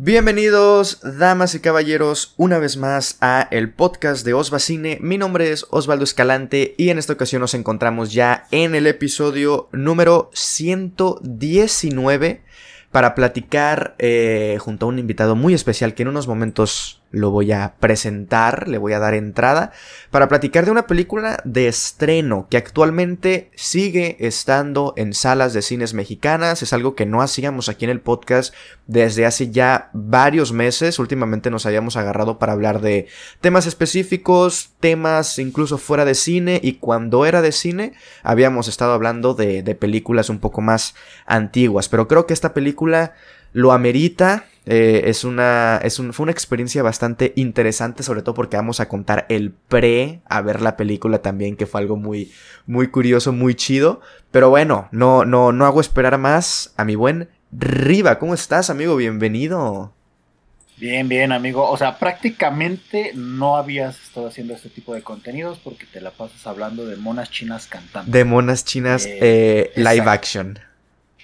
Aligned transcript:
Bienvenidos, 0.00 1.00
damas 1.02 1.56
y 1.56 1.60
caballeros, 1.60 2.32
una 2.36 2.60
vez 2.60 2.76
más 2.76 3.18
a 3.20 3.48
el 3.50 3.72
podcast 3.72 4.24
de 4.24 4.32
Osvacine. 4.32 4.98
Mi 5.00 5.18
nombre 5.18 5.50
es 5.50 5.66
Osvaldo 5.70 6.04
Escalante 6.04 6.76
y 6.78 6.90
en 6.90 6.98
esta 6.98 7.14
ocasión 7.14 7.40
nos 7.40 7.54
encontramos 7.54 8.12
ya 8.12 8.46
en 8.52 8.76
el 8.76 8.86
episodio 8.86 9.68
número 9.72 10.30
119 10.34 12.42
para 12.92 13.16
platicar 13.16 13.96
eh, 13.98 14.58
junto 14.60 14.86
a 14.86 14.88
un 14.88 15.00
invitado 15.00 15.34
muy 15.34 15.52
especial 15.52 15.94
que 15.94 16.02
en 16.02 16.10
unos 16.10 16.28
momentos 16.28 16.97
lo 17.10 17.30
voy 17.30 17.52
a 17.52 17.74
presentar, 17.80 18.68
le 18.68 18.78
voy 18.78 18.92
a 18.92 18.98
dar 18.98 19.14
entrada, 19.14 19.72
para 20.10 20.28
platicar 20.28 20.64
de 20.64 20.70
una 20.70 20.86
película 20.86 21.40
de 21.44 21.68
estreno 21.68 22.46
que 22.50 22.56
actualmente 22.56 23.50
sigue 23.54 24.16
estando 24.20 24.92
en 24.96 25.14
salas 25.14 25.52
de 25.52 25.62
cines 25.62 25.94
mexicanas. 25.94 26.62
Es 26.62 26.72
algo 26.72 26.94
que 26.94 27.06
no 27.06 27.22
hacíamos 27.22 27.68
aquí 27.68 27.84
en 27.84 27.90
el 27.90 28.00
podcast 28.00 28.54
desde 28.86 29.24
hace 29.24 29.50
ya 29.50 29.90
varios 29.92 30.52
meses. 30.52 30.98
Últimamente 30.98 31.50
nos 31.50 31.66
habíamos 31.66 31.96
agarrado 31.96 32.38
para 32.38 32.52
hablar 32.52 32.80
de 32.80 33.06
temas 33.40 33.66
específicos, 33.66 34.72
temas 34.80 35.38
incluso 35.38 35.78
fuera 35.78 36.04
de 36.04 36.14
cine 36.14 36.60
y 36.62 36.74
cuando 36.74 37.24
era 37.24 37.42
de 37.42 37.52
cine 37.52 37.92
habíamos 38.22 38.68
estado 38.68 38.92
hablando 38.92 39.34
de, 39.34 39.62
de 39.62 39.74
películas 39.74 40.28
un 40.28 40.40
poco 40.40 40.60
más 40.60 40.94
antiguas. 41.26 41.88
Pero 41.88 42.06
creo 42.06 42.26
que 42.26 42.34
esta 42.34 42.52
película 42.52 43.14
lo 43.52 43.72
amerita. 43.72 44.44
Eh, 44.66 45.08
es 45.08 45.24
una, 45.24 45.80
es 45.82 45.98
un, 45.98 46.12
fue 46.12 46.24
una 46.24 46.32
experiencia 46.32 46.82
bastante 46.82 47.32
interesante, 47.36 48.02
sobre 48.02 48.20
todo 48.20 48.34
porque 48.34 48.58
vamos 48.58 48.80
a 48.80 48.88
contar 48.88 49.24
el 49.30 49.50
pre 49.50 50.20
a 50.26 50.42
ver 50.42 50.60
la 50.60 50.76
película 50.76 51.22
también, 51.22 51.56
que 51.56 51.66
fue 51.66 51.80
algo 51.80 51.96
muy, 51.96 52.32
muy 52.66 52.88
curioso, 52.88 53.32
muy 53.32 53.54
chido. 53.54 54.02
Pero 54.30 54.50
bueno, 54.50 54.88
no, 54.92 55.24
no, 55.24 55.52
no 55.52 55.64
hago 55.64 55.80
esperar 55.80 56.18
más 56.18 56.74
a 56.76 56.84
mi 56.84 56.96
buen 56.96 57.28
Riva. 57.50 58.18
¿Cómo 58.18 58.34
estás, 58.34 58.68
amigo? 58.68 58.96
Bienvenido. 58.96 59.94
Bien, 60.76 61.08
bien, 61.08 61.32
amigo. 61.32 61.68
O 61.68 61.76
sea, 61.76 61.98
prácticamente 61.98 63.12
no 63.14 63.56
habías 63.56 64.00
estado 64.00 64.28
haciendo 64.28 64.54
este 64.54 64.68
tipo 64.68 64.94
de 64.94 65.02
contenidos 65.02 65.58
porque 65.58 65.86
te 65.86 66.00
la 66.00 66.10
pasas 66.10 66.46
hablando 66.46 66.86
de 66.86 66.96
monas 66.96 67.30
chinas 67.30 67.66
cantando. 67.66 68.10
De 68.12 68.24
monas 68.24 68.64
chinas 68.64 69.06
eh, 69.06 69.18
eh, 69.20 69.72
live 69.76 70.08
action. 70.08 70.58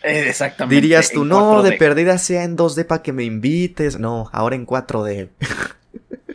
Eh, 0.04 0.28
exactamente. 0.28 0.74
Dirías 0.74 1.10
tú, 1.10 1.24
no, 1.24 1.62
de 1.62 1.72
perdida 1.72 2.18
sea 2.18 2.44
en 2.44 2.58
2D 2.58 2.86
para 2.86 3.02
que 3.02 3.12
me 3.12 3.24
invites. 3.24 3.98
No, 3.98 4.28
ahora 4.32 4.54
en 4.54 4.66
4D. 4.66 5.30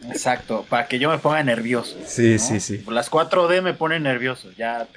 Exacto, 0.09 0.65
para 0.67 0.87
que 0.87 0.97
yo 0.97 1.09
me 1.09 1.19
ponga 1.19 1.43
nervioso. 1.43 1.95
Sí, 2.05 2.39
sí, 2.39 2.59
sí. 2.59 2.83
Las 2.89 3.11
4D 3.11 3.61
me 3.61 3.75
ponen 3.75 4.03
nervioso, 4.03 4.51
ya. 4.57 4.87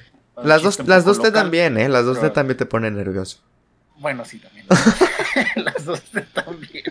Las 0.42 0.62
dos, 0.62 0.78
las 0.88 1.04
2D 1.04 1.32
también, 1.32 1.76
¿eh? 1.76 1.88
Las 1.90 2.06
2D 2.06 2.32
también 2.32 2.56
te 2.56 2.64
ponen 2.64 2.96
nervioso. 2.96 3.40
Bueno, 3.98 4.24
sí, 4.24 4.38
también. 4.38 4.66
las 5.56 5.86
2D 5.86 6.26
también. 6.32 6.84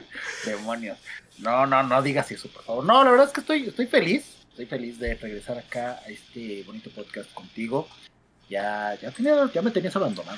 Demonios. 0.45 0.99
No, 1.39 1.65
no, 1.65 1.81
no 1.81 2.01
digas 2.03 2.31
eso, 2.31 2.47
por 2.49 2.63
favor. 2.63 2.85
No, 2.85 3.03
la 3.03 3.09
verdad 3.09 3.27
es 3.27 3.33
que 3.33 3.41
estoy, 3.41 3.67
estoy 3.67 3.87
feliz. 3.87 4.37
Estoy 4.51 4.67
feliz 4.67 4.99
de 4.99 5.15
regresar 5.15 5.57
acá 5.57 5.99
a 6.05 6.09
este 6.09 6.61
bonito 6.63 6.91
podcast 6.91 7.33
contigo. 7.33 7.87
Ya, 8.49 8.95
ya, 9.01 9.09
tenía, 9.11 9.49
ya 9.51 9.61
me 9.63 9.71
tenías 9.71 9.95
abandonado. 9.95 10.37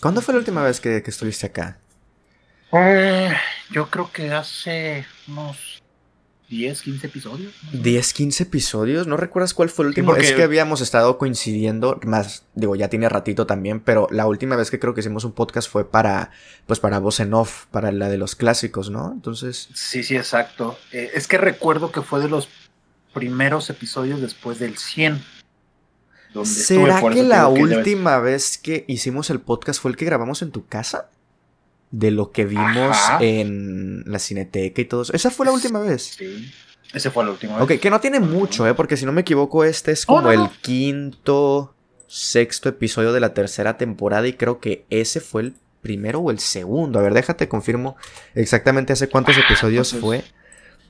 ¿Cuándo 0.00 0.22
fue 0.22 0.32
la 0.32 0.38
última 0.38 0.62
vez 0.62 0.80
que, 0.80 1.02
estuviste 1.06 1.46
acá? 1.46 1.78
Eh, 2.72 3.32
yo 3.70 3.90
creo 3.90 4.10
que 4.10 4.32
hace 4.32 5.04
unos 5.28 5.82
10, 6.48 6.80
15 6.80 7.06
episodios. 7.06 7.54
¿10, 7.72 8.12
15 8.12 8.42
episodios? 8.44 9.06
¿No 9.06 9.18
recuerdas 9.18 9.52
cuál 9.52 9.68
fue 9.68 9.84
el 9.84 9.88
último? 9.88 10.16
Es 10.16 10.32
que 10.32 10.42
habíamos 10.42 10.80
estado 10.80 11.18
coincidiendo, 11.18 12.00
más, 12.04 12.44
digo, 12.54 12.76
ya 12.76 12.88
tiene 12.88 13.10
ratito 13.10 13.46
también, 13.46 13.80
pero 13.80 14.08
la 14.10 14.26
última 14.26 14.56
vez 14.56 14.70
que 14.70 14.78
creo 14.78 14.94
que 14.94 15.00
hicimos 15.00 15.24
un 15.24 15.32
podcast 15.32 15.70
fue 15.70 15.90
para, 15.90 16.30
pues 16.66 16.80
para 16.80 16.98
voz 16.98 17.20
en 17.20 17.34
off, 17.34 17.66
para 17.66 17.92
la 17.92 18.08
de 18.08 18.16
los 18.16 18.34
clásicos, 18.34 18.90
¿no? 18.90 19.12
Entonces... 19.12 19.68
Sí, 19.74 20.02
sí, 20.02 20.16
exacto. 20.16 20.78
Eh, 20.92 21.10
es 21.12 21.28
que 21.28 21.36
recuerdo 21.36 21.92
que 21.92 22.00
fue 22.00 22.20
de 22.20 22.28
los 22.28 22.48
primeros 23.12 23.68
episodios 23.68 24.22
después 24.22 24.58
del 24.58 24.78
100. 24.78 25.22
¿Será 26.44 27.02
que 27.10 27.22
la 27.22 27.48
última 27.48 28.18
vez 28.18 28.58
que 28.58 28.84
hicimos 28.88 29.30
el 29.30 29.40
podcast 29.40 29.80
fue 29.80 29.90
el 29.90 29.96
que 29.96 30.04
grabamos 30.04 30.42
en 30.42 30.50
tu 30.50 30.66
casa? 30.66 31.10
De 31.90 32.12
lo 32.12 32.30
que 32.30 32.44
vimos 32.44 32.96
en 33.20 34.04
la 34.06 34.20
cineteca 34.20 34.80
y 34.80 34.84
todo 34.84 35.02
eso. 35.02 35.12
¿Esa 35.12 35.30
fue 35.30 35.46
la 35.46 35.52
última 35.52 35.80
vez? 35.80 36.14
Sí. 36.16 36.52
Esa 36.92 37.10
fue 37.10 37.24
la 37.24 37.30
última 37.30 37.54
vez. 37.54 37.64
Ok, 37.64 37.80
que 37.80 37.90
no 37.90 38.00
tiene 38.00 38.20
mucho, 38.20 38.66
¿eh? 38.66 38.74
Porque 38.74 38.96
si 38.96 39.06
no 39.06 39.12
me 39.12 39.22
equivoco, 39.22 39.64
este 39.64 39.92
es 39.92 40.06
como 40.06 40.30
el 40.30 40.48
quinto, 40.60 41.74
sexto 42.06 42.68
episodio 42.68 43.12
de 43.12 43.20
la 43.20 43.34
tercera 43.34 43.76
temporada 43.76 44.26
y 44.26 44.34
creo 44.34 44.60
que 44.60 44.84
ese 44.90 45.20
fue 45.20 45.42
el 45.42 45.54
primero 45.82 46.20
o 46.20 46.30
el 46.30 46.38
segundo. 46.38 46.98
A 46.98 47.02
ver, 47.02 47.14
déjate, 47.14 47.48
confirmo 47.48 47.96
exactamente 48.34 48.92
hace 48.92 49.08
cuántos 49.08 49.36
ah, 49.36 49.40
episodios 49.44 49.94
fue. 49.94 50.24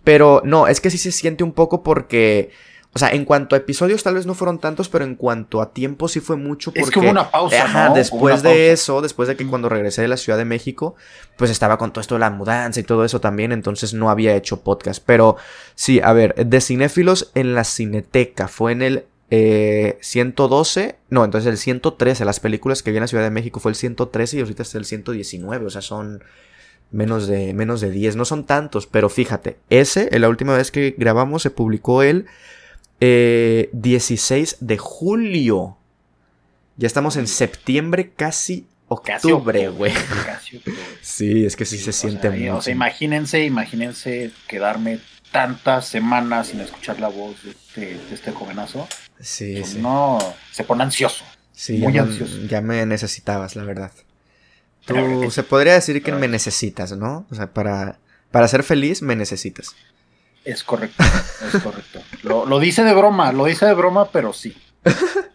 Pero 0.04 0.42
no, 0.44 0.66
es 0.66 0.80
que 0.80 0.90
sí 0.90 0.98
se 0.98 1.12
siente 1.12 1.44
un 1.44 1.52
poco 1.52 1.82
porque 1.82 2.50
o 2.92 2.98
sea, 2.98 3.10
en 3.10 3.24
cuanto 3.24 3.54
a 3.54 3.58
episodios 3.58 4.02
tal 4.02 4.14
vez 4.14 4.26
no 4.26 4.34
fueron 4.34 4.58
tantos, 4.58 4.88
pero 4.88 5.04
en 5.04 5.14
cuanto 5.14 5.62
a 5.62 5.72
tiempo 5.72 6.08
sí 6.08 6.18
fue 6.18 6.36
mucho 6.36 6.72
porque... 6.72 6.80
Es 6.80 6.90
que 6.90 6.98
hubo 6.98 7.10
una 7.10 7.30
pausa, 7.30 7.64
Ajá, 7.64 7.90
después 7.90 8.42
de 8.42 8.72
eso, 8.72 9.00
después 9.00 9.28
de 9.28 9.36
que 9.36 9.46
cuando 9.46 9.68
regresé 9.68 10.02
de 10.02 10.08
la 10.08 10.16
Ciudad 10.16 10.36
de 10.36 10.44
México, 10.44 10.96
pues 11.36 11.52
estaba 11.52 11.78
con 11.78 11.92
todo 11.92 12.00
esto 12.00 12.16
de 12.16 12.20
la 12.20 12.30
mudanza 12.30 12.80
y 12.80 12.82
todo 12.82 13.04
eso 13.04 13.20
también, 13.20 13.52
entonces 13.52 13.94
no 13.94 14.10
había 14.10 14.34
hecho 14.34 14.62
podcast. 14.62 15.00
Pero 15.06 15.36
sí, 15.76 16.00
a 16.02 16.12
ver, 16.12 16.34
de 16.34 16.60
cinéfilos 16.60 17.30
en 17.36 17.54
la 17.54 17.62
Cineteca 17.62 18.48
fue 18.48 18.72
en 18.72 18.82
el 18.82 19.04
112, 20.00 20.80
eh, 20.82 20.96
no, 21.10 21.24
entonces 21.24 21.48
el 21.48 21.58
113, 21.58 22.24
las 22.24 22.40
películas 22.40 22.82
que 22.82 22.90
vi 22.90 22.96
en 22.96 23.02
la 23.02 23.06
Ciudad 23.06 23.22
de 23.22 23.30
México 23.30 23.60
fue 23.60 23.70
el 23.70 23.76
113 23.76 24.38
y 24.38 24.40
ahorita 24.40 24.64
está 24.64 24.78
el 24.78 24.84
119, 24.84 25.66
o 25.66 25.70
sea, 25.70 25.82
son 25.82 26.24
menos 26.90 27.28
de, 27.28 27.54
menos 27.54 27.80
de 27.80 27.90
10, 27.90 28.16
no 28.16 28.24
son 28.24 28.44
tantos, 28.44 28.88
pero 28.88 29.08
fíjate, 29.08 29.58
ese, 29.70 30.10
la 30.18 30.28
última 30.28 30.56
vez 30.56 30.72
que 30.72 30.96
grabamos 30.98 31.42
se 31.42 31.50
publicó 31.50 32.02
el 32.02 32.26
16 33.00 34.52
eh, 34.52 34.56
de 34.60 34.78
julio. 34.78 35.76
Ya 36.76 36.86
estamos 36.86 37.16
en 37.16 37.26
septiembre, 37.26 38.12
casi 38.14 38.66
octubre, 38.88 39.68
güey. 39.68 39.92
Sí, 41.02 41.44
es 41.44 41.56
que 41.56 41.64
sí 41.64 41.78
se 41.78 41.92
siente 41.92 42.30
mucho. 42.30 42.56
O 42.56 42.62
sea, 42.62 42.72
imagínense, 42.72 43.44
imagínense 43.44 44.32
quedarme 44.46 45.00
tantas 45.30 45.86
semanas 45.86 46.48
sin 46.48 46.60
escuchar 46.60 47.00
la 47.00 47.08
voz 47.08 47.42
de 47.44 47.50
este, 47.50 48.00
este 48.12 48.32
jovenazo. 48.32 48.86
Sí, 49.20 49.56
pues 49.58 49.70
sí. 49.70 49.78
No, 49.78 50.18
se 50.50 50.64
pone 50.64 50.82
ansioso. 50.82 51.24
Sí, 51.52 51.78
muy 51.78 51.92
ya, 51.92 52.02
ansioso. 52.02 52.36
Me, 52.36 52.48
ya 52.48 52.60
me 52.60 52.86
necesitabas, 52.86 53.56
la 53.56 53.64
verdad. 53.64 53.92
Tú, 54.86 55.30
se 55.30 55.42
podría 55.42 55.74
decir 55.74 56.02
que 56.02 56.12
me 56.12 56.28
necesitas, 56.28 56.96
¿no? 56.96 57.26
O 57.30 57.34
sea, 57.34 57.52
para, 57.52 57.98
para 58.30 58.48
ser 58.48 58.62
feliz 58.62 59.02
me 59.02 59.14
necesitas. 59.14 59.74
Es 60.44 60.64
correcto, 60.64 61.04
es 61.46 61.62
correcto. 61.62 62.00
Lo, 62.22 62.58
dice 62.58 62.82
de 62.82 62.94
broma, 62.94 63.32
lo 63.32 63.44
dice 63.44 63.66
de 63.66 63.74
broma, 63.74 64.10
pero 64.10 64.32
sí. 64.32 64.56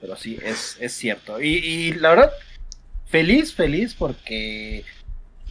Pero 0.02 0.16
sí, 0.16 0.38
es, 0.44 0.78
es 0.80 0.94
cierto. 0.94 1.40
Y, 1.42 1.94
la 1.94 2.10
verdad, 2.10 2.32
feliz, 3.06 3.54
feliz 3.54 3.94
porque 3.94 4.84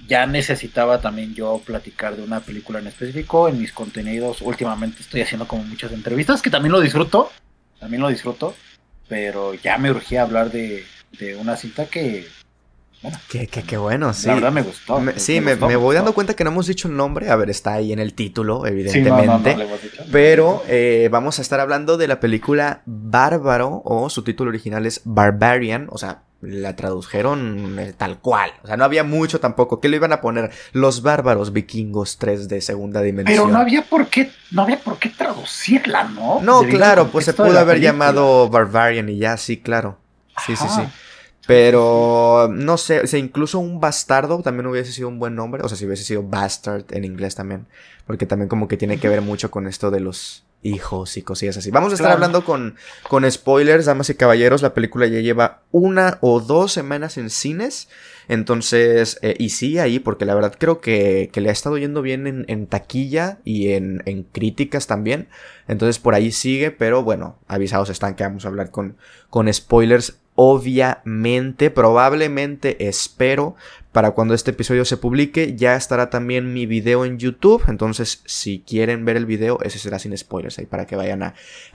ya 0.07 0.27
necesitaba 0.27 1.01
también 1.01 1.35
yo 1.35 1.61
platicar 1.65 2.17
de 2.17 2.23
una 2.23 2.41
película 2.41 2.79
en 2.79 2.89
específico 2.89 3.49
en 3.49 3.61
mis 3.61 3.73
contenidos. 3.73 4.43
Últimamente 4.43 5.03
estoy 5.03 5.23
haciendo 5.23 5.47
como 5.47 5.65
muchas 5.65 5.93
entrevistas, 5.93 6.43
que 6.43 6.51
también 6.51 6.73
lo 6.73 6.81
disfruto, 6.81 7.31
también 7.79 8.03
lo 8.03 8.09
disfruto, 8.09 8.55
pero 9.09 9.55
ya 9.55 9.79
me 9.79 9.91
urgía 9.91 10.23
hablar 10.23 10.51
de, 10.51 10.85
de 11.19 11.37
una 11.37 11.57
cinta 11.57 11.87
que 11.87 12.27
Qué, 13.29 13.77
bueno, 13.77 14.13
sí. 14.15 14.27
La 14.29 14.35
verdad 14.35 14.53
me 14.53 14.63
gustó. 14.63 15.03
sí, 15.17 15.41
me, 15.41 15.55
voy 15.55 15.95
dando 15.95 16.15
cuenta 16.15 16.35
que 16.35 16.45
no 16.45 16.51
hemos 16.51 16.67
dicho 16.67 16.89
el 16.89 16.97
nombre. 16.97 17.31
A 17.31 17.37
ver, 17.37 17.51
está 17.51 17.75
ahí 17.75 17.93
en 17.93 17.99
el 17.99 18.15
título, 18.15 18.67
evidentemente. 18.67 19.57
pero 20.11 20.63
eh, 20.69 21.09
vamos 21.11 21.39
a 21.39 21.43
estar 21.43 21.61
hablando 21.61 21.97
de 21.97 22.09
la 22.09 22.21
película 22.21 22.83
Bárbaro, 22.87 23.83
o 23.85 24.09
su 24.11 24.23
título 24.23 24.51
original 24.51 24.87
es 24.87 25.03
Barbarian. 25.05 25.89
O 25.91 25.99
sea, 25.99 26.23
la 26.41 26.77
tradujeron 26.77 27.79
eh, 27.79 27.95
tal 27.97 28.19
cual. 28.19 28.53
O 28.63 28.67
sea, 28.67 28.77
no 28.77 28.85
había 28.85 29.05
mucho 29.05 29.41
tampoco. 29.41 29.81
¿Qué 29.81 29.89
le 29.89 29.97
iban 29.97 30.13
a 30.13 30.21
poner? 30.21 30.51
Los 30.73 31.03
bárbaros 31.03 31.53
vikingos 31.53 32.19
3 32.19 32.49
de 32.49 32.61
segunda 32.61 33.03
dimensión. 33.03 33.37
Pero 33.37 33.53
no 33.53 33.59
había 33.59 33.83
por 33.83 34.09
qué, 34.09 34.31
no 34.51 34.63
había 34.63 34.79
por 34.79 34.99
qué 34.99 35.11
traducirla, 35.11 36.05
¿no? 36.05 36.41
No, 36.41 36.63
claro, 36.63 37.09
pues 37.09 37.25
se 37.25 37.33
pudo 37.33 37.59
haber 37.59 37.81
llamado 37.81 38.49
Barbarian 38.49 39.09
y 39.09 39.19
ya, 39.19 39.37
sí, 39.37 39.59
claro. 39.59 39.99
Sí, 40.47 40.57
sí, 40.57 40.67
sí. 40.69 40.83
Pero 41.47 42.49
no 42.51 42.79
sé, 42.79 43.01
o 43.01 43.07
sea, 43.07 43.19
incluso 43.19 43.59
un 43.59 43.81
bastardo 43.81 44.41
también 44.41 44.67
hubiese 44.67 44.93
sido 44.93 45.09
un 45.09 45.19
buen 45.19 45.35
nombre. 45.35 45.63
O 45.63 45.69
sea, 45.69 45.77
si 45.77 45.87
hubiese 45.87 46.05
sido 46.05 46.23
bastard 46.23 46.85
en 46.91 47.05
inglés 47.05 47.35
también. 47.35 47.67
Porque 48.07 48.27
también 48.27 48.49
como 48.49 48.69
que 48.69 48.77
tiene 48.77 48.99
que 48.99 49.09
ver 49.09 49.21
mucho 49.21 49.51
con 49.51 49.67
esto 49.67 49.91
de 49.91 50.01
los 50.01 50.45
hijos 50.65 51.17
y 51.17 51.23
cosillas 51.23 51.57
así. 51.59 51.71
Vamos 51.71 51.93
a 51.93 51.95
estar 51.95 52.11
hablando 52.11 52.45
con, 52.45 52.77
con 53.09 53.31
spoilers, 53.31 53.85
damas 53.85 54.11
y 54.11 54.15
caballeros. 54.15 54.63
La 54.63 54.75
película 54.75 55.07
ya 55.07 55.21
lleva 55.21 55.63
una 55.71 56.19
o 56.23 56.41
dos 56.41 56.73
semanas 56.73 57.19
en 57.19 57.31
cines. 57.31 57.89
Entonces, 58.27 59.19
eh, 59.21 59.37
y 59.39 59.51
sí 59.51 59.79
ahí, 59.79 59.99
porque 59.99 60.25
la 60.25 60.35
verdad 60.35 60.55
creo 60.59 60.81
que, 60.81 61.29
que 61.33 61.43
le 61.43 61.51
ha 61.51 61.53
estado 61.53 61.77
yendo 61.77 62.01
bien 62.01 62.27
en, 62.27 62.47
en 62.49 62.67
taquilla 62.67 63.39
y 63.45 63.73
en, 63.73 64.03
en, 64.07 64.25
críticas 64.25 64.87
también. 64.87 65.29
Entonces 65.69 65.99
por 65.99 66.15
ahí 66.15 66.33
sigue, 66.33 66.71
pero 66.71 67.03
bueno, 67.03 67.39
avisados 67.47 67.91
están 67.91 68.15
que 68.15 68.25
vamos 68.25 68.47
a 68.47 68.49
hablar 68.49 68.71
con, 68.71 68.97
con 69.29 69.53
spoilers 69.53 70.17
obviamente, 70.35 71.71
probablemente, 71.71 72.89
espero, 72.89 73.55
para 73.93 74.11
cuando 74.11 74.35
este 74.35 74.51
episodio 74.51 74.85
se 74.85 74.97
publique, 74.97 75.55
ya 75.55 75.77
estará 75.77 76.11
también 76.11 76.53
mi 76.53 76.67
video 76.67 77.05
en 77.05 77.19
YouTube. 77.19 77.63
Entonces, 77.69 78.23
si 78.25 78.59
quieren 78.67 79.05
ver 79.05 79.17
el 79.17 79.27
video, 79.27 79.61
ese 79.63 79.79
será 79.79 80.01
sin 80.01 80.17
spoilers 80.19 80.59
ahí 80.59 80.67
para 80.67 80.87
que 80.87 80.97
vayan 80.97 81.23
a, 81.23 81.35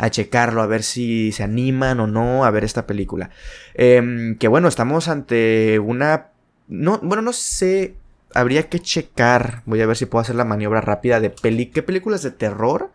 checarlo, 0.10 0.62
a 0.62 0.68
ver 0.68 0.84
si 0.84 1.32
se 1.32 1.44
animan 1.44 2.02
o 2.02 2.08
no 2.08 2.44
a 2.44 2.52
ver 2.52 2.66
esta 2.66 2.86
película. 2.86 3.30
Em, 3.74 4.38
que 4.38 4.50
bueno, 4.50 4.68
estamos 4.68 5.08
ante 5.08 5.80
una. 5.80 6.28
No, 6.68 7.00
bueno, 7.02 7.22
no 7.22 7.32
sé. 7.32 7.96
Habría 8.34 8.68
que 8.68 8.80
checar. 8.80 9.64
Voy 9.66 9.82
a 9.82 9.88
ver 9.88 9.96
si 9.96 10.06
puedo 10.06 10.22
hacer 10.22 10.36
la 10.36 10.46
maniobra 10.46 10.82
rápida 10.82 11.20
de 11.20 11.30
peli 11.30 11.68
qué 11.68 11.82
películas 11.82 12.22
de 12.22 12.32
terror 12.32 12.92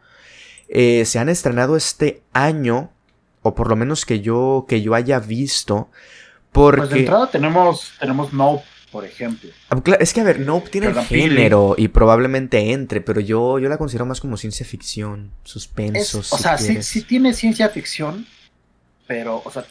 eh, 0.68 1.04
se 1.06 1.18
han 1.18 1.28
estrenado 1.28 1.76
este 1.76 2.22
año. 2.32 2.90
O 3.44 3.54
por 3.54 3.68
lo 3.68 3.76
menos 3.76 4.04
que 4.04 4.20
yo, 4.20 4.66
que 4.68 4.82
yo 4.82 4.94
haya 4.94 5.20
visto. 5.20 5.88
Porque... 6.50 6.80
Pues 6.80 6.90
de 6.90 6.98
entrada 7.00 7.30
tenemos, 7.30 7.92
tenemos 8.00 8.32
Nope 8.32 8.64
por 8.94 9.04
ejemplo. 9.04 9.50
Ah, 9.70 9.82
es 9.98 10.12
que, 10.12 10.20
a 10.20 10.22
ver, 10.22 10.38
no 10.38 10.60
tiene 10.60 10.86
el 10.86 11.00
género 11.00 11.74
y 11.76 11.88
probablemente 11.88 12.70
entre, 12.70 13.00
pero 13.00 13.20
yo, 13.20 13.58
yo 13.58 13.68
la 13.68 13.76
considero 13.76 14.06
más 14.06 14.20
como 14.20 14.36
ciencia 14.36 14.64
ficción, 14.64 15.32
suspenso. 15.42 16.20
o 16.20 16.38
sea, 16.38 16.56
sí, 16.58 16.80
sí, 16.80 17.02
tiene 17.02 17.34
ciencia 17.34 17.68
ficción, 17.70 18.24
pero, 19.08 19.42
o 19.44 19.50
sea, 19.50 19.64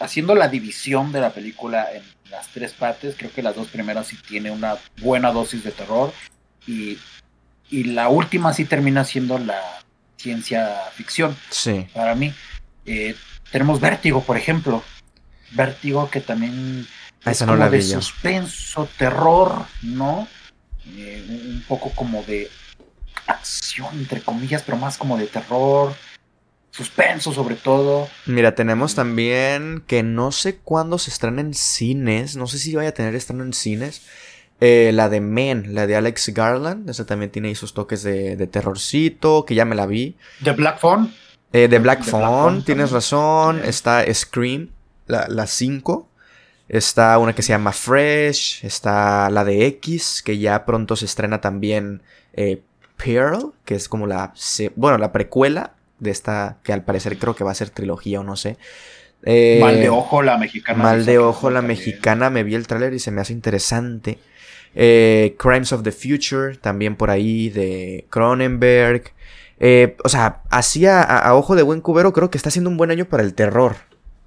haciendo 0.00 0.34
la 0.34 0.48
división 0.48 1.12
de 1.12 1.20
la 1.20 1.30
película 1.30 1.86
en 1.94 2.02
las 2.28 2.48
tres 2.48 2.72
partes, 2.72 3.14
creo 3.16 3.30
que 3.30 3.40
las 3.40 3.54
dos 3.54 3.68
primeras 3.68 4.08
sí 4.08 4.18
tiene 4.26 4.50
una 4.50 4.78
buena 5.00 5.30
dosis 5.30 5.62
de 5.62 5.70
terror 5.70 6.12
y, 6.66 6.98
y 7.70 7.84
la 7.84 8.08
última 8.08 8.52
sí 8.52 8.64
termina 8.64 9.04
siendo 9.04 9.38
la 9.38 9.62
ciencia 10.16 10.74
ficción. 10.92 11.36
Sí. 11.50 11.86
Para 11.94 12.16
mí. 12.16 12.34
Eh, 12.86 13.14
tenemos 13.50 13.80
Vértigo, 13.80 14.22
por 14.22 14.36
ejemplo. 14.36 14.82
Vértigo 15.52 16.10
que 16.10 16.20
también 16.20 16.86
es 17.24 17.38
como 17.42 17.68
de 17.68 17.82
suspenso, 17.82 18.88
terror, 18.98 19.64
¿no? 19.82 20.28
Eh, 20.96 21.24
un 21.28 21.64
poco 21.66 21.90
como 21.90 22.22
de 22.22 22.48
acción, 23.26 23.88
entre 23.94 24.20
comillas, 24.20 24.62
pero 24.62 24.78
más 24.78 24.96
como 24.96 25.16
de 25.16 25.26
terror, 25.26 25.94
suspenso 26.70 27.32
sobre 27.32 27.56
todo. 27.56 28.08
Mira, 28.26 28.54
tenemos 28.54 28.94
también 28.94 29.82
que 29.86 30.02
no 30.02 30.30
sé 30.30 30.56
cuándo 30.56 30.98
se 30.98 31.10
estrena 31.10 31.40
en 31.40 31.54
cines, 31.54 32.36
no 32.36 32.46
sé 32.46 32.58
si 32.58 32.74
vaya 32.74 32.90
a 32.90 32.94
tener 32.94 33.14
estreno 33.14 33.42
en 33.44 33.52
cines. 33.52 34.02
Eh, 34.60 34.90
la 34.94 35.10
de 35.10 35.20
Men, 35.20 35.74
la 35.74 35.86
de 35.86 35.96
Alex 35.96 36.30
Garland, 36.30 36.88
esa 36.88 37.04
también 37.04 37.30
tiene 37.30 37.50
esos 37.50 37.74
toques 37.74 38.02
de, 38.02 38.46
terrorcito, 38.46 39.44
que 39.44 39.54
ya 39.54 39.64
me 39.64 39.74
la 39.74 39.86
vi. 39.86 40.16
¿De 40.40 40.52
Black 40.52 40.78
Phone? 40.78 41.12
Eh, 41.52 41.68
de 41.68 41.78
Black, 41.78 42.04
Phone, 42.04 42.64
tienes 42.64 42.90
razón. 42.90 43.62
Está 43.64 44.04
Scream, 44.12 44.70
la 45.06 45.46
5. 45.46 46.08
Está 46.68 47.16
una 47.18 47.32
que 47.32 47.42
se 47.42 47.50
llama 47.50 47.72
Fresh, 47.72 48.64
está 48.64 49.30
la 49.30 49.44
de 49.44 49.66
X, 49.66 50.20
que 50.24 50.38
ya 50.38 50.64
pronto 50.64 50.96
se 50.96 51.04
estrena 51.04 51.40
también 51.40 52.02
eh, 52.32 52.60
Pearl, 52.96 53.52
que 53.64 53.76
es 53.76 53.88
como 53.88 54.08
la, 54.08 54.32
bueno, 54.74 54.98
la 54.98 55.12
precuela 55.12 55.74
de 56.00 56.10
esta, 56.10 56.58
que 56.64 56.72
al 56.72 56.82
parecer 56.82 57.18
creo 57.18 57.36
que 57.36 57.44
va 57.44 57.52
a 57.52 57.54
ser 57.54 57.70
trilogía 57.70 58.20
o 58.20 58.24
no 58.24 58.34
sé. 58.34 58.56
Eh, 59.22 59.58
Mal 59.60 59.76
de 59.76 59.88
ojo 59.88 60.22
la 60.22 60.38
mexicana. 60.38 60.82
Mal 60.82 61.06
de 61.06 61.18
ojo 61.18 61.50
la 61.50 61.62
mexicana, 61.62 62.30
me 62.30 62.42
vi 62.42 62.56
el 62.56 62.66
tráiler 62.66 62.94
y 62.94 62.98
se 62.98 63.12
me 63.12 63.20
hace 63.20 63.32
interesante. 63.32 64.18
Eh, 64.74 65.36
Crimes 65.38 65.72
of 65.72 65.84
the 65.84 65.92
Future, 65.92 66.56
también 66.56 66.96
por 66.96 67.10
ahí, 67.10 67.48
de 67.48 68.06
Cronenberg. 68.10 69.12
O 70.04 70.08
sea, 70.08 70.42
así 70.50 70.86
a, 70.86 71.30
ojo 71.34 71.54
de 71.56 71.62
buen 71.62 71.80
cubero, 71.80 72.12
creo 72.12 72.30
que 72.30 72.38
está 72.38 72.50
siendo 72.50 72.70
un 72.70 72.76
buen 72.76 72.90
año 72.90 73.06
para 73.06 73.22
el 73.22 73.34
terror. 73.34 73.76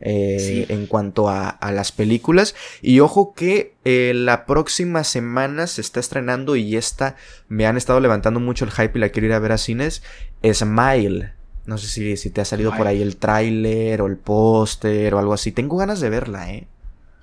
Eh, 0.02 0.66
en 0.70 0.88
cuanto 0.88 1.28
a, 1.28 1.58
las 1.74 1.92
películas. 1.92 2.56
Y 2.82 3.02
ojo 3.02 3.34
que 3.34 3.76
eh, 3.84 4.14
la 4.16 4.46
próxima 4.46 5.04
semana 5.04 5.68
se 5.68 5.82
está 5.82 6.00
estrenando 6.00 6.56
y 6.56 6.78
esta 6.78 7.18
me 7.50 7.66
han 7.66 7.76
estado 7.76 8.00
levantando 8.00 8.40
mucho 8.40 8.64
el 8.64 8.72
hype 8.72 8.98
y 8.98 9.02
la 9.02 9.10
quiero 9.10 9.28
ir 9.28 9.34
a 9.34 9.40
ver 9.40 9.52
a 9.52 9.58
cines. 9.58 10.02
Smile. 10.42 11.34
No 11.66 11.78
sé 11.78 11.88
si, 11.88 12.18
si 12.18 12.30
te 12.30 12.42
ha 12.42 12.46
salido 12.46 12.76
por 12.76 12.88
ahí 12.88 13.02
el 13.02 13.18
tráiler 13.18 14.02
o 14.02 14.08
el 14.08 14.16
póster 14.16 15.14
o 15.14 15.20
algo 15.20 15.34
así. 15.34 15.52
Tengo 15.52 15.76
ganas 15.78 16.00
de 16.00 16.10
verla, 16.10 16.50
¿eh? 16.52 16.68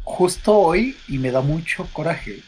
Justo 0.05 0.57
hoy 0.57 0.97
y 1.09 1.19
me 1.19 1.31
da 1.31 1.41
mucho 1.41 1.89
coraje. 1.93 2.43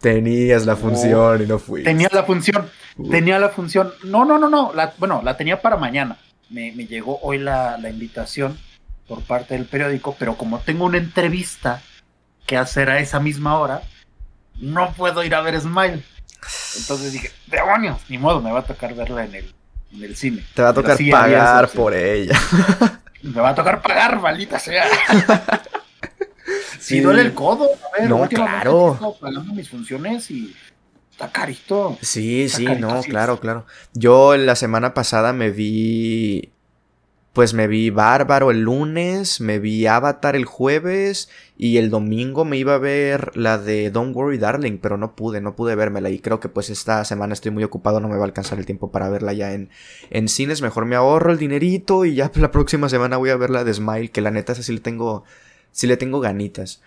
Tenías 0.00 0.64
la 0.64 0.76
función 0.76 1.42
y 1.42 1.46
no 1.46 1.58
fui. 1.58 1.82
Tenía 1.82 2.08
la 2.10 2.24
función. 2.24 2.70
Tenía 3.10 3.38
la 3.38 3.50
función. 3.50 3.92
No, 4.04 4.24
no, 4.24 4.38
no, 4.38 4.48
no. 4.48 4.72
bueno, 4.98 5.20
la 5.22 5.36
tenía 5.36 5.60
para 5.60 5.76
mañana. 5.76 6.16
Me, 6.48 6.72
llegó 6.72 7.18
hoy 7.22 7.38
la, 7.38 7.76
la 7.78 7.90
invitación 7.90 8.58
por 9.06 9.22
parte 9.22 9.54
del 9.54 9.66
periódico, 9.66 10.16
pero 10.18 10.36
como 10.36 10.58
tengo 10.60 10.86
una 10.86 10.98
entrevista 10.98 11.82
que 12.46 12.56
hacer 12.56 12.90
a 12.90 12.98
esa 12.98 13.20
misma 13.20 13.58
hora, 13.58 13.82
no 14.58 14.92
puedo 14.94 15.22
ir 15.22 15.34
a 15.34 15.42
ver 15.42 15.60
Smile. 15.60 16.02
Entonces 16.76 17.12
dije, 17.12 17.30
demonios, 17.46 17.98
ni 18.08 18.18
modo, 18.18 18.40
me 18.40 18.50
va 18.50 18.60
a 18.60 18.64
tocar 18.64 18.94
verla 18.94 19.24
en 19.24 19.34
el, 19.34 19.54
en 19.92 20.04
el 20.04 20.16
cine. 20.16 20.44
Te 20.54 20.62
va 20.62 20.70
a 20.70 20.74
tocar 20.74 20.98
pagar 21.10 21.68
por 21.68 21.94
ella. 21.94 22.38
Me 23.22 23.38
va 23.38 23.50
a 23.50 23.54
tocar 23.54 23.82
pagar, 23.82 24.18
maldita 24.18 24.58
sea. 24.58 24.86
Si 26.78 27.00
duele 27.00 27.22
el 27.22 27.34
codo. 27.34 27.64
A 27.64 28.00
ver, 28.00 28.08
no, 28.08 28.28
claro. 28.28 28.98
pagando 29.20 29.52
mis 29.54 29.68
funciones 29.68 30.30
y 30.30 30.54
está 31.10 31.30
carito. 31.30 31.98
Sí, 32.02 32.48
sí, 32.48 32.64
no, 32.64 33.02
claro, 33.02 33.40
claro. 33.40 33.66
Yo 33.94 34.36
la 34.36 34.56
semana 34.56 34.94
pasada 34.94 35.32
me 35.32 35.50
vi 35.50 36.52
pues 37.32 37.54
me 37.54 37.68
vi 37.68 37.90
Bárbaro 37.90 38.50
el 38.50 38.62
lunes, 38.62 39.40
me 39.40 39.60
vi 39.60 39.86
Avatar 39.86 40.34
el 40.34 40.44
jueves 40.44 41.30
y 41.56 41.76
el 41.76 41.88
domingo 41.88 42.44
me 42.44 42.56
iba 42.56 42.74
a 42.74 42.78
ver 42.78 43.36
la 43.36 43.56
de 43.56 43.90
Don't 43.90 44.16
Worry 44.16 44.38
Darling, 44.38 44.78
pero 44.78 44.96
no 44.96 45.14
pude, 45.14 45.40
no 45.40 45.54
pude 45.54 45.76
vérmela 45.76 46.10
y 46.10 46.18
creo 46.18 46.40
que 46.40 46.48
pues 46.48 46.70
esta 46.70 47.04
semana 47.04 47.34
estoy 47.34 47.52
muy 47.52 47.62
ocupado, 47.62 48.00
no 48.00 48.08
me 48.08 48.16
va 48.16 48.22
a 48.22 48.26
alcanzar 48.26 48.58
el 48.58 48.66
tiempo 48.66 48.90
para 48.90 49.08
verla 49.08 49.32
ya 49.32 49.52
en, 49.52 49.70
en 50.10 50.28
cines, 50.28 50.60
mejor 50.60 50.86
me 50.86 50.96
ahorro 50.96 51.30
el 51.30 51.38
dinerito 51.38 52.04
y 52.04 52.16
ya 52.16 52.32
la 52.34 52.50
próxima 52.50 52.88
semana 52.88 53.16
voy 53.16 53.30
a 53.30 53.36
ver 53.36 53.50
la 53.50 53.62
de 53.62 53.74
Smile, 53.74 54.10
que 54.10 54.20
la 54.20 54.32
neta 54.32 54.52
esa 54.52 54.64
sí 54.64 54.72
le 54.72 54.80
tengo, 54.80 55.22
sí 55.72 55.86
le 55.86 55.96
tengo 55.96 56.20
ganitas. 56.20 56.80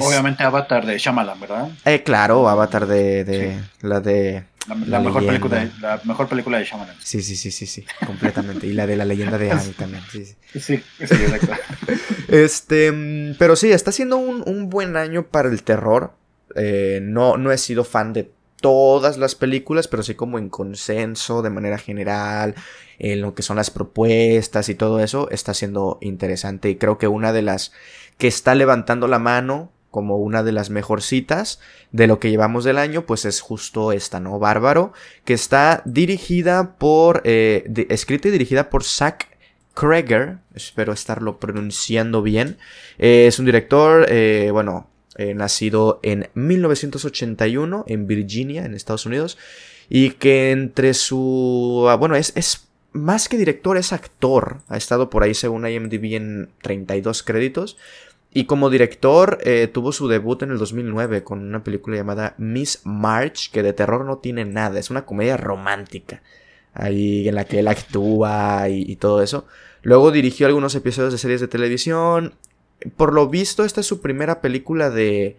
Obviamente 0.00 0.42
Avatar 0.42 0.86
de 0.86 0.96
Shyamalan, 0.98 1.38
¿verdad? 1.40 1.68
Eh, 1.84 2.02
claro, 2.02 2.48
Avatar 2.48 2.86
de, 2.86 3.24
de 3.24 3.60
la 3.82 4.00
de 4.00 4.44
la, 4.66 4.98
mejor 5.00 5.26
película 5.26 5.58
de, 5.58 5.70
la 5.80 6.00
mejor 6.04 6.28
película 6.28 6.58
de 6.58 6.64
Shyamalan. 6.64 6.96
Sí, 7.02 7.22
sí, 7.22 7.36
sí, 7.36 7.50
sí, 7.50 7.66
sí, 7.66 7.84
completamente. 8.06 8.66
y 8.66 8.72
la 8.72 8.86
de 8.86 8.96
la 8.96 9.04
leyenda 9.04 9.36
de 9.36 9.50
Annie 9.50 9.74
también. 9.74 10.02
Sí, 10.10 10.24
sí, 10.24 10.36
sí, 10.54 10.82
sí 10.98 11.14
exacto. 11.14 11.52
este, 12.28 13.34
pero 13.38 13.56
sí, 13.56 13.72
está 13.72 13.92
siendo 13.92 14.16
un, 14.16 14.70
buen 14.70 14.96
año 14.96 15.26
para 15.26 15.50
el 15.50 15.62
terror. 15.62 16.14
Eh, 16.56 17.00
no, 17.02 17.36
no 17.36 17.52
he 17.52 17.58
sido 17.58 17.84
fan 17.84 18.12
de 18.12 18.30
todas 18.64 19.18
las 19.18 19.34
películas, 19.34 19.88
pero 19.88 20.02
sí 20.02 20.14
como 20.14 20.38
en 20.38 20.48
consenso, 20.48 21.42
de 21.42 21.50
manera 21.50 21.76
general, 21.76 22.54
en 22.98 23.20
lo 23.20 23.34
que 23.34 23.42
son 23.42 23.56
las 23.56 23.70
propuestas 23.70 24.70
y 24.70 24.74
todo 24.74 25.00
eso, 25.00 25.28
está 25.30 25.52
siendo 25.52 25.98
interesante. 26.00 26.70
Y 26.70 26.76
creo 26.76 26.96
que 26.96 27.06
una 27.06 27.34
de 27.34 27.42
las 27.42 27.72
que 28.18 28.28
está 28.28 28.54
levantando 28.54 29.08
la 29.08 29.18
mano 29.18 29.70
como 29.94 30.16
una 30.16 30.42
de 30.42 30.50
las 30.50 30.70
mejorcitas 30.70 31.60
de 31.92 32.08
lo 32.08 32.18
que 32.18 32.28
llevamos 32.28 32.64
del 32.64 32.78
año, 32.78 33.06
pues 33.06 33.24
es 33.24 33.40
justo 33.40 33.92
esta, 33.92 34.18
¿no? 34.18 34.40
Bárbaro, 34.40 34.92
que 35.24 35.34
está 35.34 35.82
dirigida 35.84 36.74
por, 36.78 37.22
eh, 37.22 37.86
escrita 37.90 38.26
y 38.26 38.32
dirigida 38.32 38.70
por 38.70 38.82
Zach 38.82 39.26
Kreger, 39.72 40.38
espero 40.52 40.92
estarlo 40.92 41.38
pronunciando 41.38 42.22
bien. 42.22 42.58
Eh, 42.98 43.26
es 43.28 43.38
un 43.38 43.46
director, 43.46 44.06
eh, 44.08 44.50
bueno, 44.50 44.88
nacido 45.16 46.00
en 46.02 46.28
1981 46.34 47.84
en 47.86 48.08
Virginia, 48.08 48.64
en 48.64 48.74
Estados 48.74 49.06
Unidos, 49.06 49.38
y 49.88 50.10
que 50.10 50.50
entre 50.50 50.92
su, 50.92 51.86
ah, 51.88 51.94
bueno, 51.94 52.16
es, 52.16 52.32
es 52.34 52.66
más 52.94 53.28
que 53.28 53.36
director, 53.36 53.76
es 53.76 53.92
actor. 53.92 54.58
Ha 54.68 54.76
estado 54.76 55.10
por 55.10 55.22
ahí, 55.22 55.34
según 55.34 55.66
IMDb, 55.66 56.14
en 56.14 56.50
32 56.62 57.22
créditos. 57.22 57.76
Y 58.36 58.46
como 58.46 58.68
director 58.68 59.38
eh, 59.44 59.70
tuvo 59.72 59.92
su 59.92 60.08
debut 60.08 60.42
en 60.42 60.50
el 60.50 60.58
2009 60.58 61.22
con 61.22 61.40
una 61.40 61.62
película 61.62 61.96
llamada 61.96 62.34
Miss 62.36 62.80
March, 62.82 63.48
que 63.52 63.62
de 63.62 63.72
terror 63.72 64.04
no 64.04 64.18
tiene 64.18 64.44
nada, 64.44 64.80
es 64.80 64.90
una 64.90 65.06
comedia 65.06 65.36
romántica, 65.36 66.20
ahí 66.72 67.28
en 67.28 67.36
la 67.36 67.44
que 67.44 67.60
él 67.60 67.68
actúa 67.68 68.68
y, 68.68 68.96
todo 68.96 69.22
eso. 69.22 69.46
Luego 69.82 70.10
dirigió 70.10 70.48
algunos 70.48 70.74
episodios 70.74 71.12
de 71.12 71.18
series 71.18 71.40
de 71.42 71.46
televisión. 71.46 72.34
Por 72.96 73.12
lo 73.12 73.28
visto, 73.28 73.64
esta 73.64 73.80
es 73.80 73.86
su 73.86 74.00
primera 74.00 74.40
película 74.40 74.90
de, 74.90 75.36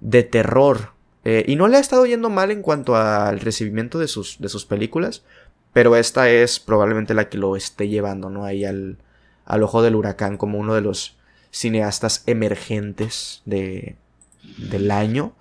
de 0.00 0.22
terror. 0.22 0.90
Eh, 1.24 1.44
y 1.48 1.56
no 1.56 1.66
le 1.66 1.78
ha 1.78 1.80
estado 1.80 2.04
yendo 2.04 2.28
mal 2.28 2.50
en 2.50 2.60
cuanto 2.60 2.94
al 2.94 3.40
recibimiento 3.40 3.98
de 3.98 4.06
sus, 4.06 4.38
de 4.38 4.50
sus 4.50 4.66
películas, 4.66 5.24
pero 5.72 5.96
esta 5.96 6.28
es 6.28 6.60
probablemente 6.60 7.14
la 7.14 7.30
que 7.30 7.38
lo 7.38 7.56
esté 7.56 7.88
llevando, 7.88 8.28
¿no? 8.28 8.44
Ahí 8.44 8.66
al, 8.66 8.98
al 9.46 9.62
ojo 9.62 9.80
del 9.80 9.94
huracán 9.94 10.36
como 10.36 10.58
uno 10.58 10.74
de 10.74 10.82
los 10.82 11.17
cineastas 11.50 12.22
emergentes 12.26 13.42
de, 13.44 13.96
del 14.58 14.90
año. 14.90 15.34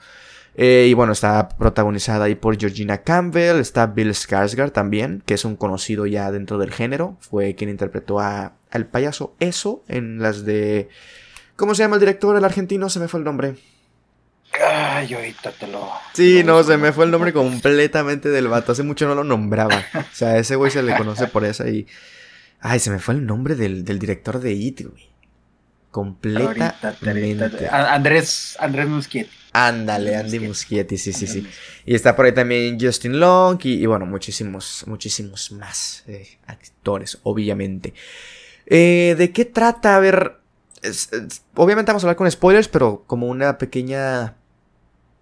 Eh, 0.55 0.87
y 0.89 0.93
bueno, 0.95 1.13
está 1.13 1.49
protagonizada 1.49 2.25
ahí 2.25 2.33
por 2.33 2.57
Georgina 2.57 3.03
Campbell, 3.03 3.59
está 3.59 3.85
Bill 3.85 4.09
Skarsgård 4.09 4.71
también, 4.71 5.21
que 5.25 5.35
es 5.35 5.45
un 5.45 5.55
conocido 5.55 6.07
ya 6.07 6.31
dentro 6.31 6.57
del 6.57 6.73
género. 6.73 7.15
Fue 7.19 7.53
quien 7.53 7.69
interpretó 7.69 8.19
a, 8.19 8.53
al 8.71 8.87
payaso 8.87 9.35
Eso 9.39 9.83
en 9.87 10.19
las 10.19 10.45
de... 10.45 10.89
¿Cómo 11.55 11.75
se 11.75 11.83
llama 11.83 11.95
el 11.95 11.99
director, 11.99 12.35
el 12.35 12.45
argentino? 12.45 12.89
Se 12.89 12.99
me 12.99 13.07
fue 13.07 13.19
el 13.19 13.23
nombre. 13.23 13.55
Ay, 14.63 15.13
ahorita 15.13 15.51
te 15.51 15.67
lo. 15.67 15.91
Sí, 16.13 16.43
no, 16.43 16.63
se 16.63 16.77
me 16.77 16.91
fue 16.91 17.05
el 17.05 17.11
nombre 17.11 17.33
completamente 17.33 18.29
del 18.29 18.47
vato. 18.47 18.71
Hace 18.71 18.83
mucho 18.83 19.07
no 19.07 19.15
lo 19.15 19.23
nombraba. 19.23 19.83
O 19.93 20.15
sea, 20.15 20.29
a 20.29 20.37
ese 20.37 20.55
güey 20.55 20.71
se 20.71 20.83
le 20.83 20.95
conoce 20.95 21.27
por 21.27 21.45
eso 21.45 21.67
y. 21.67 21.87
Ay, 22.59 22.79
se 22.79 22.89
me 22.89 22.99
fue 22.99 23.13
el 23.15 23.25
nombre 23.25 23.55
del, 23.55 23.85
del 23.85 23.99
director 23.99 24.39
de 24.39 24.53
It, 24.53 24.81
güey. 24.81 25.09
Completamente. 25.97 27.67
Andrés, 27.71 28.55
Andrés 28.59 28.87
Muschietti. 28.87 29.31
Ándale, 29.51 30.15
Andy 30.15 30.39
Muschietti, 30.39 30.95
sí, 30.95 31.11
sí, 31.11 31.25
sí. 31.25 31.47
Y 31.87 31.95
está 31.95 32.15
por 32.15 32.27
ahí 32.27 32.33
también 32.33 32.77
Justin 32.79 33.19
Long 33.19 33.57
y, 33.63 33.83
bueno, 33.87 34.05
muchísimos, 34.05 34.83
muchísimos 34.85 35.51
más 35.53 36.03
eh, 36.05 36.37
actores, 36.45 37.17
obviamente. 37.23 37.95
Eh, 38.67 39.15
¿De 39.17 39.31
qué 39.31 39.45
trata? 39.45 39.95
A 39.95 39.99
ver, 39.99 40.39
obviamente 41.55 41.89
vamos 41.89 42.03
a 42.03 42.05
hablar 42.05 42.15
con 42.15 42.29
spoilers, 42.29 42.67
pero 42.67 43.03
como 43.07 43.25
una 43.25 43.57
pequeña 43.57 44.35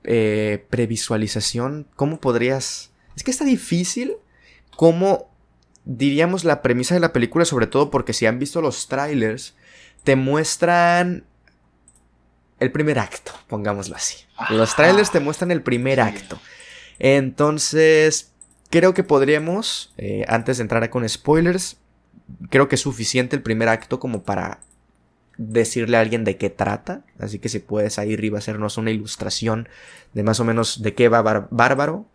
eh, 0.03 0.65
previsualización, 0.69 1.87
¿cómo 1.95 2.19
podrías...? 2.19 2.91
Es 3.15 3.23
que 3.23 3.31
está 3.31 3.45
difícil 3.45 4.15
cómo 4.75 5.31
diríamos 5.85 6.43
la 6.43 6.61
premisa 6.61 6.95
de 6.95 6.99
la 6.99 7.13
película, 7.13 7.45
sobre 7.45 7.67
todo 7.67 7.89
porque 7.89 8.11
si 8.11 8.25
han 8.25 8.39
visto 8.39 8.59
los 8.59 8.89
trailers, 8.89 9.55
te 10.05 10.15
muestran 10.15 11.25
el 12.59 12.71
primer 12.71 12.99
acto, 12.99 13.33
pongámoslo 13.47 13.95
así. 13.95 14.23
Los 14.49 14.75
trailers 14.75 15.11
te 15.11 15.19
muestran 15.19 15.51
el 15.51 15.61
primer 15.61 15.99
acto. 15.99 16.39
Entonces, 16.99 18.31
creo 18.69 18.93
que 18.93 19.03
podríamos, 19.03 19.93
eh, 19.97 20.23
antes 20.29 20.57
de 20.57 20.61
entrar 20.61 20.89
con 20.89 21.07
spoilers, 21.09 21.77
creo 22.49 22.69
que 22.69 22.75
es 22.75 22.81
suficiente 22.81 23.35
el 23.35 23.41
primer 23.41 23.67
acto 23.67 23.99
como 23.99 24.23
para 24.23 24.61
decirle 25.37 25.97
a 25.97 26.01
alguien 26.01 26.23
de 26.23 26.37
qué 26.37 26.49
trata. 26.49 27.01
Así 27.19 27.39
que 27.39 27.49
si 27.49 27.59
puedes 27.59 27.97
ahí 27.99 28.13
arriba 28.13 28.37
hacernos 28.37 28.77
una 28.77 28.91
ilustración 28.91 29.67
de 30.13 30.23
más 30.23 30.39
o 30.39 30.45
menos 30.45 30.81
de 30.81 30.93
qué 30.93 31.09
va 31.09 31.47
Bárbaro, 31.49 32.05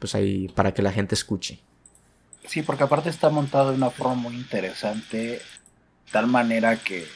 pues 0.00 0.14
ahí 0.14 0.48
para 0.48 0.74
que 0.74 0.82
la 0.82 0.92
gente 0.92 1.14
escuche. 1.14 1.60
Sí, 2.44 2.62
porque 2.62 2.84
aparte 2.84 3.08
está 3.08 3.30
montado 3.30 3.70
de 3.70 3.76
una 3.76 3.90
forma 3.90 4.14
muy 4.14 4.34
interesante, 4.34 5.40
tal 6.12 6.26
manera 6.26 6.76
que 6.76 7.06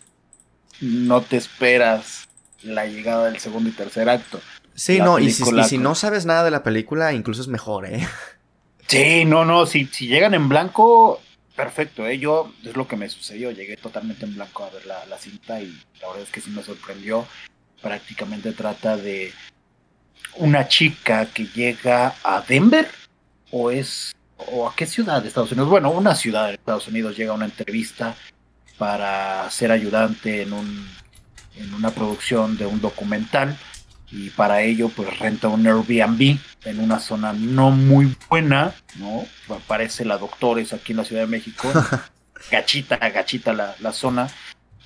no 0.81 1.23
te 1.23 1.37
esperas 1.37 2.29
la 2.63 2.87
llegada 2.87 3.27
del 3.27 3.39
segundo 3.39 3.69
y 3.69 3.73
tercer 3.73 4.09
acto. 4.09 4.41
Sí, 4.75 4.99
no, 4.99 5.19
y 5.19 5.31
si, 5.31 5.79
no 5.79 5.95
sabes 5.95 6.25
nada 6.27 6.45
de 6.45 6.51
la 6.51 6.63
película, 6.63 7.13
incluso 7.13 7.43
es 7.43 7.49
mejor, 7.49 7.87
¿eh? 7.87 8.07
Sí, 8.87 9.25
no, 9.25 9.45
no, 9.45 9.67
si, 9.67 9.87
si 9.87 10.09
llegan 10.09 10.35
en 10.35 10.49
blanco, 10.49 11.21
perfecto, 11.55 12.07
¿eh? 12.07 12.19
Yo, 12.19 12.53
es 12.65 12.77
lo 12.77 12.89
que 12.89 12.97
me 12.97 13.09
sucedió, 13.09 13.51
llegué 13.51 13.77
totalmente 13.77 14.25
en 14.25 14.35
blanco 14.35 14.65
a 14.65 14.71
ver 14.71 14.87
la, 14.87 15.05
la 15.07 15.19
cinta 15.19 15.61
y 15.61 15.67
la 16.01 16.09
verdad 16.09 16.23
es 16.23 16.31
que 16.31 16.41
sí 16.41 16.51
me 16.51 16.63
sorprendió. 16.63 17.27
Prácticamente 17.83 18.53
trata 18.53 18.97
de 18.97 19.33
una 20.37 20.69
chica 20.69 21.27
que 21.27 21.47
llega 21.47 22.15
a 22.23 22.41
Denver, 22.41 22.89
o 23.51 23.71
es, 23.71 24.15
o 24.37 24.69
a 24.69 24.75
qué 24.75 24.87
ciudad 24.87 25.23
de 25.23 25.29
Estados 25.29 25.53
Unidos, 25.53 25.69
bueno, 25.69 25.91
una 25.91 26.15
ciudad 26.15 26.49
de 26.49 26.55
Estados 26.55 26.89
Unidos 26.89 27.17
llega 27.17 27.33
a 27.33 27.37
una 27.37 27.47
entrevista 27.47 28.17
para 28.81 29.51
ser 29.51 29.71
ayudante 29.73 30.41
en 30.41 30.55
un 30.55 30.89
en 31.57 31.75
una 31.75 31.91
producción 31.91 32.57
de 32.57 32.65
un 32.65 32.81
documental 32.81 33.59
y 34.11 34.31
para 34.31 34.63
ello 34.63 34.89
pues 34.89 35.19
renta 35.19 35.49
un 35.49 35.67
Airbnb 35.67 36.39
en 36.65 36.81
una 36.81 36.99
zona 36.99 37.35
no 37.35 37.73
muy 37.73 38.17
buena, 38.31 38.73
¿no? 38.97 39.27
Aparece 39.55 40.07
la 40.07 40.17
Doctores 40.17 40.73
aquí 40.73 40.93
en 40.93 40.97
la 40.97 41.05
Ciudad 41.05 41.23
de 41.23 41.29
México, 41.29 41.71
gachita, 42.51 42.97
gachita 42.97 43.53
la, 43.53 43.77
la 43.81 43.93
zona, 43.93 44.29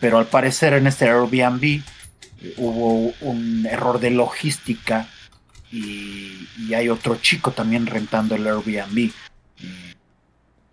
pero 0.01 0.19
al 0.19 0.27
parecer 0.27 0.73
en 0.73 0.89
este 0.89 1.09
Airbnb 1.09 1.63
eh, 1.63 1.83
hubo 2.57 3.15
un 3.21 3.65
error 3.65 4.01
de 4.01 4.11
logística 4.11 5.07
y, 5.71 6.49
hay 6.75 6.89
otro 6.89 7.15
chico 7.17 7.53
también 7.53 7.87
rentando 7.87 8.35
el 8.35 8.45
Airbnb. 8.49 9.11
Eh, 9.61 9.94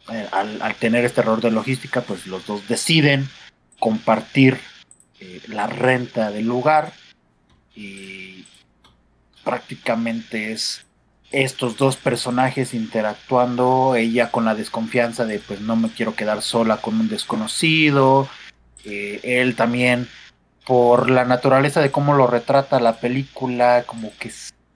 al, 0.08 0.62
al 0.62 0.76
tener 0.76 1.06
este 1.06 1.22
error 1.22 1.42
de 1.42 1.52
logística, 1.52 2.02
pues 2.02 2.28
los 2.28 2.46
dos 2.46 2.68
deciden 2.68 3.30
compartir 3.80 4.60
eh, 5.20 5.42
la 5.48 5.68
renta 5.68 6.32
del 6.32 6.46
lugar 6.46 6.94
y 7.76 8.46
prácticamente 9.44 10.52
es 10.52 10.86
estos 11.32 11.78
dos 11.78 11.96
personajes 11.96 12.74
interactuando, 12.74 13.96
ella 13.96 14.32
con 14.32 14.46
la 14.46 14.56
desconfianza 14.56 15.26
de 15.26 15.40
pues 15.40 15.62
no 15.62 15.76
me 15.76 15.90
quiero 15.90 16.16
quedar 16.16 16.42
sola 16.42 16.78
con 16.78 17.00
un 17.00 17.08
desconocido, 17.08 18.28
eh, 18.84 19.20
él 19.24 19.56
también 19.56 20.08
por 20.66 21.10
la 21.10 21.26
naturaleza 21.26 21.82
de 21.82 21.92
cómo 21.92 22.14
lo 22.14 22.28
retrata 22.28 22.80
la 22.80 22.98
película, 22.98 23.84
como 23.86 24.12
que 24.20 24.32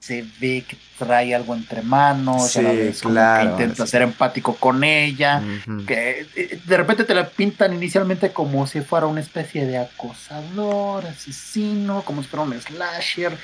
se 0.05 0.23
ve 0.39 0.63
que 0.67 0.77
trae 0.99 1.33
algo 1.33 1.55
entre 1.55 1.81
manos, 1.81 2.53
que 2.53 3.41
intenta 3.43 3.87
ser 3.87 4.03
empático 4.03 4.55
con 4.55 4.83
ella, 4.83 5.41
que 5.87 6.27
eh, 6.35 6.61
de 6.63 6.77
repente 6.77 7.05
te 7.05 7.15
la 7.15 7.27
pintan 7.27 7.73
inicialmente 7.73 8.31
como 8.31 8.67
si 8.67 8.81
fuera 8.81 9.07
una 9.07 9.21
especie 9.21 9.65
de 9.65 9.79
acosador, 9.79 11.07
asesino, 11.07 12.03
como 12.03 12.21
si 12.21 12.29
fuera 12.29 12.43
un 12.43 12.53
slasher. 12.53 13.35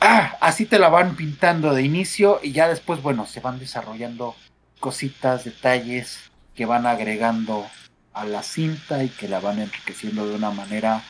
Ah, 0.00 0.36
así 0.42 0.66
te 0.66 0.78
la 0.78 0.90
van 0.90 1.16
pintando 1.16 1.72
de 1.72 1.82
inicio 1.82 2.38
y 2.42 2.52
ya 2.52 2.68
después, 2.68 3.00
bueno, 3.00 3.24
se 3.24 3.40
van 3.40 3.58
desarrollando 3.58 4.36
cositas, 4.80 5.44
detalles 5.44 6.30
que 6.54 6.66
van 6.66 6.84
agregando 6.86 7.66
a 8.12 8.26
la 8.26 8.42
cinta 8.42 9.02
y 9.02 9.08
que 9.08 9.28
la 9.28 9.40
van 9.40 9.60
enriqueciendo 9.60 10.28
de 10.28 10.34
una 10.34 10.50
manera 10.50 11.02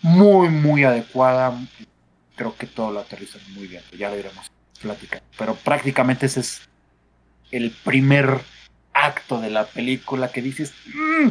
muy, 0.00 0.48
muy 0.48 0.84
adecuada, 0.84 1.58
creo 2.34 2.56
que 2.56 2.66
todo 2.66 2.92
lo 2.92 3.00
aterrizan 3.00 3.40
muy 3.54 3.66
bien, 3.66 3.82
ya 3.96 4.10
lo 4.10 4.18
iremos 4.18 4.50
platicando. 4.80 5.24
Pero 5.38 5.54
prácticamente 5.54 6.26
ese 6.26 6.40
es 6.40 6.62
el 7.50 7.70
primer 7.70 8.40
acto 8.92 9.40
de 9.40 9.50
la 9.50 9.66
película 9.66 10.30
que 10.30 10.42
dices, 10.42 10.72
mm, 10.86 11.28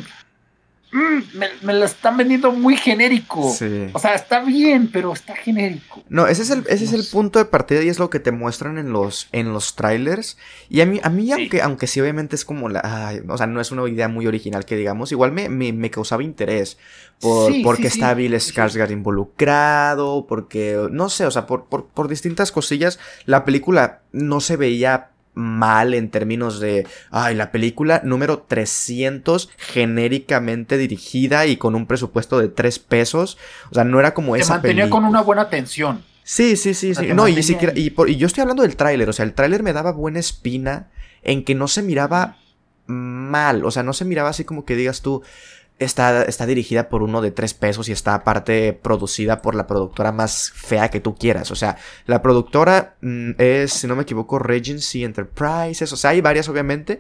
Mm, 0.94 1.40
me, 1.64 1.74
lo 1.74 1.86
están 1.86 2.18
vendiendo 2.18 2.52
muy 2.52 2.78
genérico. 2.78 3.48
O 3.48 4.00
sea, 4.00 4.14
está 4.14 4.42
bien, 4.42 4.92
pero 4.94 5.12
está 5.12 5.36
genérico. 5.36 6.04
No, 6.08 6.28
ese 6.28 6.44
es 6.44 6.52
el, 6.52 6.64
ese 6.68 6.84
es 6.84 6.94
el 6.94 7.04
punto 7.12 7.40
de 7.40 7.46
partida 7.46 7.82
y 7.82 7.90
es 7.90 7.98
lo 7.98 8.12
que 8.12 8.20
te 8.20 8.32
muestran 8.32 8.78
en 8.78 8.94
los, 8.94 9.28
en 9.32 9.54
los 9.54 9.76
trailers. 9.76 10.38
Y 10.70 10.82
a 10.82 10.86
mí, 10.86 11.00
a 11.02 11.10
mí 11.10 11.32
aunque, 11.32 11.64
aunque 11.64 11.88
sí 11.88 12.00
obviamente 12.00 12.36
es 12.36 12.46
como 12.46 12.70
la... 12.70 13.20
o 13.28 13.38
sea, 13.38 13.48
no 13.48 13.60
es 13.60 13.72
una 13.72 13.90
idea 13.90 14.08
muy 14.08 14.28
original 14.28 14.66
que 14.66 14.76
digamos, 14.76 15.12
igual 15.12 15.32
me, 15.32 15.50
me, 15.50 15.90
causaba 15.90 16.22
interés. 16.22 16.78
Por, 17.20 17.52
porque 17.64 17.88
está 17.88 18.14
Bill 18.14 18.36
Skarsgård 18.36 18.92
involucrado, 18.92 20.28
porque, 20.28 20.88
no 20.92 21.10
sé, 21.10 21.26
o 21.26 21.32
sea, 21.32 21.48
por, 21.48 21.66
por, 21.66 21.88
por 21.88 22.08
distintas 22.08 22.52
cosillas, 22.52 23.00
la 23.26 23.46
película 23.46 24.02
no 24.12 24.42
se 24.42 24.58
veía 24.58 25.13
mal 25.34 25.94
en 25.94 26.10
términos 26.10 26.60
de, 26.60 26.88
ay, 27.12 27.36
la 27.36 27.52
película 27.52 28.02
número 28.04 28.40
300 28.48 29.50
genéricamente 29.58 30.78
dirigida 30.78 31.46
y 31.46 31.58
con 31.58 31.76
un 31.76 31.86
presupuesto 31.86 32.40
de 32.40 32.50
3 32.50 32.80
pesos. 32.80 33.38
O 33.72 33.74
sea, 33.74 33.84
no 33.84 34.00
era 34.00 34.14
como 34.14 34.36
esa 34.36 34.46
Se 34.46 34.54
mantenía 34.54 34.90
con 34.90 35.06
una 35.06 35.22
buena 35.22 35.50
tensión. 35.50 36.04
Sí, 36.24 36.56
sí, 36.56 36.74
sí, 36.74 36.96
sí. 36.96 37.08
No, 37.14 37.28
y, 37.28 37.44
siquiera, 37.44 37.74
y, 37.76 37.94
y, 38.08 38.16
yo 38.16 38.28
estoy 38.28 38.42
hablando 38.42 38.64
del 38.64 38.78
tráiler, 38.78 39.10
o 39.10 39.14
sea, 39.14 39.26
el 39.26 39.34
tráiler 39.34 39.62
me 39.62 39.74
daba 39.74 39.92
buena 39.92 40.20
espina 40.20 40.90
en 41.22 41.44
que 41.44 41.54
no 41.54 41.68
se 41.68 41.82
miraba 41.82 42.38
mal, 42.86 43.66
o 43.66 43.72
sea, 43.72 43.84
no 43.84 43.94
se 43.94 44.06
miraba 44.06 44.30
así 44.30 44.46
como 44.46 44.64
que 44.64 44.76
digas 44.76 45.02
tú, 45.02 45.22
está, 45.80 46.24
está 46.24 46.46
dirigida 46.46 46.90
por 46.90 47.04
uno 47.04 47.22
de 47.22 47.32
tres 47.32 47.54
pesos 47.54 47.90
y 47.90 47.92
está 47.92 48.16
aparte 48.16 48.74
producida 48.74 49.42
por 49.42 49.56
la 49.56 49.68
productora 49.68 50.12
más 50.12 50.52
fea 50.52 50.90
que 50.90 51.00
tú 51.00 51.16
quieras. 51.16 51.52
O 51.52 51.56
sea, 51.56 51.78
la 52.06 52.22
productora 52.22 52.96
mm, 53.02 53.32
es, 53.38 53.74
si 53.74 53.88
no 53.88 53.96
me 53.96 54.04
equivoco, 54.04 54.40
Regency 54.40 55.04
Enterprises. 55.04 55.92
O 55.92 55.98
sea, 55.98 56.12
hay 56.12 56.22
varias 56.22 56.50
obviamente, 56.50 57.00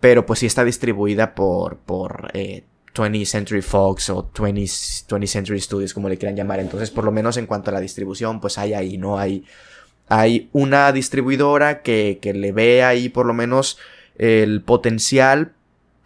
pero 0.00 0.26
pues 0.26 0.40
sí 0.40 0.46
está 0.46 0.64
distribuida 0.64 1.34
por, 1.34 1.78
por 1.78 2.32
20th 2.32 3.22
eh, 3.22 3.26
Century 3.26 3.62
Fox 3.62 4.10
o 4.10 4.30
20 4.38 4.66
Century 5.26 5.60
Studios, 5.60 5.94
como 5.94 6.08
le 6.08 6.18
quieran 6.18 6.36
llamar. 6.36 6.60
Entonces, 6.60 6.90
por 6.90 7.04
lo 7.04 7.12
menos 7.12 7.36
en 7.36 7.46
cuanto 7.46 7.70
a 7.70 7.74
la 7.74 7.80
distribución, 7.80 8.40
pues 8.40 8.58
hay 8.58 8.74
ahí, 8.74 8.98
¿no? 8.98 9.18
Hay, 9.18 9.44
hay 10.08 10.48
una 10.52 10.92
distribuidora 10.92 11.82
que, 11.82 12.18
que 12.20 12.34
le 12.34 12.52
ve 12.52 12.82
ahí 12.82 13.08
por 13.08 13.26
lo 13.26 13.34
menos 13.34 13.78
el 14.16 14.62
potencial. 14.62 15.52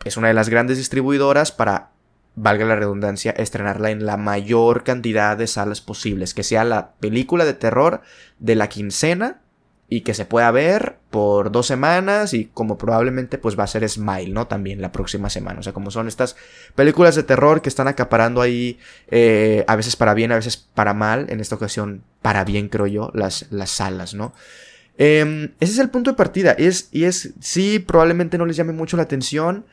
Es 0.04 0.16
una 0.16 0.28
de 0.28 0.34
las 0.34 0.48
grandes 0.48 0.78
distribuidoras 0.78 1.50
para 1.50 1.95
valga 2.36 2.66
la 2.66 2.76
redundancia, 2.76 3.32
estrenarla 3.32 3.90
en 3.90 4.06
la 4.06 4.16
mayor 4.16 4.84
cantidad 4.84 5.36
de 5.36 5.46
salas 5.46 5.80
posibles, 5.80 6.34
que 6.34 6.44
sea 6.44 6.64
la 6.64 6.92
película 7.00 7.44
de 7.44 7.54
terror 7.54 8.02
de 8.38 8.54
la 8.54 8.68
quincena 8.68 9.40
y 9.88 10.02
que 10.02 10.14
se 10.14 10.26
pueda 10.26 10.50
ver 10.50 10.96
por 11.10 11.50
dos 11.50 11.66
semanas 11.66 12.34
y 12.34 12.46
como 12.46 12.76
probablemente 12.76 13.38
pues 13.38 13.58
va 13.58 13.64
a 13.64 13.68
ser 13.68 13.88
Smile, 13.88 14.32
¿no? 14.32 14.46
También 14.48 14.82
la 14.82 14.92
próxima 14.92 15.30
semana, 15.30 15.60
o 15.60 15.62
sea, 15.62 15.72
como 15.72 15.90
son 15.90 16.08
estas 16.08 16.36
películas 16.74 17.14
de 17.14 17.22
terror 17.22 17.62
que 17.62 17.68
están 17.68 17.88
acaparando 17.88 18.42
ahí 18.42 18.78
eh, 19.10 19.64
a 19.66 19.76
veces 19.76 19.96
para 19.96 20.12
bien, 20.12 20.32
a 20.32 20.36
veces 20.36 20.56
para 20.56 20.92
mal, 20.92 21.26
en 21.30 21.40
esta 21.40 21.54
ocasión 21.54 22.02
para 22.20 22.44
bien 22.44 22.68
creo 22.68 22.86
yo, 22.86 23.10
las, 23.14 23.46
las 23.50 23.70
salas, 23.70 24.12
¿no? 24.12 24.34
Em, 24.98 25.52
ese 25.60 25.72
es 25.72 25.78
el 25.78 25.90
punto 25.90 26.10
de 26.10 26.16
partida, 26.16 26.52
es, 26.52 26.88
y 26.90 27.04
es, 27.04 27.34
sí, 27.40 27.78
probablemente 27.78 28.38
no 28.38 28.46
les 28.46 28.56
llame 28.56 28.72
mucho 28.72 28.96
la 28.96 29.04
atención, 29.04 29.64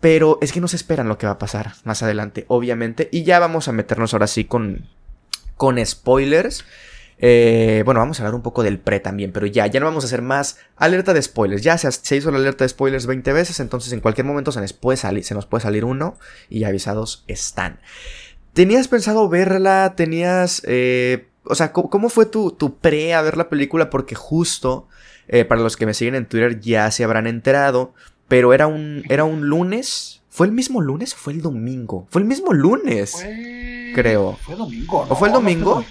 Pero 0.00 0.38
es 0.42 0.52
que 0.52 0.60
no 0.60 0.68
se 0.68 0.76
esperan 0.76 1.08
lo 1.08 1.18
que 1.18 1.26
va 1.26 1.32
a 1.32 1.38
pasar 1.38 1.74
más 1.84 2.02
adelante, 2.02 2.44
obviamente. 2.48 3.08
Y 3.12 3.24
ya 3.24 3.38
vamos 3.38 3.68
a 3.68 3.72
meternos 3.72 4.12
ahora 4.12 4.26
sí 4.26 4.44
con, 4.44 4.86
con 5.56 5.84
spoilers. 5.84 6.64
Eh, 7.18 7.82
bueno, 7.86 8.00
vamos 8.00 8.20
a 8.20 8.22
hablar 8.22 8.34
un 8.34 8.42
poco 8.42 8.62
del 8.62 8.78
pre 8.78 9.00
también, 9.00 9.32
pero 9.32 9.46
ya, 9.46 9.66
ya 9.66 9.80
no 9.80 9.86
vamos 9.86 10.04
a 10.04 10.06
hacer 10.06 10.22
más 10.22 10.58
alerta 10.76 11.14
de 11.14 11.22
spoilers. 11.22 11.62
Ya 11.62 11.78
se, 11.78 12.16
hizo 12.16 12.30
la 12.30 12.38
alerta 12.38 12.64
de 12.64 12.68
spoilers 12.68 13.06
20 13.06 13.32
veces, 13.32 13.60
entonces 13.60 13.92
en 13.92 14.00
cualquier 14.00 14.26
momento 14.26 14.52
se 14.52 14.60
nos 14.60 14.72
puede 14.72 14.96
salir, 14.96 15.24
se 15.24 15.34
nos 15.34 15.46
puede 15.46 15.62
salir 15.62 15.84
uno 15.84 16.18
y 16.48 16.64
avisados 16.64 17.24
están. 17.26 17.80
¿Tenías 18.52 18.88
pensado 18.88 19.28
verla? 19.28 19.94
¿Tenías... 19.96 20.62
Eh, 20.66 21.28
o 21.48 21.54
sea, 21.54 21.72
¿cómo, 21.72 22.08
fue 22.08 22.26
tu, 22.26 22.50
tu, 22.50 22.78
pre 22.78 23.14
a 23.14 23.22
ver 23.22 23.36
la 23.36 23.48
película? 23.48 23.88
Porque 23.88 24.16
justo, 24.16 24.88
eh, 25.28 25.44
para 25.44 25.60
los 25.60 25.76
que 25.76 25.86
me 25.86 25.94
siguen 25.94 26.16
en 26.16 26.26
Twitter 26.26 26.58
ya 26.58 26.90
se 26.90 27.04
habrán 27.04 27.28
enterado, 27.28 27.94
pero 28.28 28.52
era 28.52 28.66
un, 28.66 29.04
era 29.08 29.24
un 29.24 29.48
lunes. 29.48 30.22
¿Fue 30.28 30.46
el 30.46 30.52
mismo 30.52 30.82
lunes 30.82 31.14
o 31.14 31.16
fue 31.16 31.32
el 31.32 31.40
domingo? 31.40 32.06
Fue 32.10 32.20
el 32.20 32.28
mismo 32.28 32.52
lunes, 32.52 33.16
creo. 33.94 34.36
Fue 34.42 34.54
domingo. 34.54 35.06
¿O 35.08 35.16
fue 35.16 35.28
el 35.28 35.34
domingo? 35.34 35.82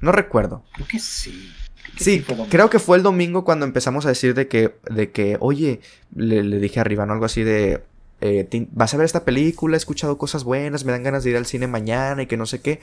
No 0.00 0.12
recuerdo. 0.12 0.62
Creo 0.74 0.86
que 0.86 0.98
sí. 0.98 1.52
sí, 1.98 2.24
creo 2.48 2.70
que 2.70 2.78
fue 2.78 2.96
el 2.96 3.02
domingo 3.02 3.44
cuando 3.44 3.66
empezamos 3.66 4.06
a 4.06 4.08
decir 4.08 4.34
de 4.34 4.48
que, 4.48 4.74
de 4.90 5.10
que 5.10 5.36
oye, 5.40 5.80
le, 6.14 6.42
dije 6.42 6.80
arriba, 6.80 7.04
¿no? 7.04 7.12
Algo 7.12 7.26
así 7.26 7.42
de, 7.42 7.82
eh, 8.22 8.66
vas 8.72 8.94
a 8.94 8.96
ver 8.96 9.04
esta 9.04 9.24
película, 9.26 9.76
he 9.76 9.78
escuchado 9.78 10.16
cosas 10.16 10.44
buenas, 10.44 10.86
me 10.86 10.92
dan 10.92 11.02
ganas 11.02 11.22
de 11.22 11.30
ir 11.30 11.36
al 11.36 11.44
cine 11.44 11.66
mañana 11.66 12.22
y 12.22 12.26
que 12.26 12.38
no 12.38 12.46
sé 12.46 12.62
qué. 12.62 12.80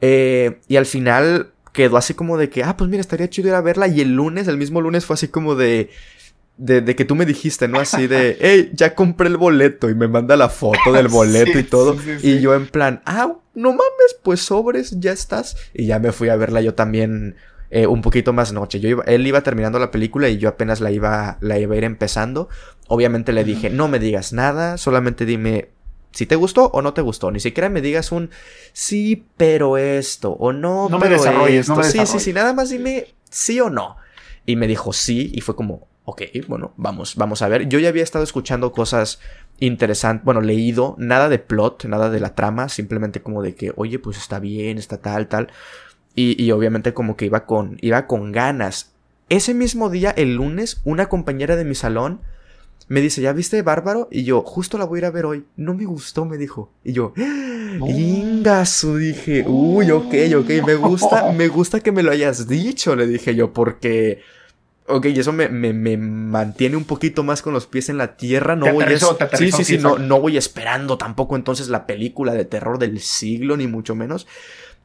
Eh, 0.00 0.60
y 0.68 0.76
al 0.76 0.86
final 0.86 1.50
quedó 1.72 1.96
así 1.96 2.14
como 2.14 2.38
de 2.38 2.50
que, 2.50 2.64
ah, 2.64 2.76
pues 2.76 2.88
mira, 2.88 3.00
estaría 3.00 3.28
chido 3.28 3.48
ir 3.48 3.54
a 3.54 3.60
verla. 3.60 3.86
Y 3.86 4.00
el 4.00 4.14
lunes, 4.14 4.48
el 4.48 4.56
mismo 4.56 4.80
lunes, 4.80 5.04
fue 5.04 5.14
así 5.14 5.28
como 5.28 5.54
de, 5.54 5.90
de, 6.58 6.96
que 6.96 7.04
tú 7.04 7.14
me 7.14 7.26
dijiste, 7.26 7.68
¿no? 7.68 7.80
Así 7.80 8.06
de, 8.06 8.36
hey, 8.40 8.70
ya 8.74 8.94
compré 8.94 9.28
el 9.28 9.36
boleto 9.36 9.90
y 9.90 9.94
me 9.94 10.08
manda 10.08 10.36
la 10.36 10.48
foto 10.48 10.92
del 10.92 11.08
boleto 11.08 11.58
y 11.58 11.64
todo. 11.64 11.96
y 12.22 12.40
yo 12.40 12.54
en 12.54 12.66
plan, 12.66 13.02
ah, 13.04 13.34
no 13.54 13.70
mames, 13.70 14.16
pues 14.22 14.40
sobres, 14.40 14.98
ya 15.00 15.12
estás. 15.12 15.56
Y 15.74 15.86
ya 15.86 15.98
me 15.98 16.12
fui 16.12 16.28
a 16.28 16.36
verla 16.36 16.60
yo 16.60 16.74
también 16.74 17.36
eh, 17.70 17.86
un 17.86 18.02
poquito 18.02 18.32
más 18.32 18.52
noche. 18.52 18.80
Yo 18.80 19.02
él 19.02 19.26
iba 19.26 19.42
terminando 19.42 19.78
la 19.78 19.90
película 19.90 20.28
y 20.28 20.38
yo 20.38 20.48
apenas 20.48 20.80
la 20.80 20.90
iba, 20.90 21.38
la 21.40 21.58
iba 21.58 21.74
a 21.74 21.78
ir 21.78 21.84
empezando. 21.84 22.48
Obviamente 22.88 23.32
le 23.32 23.44
dije, 23.44 23.70
no 23.70 23.88
me 23.88 23.98
digas 23.98 24.32
nada, 24.32 24.78
solamente 24.78 25.24
dime 25.24 25.70
si 26.12 26.24
te 26.24 26.36
gustó 26.36 26.70
o 26.72 26.80
no 26.80 26.94
te 26.94 27.02
gustó. 27.02 27.30
Ni 27.30 27.40
siquiera 27.40 27.68
me 27.68 27.82
digas 27.82 28.12
un 28.12 28.30
sí, 28.72 29.26
pero 29.36 29.76
esto, 29.76 30.32
o 30.32 30.52
no, 30.52 30.88
no 30.88 30.98
pero 30.98 31.10
me 31.10 31.16
desarrolles, 31.18 31.68
No 31.68 31.76
me 31.76 31.84
sí, 31.84 32.06
sí, 32.06 32.20
sí, 32.20 32.32
nada 32.32 32.54
más 32.54 32.70
dime 32.70 33.14
sí 33.28 33.60
o 33.60 33.68
no. 33.68 33.96
Y 34.46 34.56
me 34.56 34.66
dijo 34.66 34.92
sí, 34.92 35.30
y 35.34 35.40
fue 35.40 35.56
como, 35.56 35.88
ok, 36.06 36.22
bueno, 36.46 36.72
vamos, 36.76 37.16
vamos 37.16 37.42
a 37.42 37.48
ver. 37.48 37.68
Yo 37.68 37.78
ya 37.78 37.88
había 37.88 38.04
estado 38.04 38.24
escuchando 38.24 38.72
cosas 38.72 39.20
interesante, 39.58 40.22
bueno, 40.24 40.40
leído, 40.40 40.94
nada 40.98 41.28
de 41.28 41.38
plot, 41.38 41.84
nada 41.86 42.10
de 42.10 42.20
la 42.20 42.34
trama, 42.34 42.68
simplemente 42.68 43.20
como 43.20 43.42
de 43.42 43.54
que, 43.54 43.72
oye, 43.76 43.98
pues 43.98 44.16
está 44.16 44.38
bien, 44.38 44.78
está 44.78 44.98
tal, 44.98 45.26
tal. 45.26 45.48
Y, 46.14 46.42
y 46.42 46.52
obviamente 46.52 46.94
como 46.94 47.16
que 47.16 47.26
iba 47.26 47.44
con, 47.44 47.76
iba 47.80 48.06
con 48.06 48.32
ganas. 48.32 48.92
Ese 49.28 49.52
mismo 49.52 49.90
día, 49.90 50.10
el 50.10 50.36
lunes, 50.36 50.80
una 50.84 51.08
compañera 51.08 51.56
de 51.56 51.64
mi 51.64 51.74
salón 51.74 52.20
me 52.88 53.00
dice, 53.00 53.20
¿ya 53.20 53.32
viste 53.32 53.62
Bárbaro? 53.62 54.06
Y 54.12 54.22
yo, 54.22 54.42
justo 54.42 54.78
la 54.78 54.84
voy 54.84 54.98
a 54.98 55.00
ir 55.00 55.04
a 55.06 55.10
ver 55.10 55.26
hoy. 55.26 55.44
No 55.56 55.74
me 55.74 55.86
gustó, 55.86 56.24
me 56.24 56.36
dijo. 56.36 56.70
Y 56.84 56.92
yo, 56.92 57.12
Ingasu, 57.84 58.96
dije, 58.96 59.44
uy, 59.44 59.90
ok, 59.90 60.14
ok, 60.38 60.50
me 60.64 60.76
gusta, 60.76 61.32
me 61.32 61.48
gusta 61.48 61.80
que 61.80 61.90
me 61.90 62.04
lo 62.04 62.12
hayas 62.12 62.46
dicho, 62.46 62.94
le 62.94 63.08
dije 63.08 63.34
yo, 63.34 63.52
porque 63.52 64.20
Ok, 64.88 65.06
y 65.06 65.18
eso 65.18 65.32
me, 65.32 65.48
mantiene 65.48 66.76
un 66.76 66.84
poquito 66.84 67.24
más 67.24 67.42
con 67.42 67.52
los 67.52 67.66
pies 67.66 67.88
en 67.88 67.98
la 67.98 68.16
tierra. 68.16 68.54
No 68.54 68.72
voy 68.72 68.84
sí, 69.34 69.50
sí, 69.50 69.64
sí, 69.64 69.78
no, 69.78 69.98
no 69.98 70.20
voy 70.20 70.36
esperando 70.36 70.96
tampoco 70.96 71.34
entonces 71.34 71.68
la 71.68 71.86
película 71.86 72.34
de 72.34 72.44
terror 72.44 72.78
del 72.78 73.00
siglo, 73.00 73.56
ni 73.56 73.66
mucho 73.66 73.96
menos. 73.96 74.28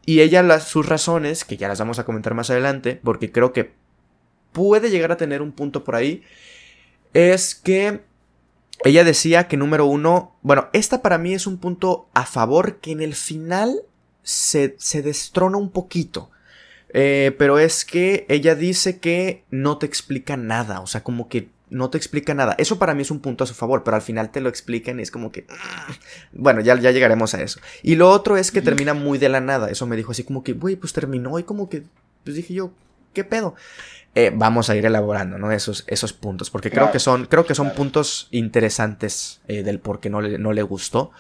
Y 0.05 0.21
ella, 0.21 0.41
las, 0.41 0.67
sus 0.67 0.87
razones, 0.87 1.45
que 1.45 1.57
ya 1.57 1.67
las 1.67 1.77
vamos 1.77 1.99
a 1.99 2.05
comentar 2.05 2.33
más 2.33 2.49
adelante, 2.49 2.99
porque 3.03 3.31
creo 3.31 3.53
que 3.53 3.73
puede 4.51 4.89
llegar 4.89 5.11
a 5.11 5.17
tener 5.17 5.43
un 5.43 5.51
punto 5.51 5.83
por 5.83 5.95
ahí, 5.95 6.23
es 7.13 7.53
que 7.53 8.01
ella 8.83 9.03
decía 9.03 9.47
que 9.47 9.57
número 9.57 9.85
uno, 9.85 10.35
bueno, 10.41 10.69
esta 10.73 11.03
para 11.03 11.19
mí 11.19 11.33
es 11.35 11.45
un 11.45 11.57
punto 11.57 12.09
a 12.13 12.25
favor 12.25 12.77
que 12.77 12.91
en 12.91 13.01
el 13.01 13.13
final 13.13 13.83
se, 14.23 14.75
se 14.79 15.03
destrona 15.03 15.57
un 15.57 15.69
poquito. 15.69 16.30
Eh, 16.93 17.35
pero 17.37 17.59
es 17.59 17.85
que 17.85 18.25
ella 18.27 18.55
dice 18.55 18.99
que 18.99 19.43
no 19.49 19.77
te 19.77 19.85
explica 19.85 20.35
nada, 20.37 20.81
o 20.81 20.87
sea, 20.87 21.03
como 21.03 21.29
que 21.29 21.49
no 21.71 21.89
te 21.89 21.97
explica 21.97 22.33
nada. 22.33 22.53
Eso 22.57 22.77
para 22.77 22.93
mí 22.93 23.01
es 23.01 23.11
un 23.11 23.21
punto 23.21 23.45
a 23.45 23.47
su 23.47 23.53
favor, 23.53 23.83
pero 23.83 23.95
al 23.95 24.01
final 24.01 24.29
te 24.29 24.41
lo 24.41 24.49
explican 24.49 24.99
y 24.99 25.03
es 25.03 25.09
como 25.09 25.31
que... 25.31 25.43
Mm". 25.43 25.93
Bueno, 26.33 26.61
ya, 26.61 26.77
ya 26.77 26.91
llegaremos 26.91 27.33
a 27.33 27.41
eso. 27.41 27.61
Y 27.81 27.95
lo 27.95 28.09
otro 28.09 28.35
es 28.35 28.51
que 28.51 28.61
termina 28.61 28.93
muy 28.93 29.17
de 29.17 29.29
la 29.29 29.39
nada. 29.39 29.69
Eso 29.69 29.87
me 29.87 29.95
dijo 29.95 30.11
así 30.11 30.25
como 30.25 30.43
que, 30.43 30.51
güey, 30.53 30.75
pues 30.75 30.91
terminó 30.91 31.39
y 31.39 31.43
como 31.43 31.69
que... 31.69 31.83
Pues 32.25 32.35
dije 32.35 32.53
yo, 32.53 32.71
¿qué 33.13 33.23
pedo? 33.23 33.55
Eh, 34.13 34.31
vamos 34.35 34.69
a 34.69 34.75
ir 34.75 34.85
elaborando, 34.85 35.37
¿no? 35.37 35.51
Esos, 35.53 35.85
esos 35.87 36.11
puntos, 36.11 36.49
porque 36.49 36.69
creo 36.69 36.91
que 36.91 36.99
son, 36.99 37.25
creo 37.25 37.45
que 37.45 37.55
son 37.55 37.73
puntos 37.73 38.27
interesantes 38.31 39.39
eh, 39.47 39.63
del 39.63 39.79
por 39.79 40.01
qué 40.01 40.09
no 40.09 40.21
le, 40.21 40.37
no 40.37 40.51
le 40.51 40.63
gustó. 40.63 41.11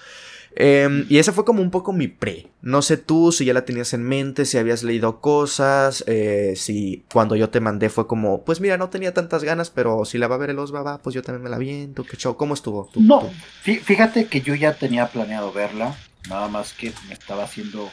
Em, 0.55 1.05
y 1.09 1.17
ese 1.17 1.31
fue 1.31 1.45
como 1.45 1.61
un 1.61 1.71
poco 1.71 1.93
mi 1.93 2.07
pre. 2.07 2.47
No 2.61 2.81
sé 2.81 2.97
tú 2.97 3.31
si 3.31 3.45
ya 3.45 3.53
la 3.53 3.65
tenías 3.65 3.93
en 3.93 4.03
mente, 4.03 4.45
si 4.45 4.57
habías 4.57 4.83
leído 4.83 5.21
cosas, 5.21 6.03
eh, 6.07 6.53
si 6.57 7.05
cuando 7.11 7.35
yo 7.35 7.49
te 7.49 7.59
mandé 7.59 7.89
fue 7.89 8.05
como, 8.07 8.43
pues 8.43 8.59
mira, 8.59 8.77
no 8.77 8.89
tenía 8.89 9.13
tantas 9.13 9.43
ganas, 9.43 9.69
pero 9.69 10.03
si 10.05 10.17
la 10.17 10.27
va 10.27 10.35
a 10.35 10.39
ver 10.39 10.49
el 10.49 10.59
Osbaba, 10.59 10.97
pues 10.99 11.15
yo 11.15 11.21
también 11.21 11.43
me 11.43 11.49
la 11.49 11.57
viento. 11.57 12.03
¿Qué 12.03 12.17
show? 12.17 12.35
¿Cómo 12.35 12.53
estuvo? 12.53 12.89
no, 12.95 13.29
fíjate 13.61 14.25
que 14.25 14.41
yo 14.41 14.53
ya 14.55 14.73
tenía 14.73 15.07
planeado 15.07 15.53
verla, 15.53 15.95
nada 16.29 16.47
más 16.47 16.73
que 16.73 16.91
me 17.07 17.13
estaba 17.13 17.43
haciendo, 17.43 17.89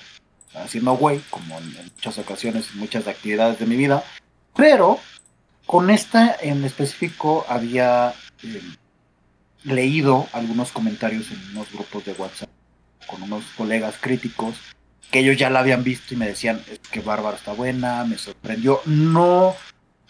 haciendo 0.54 0.96
güey, 0.96 1.20
como 1.30 1.58
en, 1.58 1.72
muchas 1.94 2.18
ocasiones, 2.18 2.70
en 2.72 2.80
muchas 2.80 3.06
actividades 3.06 3.58
de 3.58 3.66
mi 3.66 3.76
vida, 3.76 4.02
pero 4.56 4.98
con 5.66 5.90
esta 5.90 6.36
en 6.40 6.64
específico 6.64 7.46
había... 7.48 8.14
Eh, 8.42 8.60
leído 9.64 10.28
algunos 10.32 10.72
comentarios 10.72 11.30
en 11.30 11.50
unos 11.50 11.70
grupos 11.72 12.04
de 12.04 12.12
WhatsApp 12.12 12.50
con 13.06 13.22
unos 13.22 13.44
colegas 13.56 13.96
críticos 14.00 14.56
que 15.10 15.20
ellos 15.20 15.36
ya 15.36 15.50
la 15.50 15.60
habían 15.60 15.84
visto 15.84 16.14
y 16.14 16.16
me 16.16 16.26
decían 16.26 16.62
es 16.70 16.78
que 16.78 17.00
Bárbara 17.00 17.36
está 17.36 17.52
buena, 17.52 18.04
me 18.04 18.18
sorprendió. 18.18 18.80
No, 18.84 19.54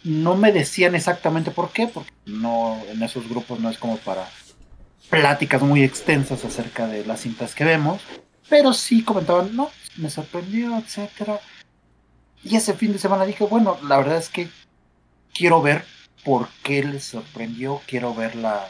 no 0.04 0.36
me 0.36 0.52
decían 0.52 0.94
exactamente 0.94 1.50
por 1.50 1.70
qué, 1.70 1.86
porque 1.86 2.10
no, 2.26 2.80
en 2.88 3.02
esos 3.02 3.28
grupos 3.28 3.60
no 3.60 3.70
es 3.70 3.78
como 3.78 3.96
para 3.98 4.28
pláticas 5.08 5.62
muy 5.62 5.82
extensas 5.82 6.44
acerca 6.44 6.86
de 6.86 7.06
las 7.06 7.20
cintas 7.20 7.54
que 7.54 7.64
vemos, 7.64 8.02
pero 8.48 8.72
sí 8.72 9.04
comentaban, 9.04 9.54
no, 9.54 9.70
me 9.96 10.10
sorprendió, 10.10 10.76
etcétera. 10.76 11.40
Y 12.42 12.56
ese 12.56 12.74
fin 12.74 12.92
de 12.92 12.98
semana 12.98 13.24
dije, 13.24 13.44
bueno, 13.44 13.78
la 13.86 13.98
verdad 13.98 14.18
es 14.18 14.28
que 14.28 14.48
quiero 15.32 15.62
ver 15.62 15.84
por 16.24 16.48
qué 16.62 16.82
les 16.84 17.04
sorprendió, 17.04 17.80
quiero 17.86 18.14
ver 18.14 18.36
la, 18.36 18.68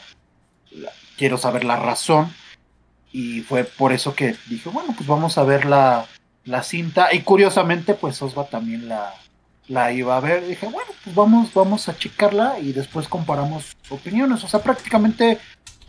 quiero 1.17 1.37
saber 1.37 1.63
la 1.63 1.75
razón. 1.75 2.33
Y 3.11 3.41
fue 3.41 3.63
por 3.63 3.91
eso 3.91 4.13
que 4.13 4.35
dije, 4.47 4.69
bueno, 4.69 4.93
pues 4.95 5.07
vamos 5.07 5.37
a 5.37 5.43
ver 5.43 5.65
la, 5.65 6.05
la 6.45 6.63
cinta. 6.63 7.13
Y 7.13 7.21
curiosamente, 7.21 7.93
pues 7.93 8.21
Osva 8.21 8.47
también 8.47 8.87
la, 8.87 9.13
la 9.67 9.91
iba 9.91 10.17
a 10.17 10.19
ver. 10.19 10.45
dije, 10.45 10.67
bueno, 10.67 10.91
pues 11.03 11.15
vamos, 11.15 11.53
vamos 11.53 11.89
a 11.89 11.97
checarla 11.97 12.59
y 12.59 12.73
después 12.73 13.07
comparamos 13.07 13.75
opiniones. 13.89 14.43
O 14.43 14.47
sea, 14.47 14.61
prácticamente 14.61 15.39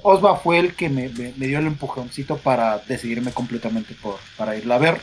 Osva 0.03 0.37
fue 0.37 0.59
el 0.59 0.75
que 0.75 0.89
me, 0.89 1.09
dio 1.09 1.59
el 1.59 1.67
empujoncito 1.67 2.39
para 2.39 2.79
decidirme 2.79 3.33
completamente 3.33 3.95
por, 3.95 4.19
para 4.37 4.57
irla 4.57 4.77
a 4.77 4.79
ver. 4.79 5.01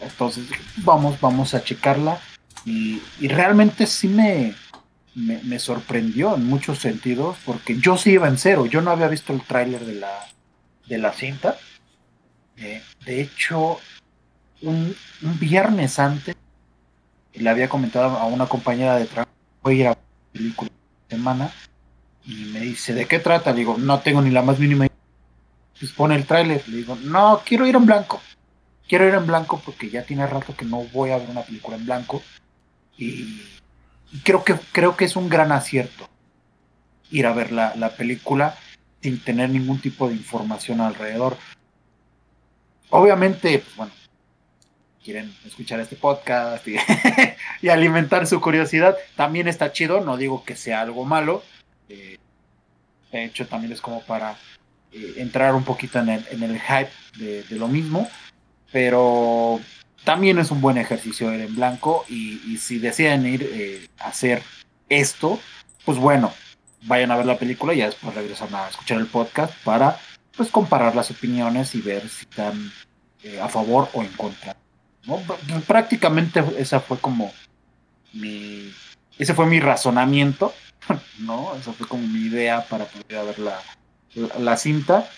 Entonces, 0.00 0.44
vamos, 0.78 1.20
vamos 1.20 1.54
a 1.54 1.64
checarla. 1.64 2.20
Y, 2.64 3.02
y 3.20 3.28
realmente 3.28 3.86
sí 3.86 4.08
me, 4.08 4.54
me, 5.14 5.58
sorprendió 5.58 6.34
en 6.34 6.46
muchos 6.46 6.78
sentidos, 6.78 7.36
porque 7.44 7.78
yo 7.78 7.96
sí 7.96 8.12
iba 8.12 8.28
en 8.28 8.38
cero, 8.38 8.66
yo 8.66 8.80
no 8.80 8.90
había 8.90 9.08
visto 9.08 9.32
el 9.32 9.42
tráiler 9.42 9.84
de 9.84 9.94
la, 9.94 10.26
de 10.86 10.98
la 10.98 11.12
cinta. 11.12 11.56
Eh, 12.56 12.82
de 13.04 13.20
hecho, 13.20 13.78
un, 14.62 14.94
viernes 15.40 15.98
antes, 15.98 16.36
le 17.32 17.50
había 17.50 17.68
comentado 17.68 18.16
a 18.16 18.26
una 18.26 18.46
compañera 18.46 18.96
de 18.96 19.06
trabajo, 19.06 19.32
voy 19.62 19.74
a 19.74 19.80
ir 19.80 19.86
a 19.88 19.98
película 20.32 20.70
de 21.08 21.16
semana, 21.16 21.52
y 22.24 22.46
me 22.46 22.60
dice, 22.60 22.94
¿de 22.94 23.06
qué 23.06 23.18
trata? 23.18 23.52
Le 23.52 23.58
digo, 23.58 23.76
no 23.78 24.00
tengo 24.00 24.22
ni 24.22 24.30
la 24.30 24.42
más 24.42 24.58
mínima 24.58 24.86
idea. 24.86 24.96
Pues 25.78 25.92
pone 25.92 26.14
el 26.14 26.26
tráiler, 26.26 26.66
le 26.68 26.78
digo, 26.78 26.96
no, 27.02 27.42
quiero 27.44 27.66
ir 27.66 27.76
en 27.76 27.84
blanco. 27.84 28.20
Quiero 28.88 29.06
ir 29.08 29.14
en 29.14 29.26
blanco 29.26 29.60
porque 29.64 29.90
ya 29.90 30.04
tiene 30.04 30.26
rato 30.26 30.54
que 30.56 30.64
no 30.64 30.84
voy 30.92 31.10
a 31.10 31.18
ver 31.18 31.28
una 31.28 31.42
película 31.42 31.76
en 31.76 31.84
blanco. 31.84 32.22
Y 32.96 33.42
creo 34.22 34.44
que, 34.44 34.54
creo 34.72 34.96
que 34.96 35.04
es 35.04 35.16
un 35.16 35.28
gran 35.28 35.52
acierto 35.52 36.08
ir 37.10 37.26
a 37.26 37.32
ver 37.32 37.52
la, 37.52 37.90
película 37.96 38.56
sin 39.00 39.22
tener 39.22 39.50
ningún 39.50 39.80
tipo 39.80 40.08
de 40.08 40.14
información 40.14 40.80
alrededor. 40.80 41.36
Obviamente, 42.90 43.58
pues, 43.58 43.76
bueno, 43.76 43.92
quieren 45.02 45.34
escuchar 45.46 45.80
este 45.80 45.96
podcast 45.96 46.66
y, 47.62 47.68
alimentar 47.68 48.26
su 48.26 48.40
curiosidad, 48.40 48.96
también 49.16 49.46
está 49.48 49.72
chido, 49.72 50.00
no 50.00 50.16
digo 50.16 50.44
que 50.44 50.56
sea 50.56 50.80
algo 50.80 51.04
malo. 51.04 51.42
Eh, 51.88 52.18
de 53.12 53.24
hecho, 53.24 53.46
también 53.46 53.72
es 53.72 53.80
como 53.80 54.02
para 54.02 54.36
eh, 54.90 55.14
entrar 55.18 55.54
un 55.54 55.64
poquito 55.64 55.98
en 56.00 56.08
el, 56.08 56.26
en 56.30 56.42
el 56.42 56.60
hype 56.60 56.90
de, 57.18 57.44
lo 57.50 57.68
mismo, 57.68 58.08
pero 58.72 59.60
también 60.04 60.38
es 60.38 60.50
un 60.50 60.60
buen 60.60 60.78
ejercicio 60.78 61.32
ir 61.32 61.40
en 61.40 61.56
blanco 61.56 62.04
y, 62.08 62.58
si 62.58 62.78
deciden 62.78 63.26
ir 63.26 63.42
eh, 63.42 63.88
a 63.98 64.08
hacer 64.08 64.42
esto, 64.88 65.40
pues 65.84 65.98
bueno, 65.98 66.32
vayan 66.82 67.10
a 67.10 67.16
ver 67.16 67.26
la 67.26 67.38
película 67.38 67.74
y 67.74 67.78
ya 67.78 67.86
después 67.86 68.14
regresan 68.14 68.54
a 68.54 68.68
escuchar 68.68 68.98
el 68.98 69.06
podcast 69.06 69.52
para 69.64 69.98
pues 70.36 70.50
comparar 70.50 70.94
las 70.94 71.10
opiniones 71.10 71.74
y 71.74 71.80
ver 71.80 72.08
si 72.08 72.22
están 72.22 72.70
eh, 73.22 73.40
a 73.40 73.48
favor 73.48 73.88
o 73.94 74.02
en 74.02 74.12
contra. 74.12 74.56
Prácticamente 75.66 76.42
esa 76.58 76.80
fue 76.80 76.98
como 76.98 77.32
mi 78.12 78.72
ese 79.18 79.34
fue 79.34 79.46
mi 79.46 79.60
razonamiento, 79.60 80.52
¿no? 81.18 81.54
Esa 81.56 81.72
fue 81.72 81.86
como 81.86 82.06
mi 82.06 82.20
idea 82.20 82.64
para 82.64 82.86
poder 82.86 83.26
ver 83.26 83.38
la, 83.38 83.60
la, 84.38 84.56
cinta. 84.56 85.08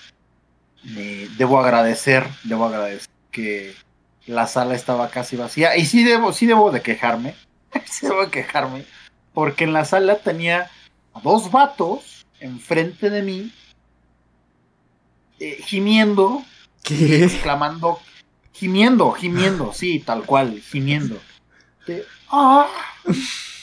debo 0.82 1.60
agradecer, 1.60 2.26
debo 2.44 2.66
agradecer 2.66 3.08
que 3.30 3.74
la 4.26 4.46
sala 4.46 4.74
estaba 4.74 5.10
casi 5.10 5.36
vacía. 5.36 5.76
Y 5.76 5.86
sí 5.86 6.04
debo, 6.04 6.32
sí 6.32 6.46
debo 6.46 6.70
de 6.70 6.82
quejarme. 6.82 7.34
sí 7.84 8.06
debo 8.06 8.22
de 8.24 8.30
quejarme. 8.30 8.84
Porque 9.32 9.64
en 9.64 9.72
la 9.72 9.84
sala 9.84 10.16
tenía 10.18 10.70
a 11.14 11.20
dos 11.20 11.50
vatos 11.50 12.26
enfrente 12.40 13.10
de 13.10 13.22
mí. 13.22 13.52
Eh, 15.38 15.58
gimiendo. 15.62 16.42
¿Qué? 16.82 17.24
Exclamando. 17.24 18.00
Gimiendo, 18.52 19.12
gimiendo, 19.12 19.74
sí, 19.74 19.98
tal 19.98 20.24
cual, 20.24 20.62
gimiendo. 20.62 21.20
¡Ah! 22.30 22.66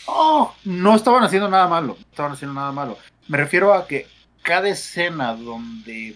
¡Oh! 0.06 0.54
No 0.66 0.96
estaban 0.96 1.24
haciendo 1.24 1.50
nada 1.50 1.68
malo. 1.68 1.98
No 2.00 2.06
estaban 2.12 2.34
haciendo 2.34 2.54
nada 2.54 2.72
malo. 2.72 3.00
Me 3.28 3.40
refiero 3.40 3.74
a 3.74 3.88
que 3.88 4.08
cada 4.44 4.70
escena 4.70 5.34
donde 5.34 6.16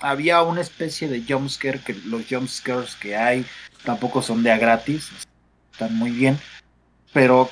había 0.00 0.42
una 0.42 0.60
especie 0.60 1.08
de 1.08 1.22
jumpscare, 1.26 1.80
que 1.80 1.94
los 1.94 2.22
jumpscares 2.28 2.94
que 2.96 3.16
hay 3.16 3.44
tampoco 3.84 4.22
son 4.22 4.42
de 4.42 4.50
a 4.50 4.58
gratis, 4.58 5.10
están 5.72 5.96
muy 5.96 6.10
bien, 6.10 6.38
pero 7.12 7.50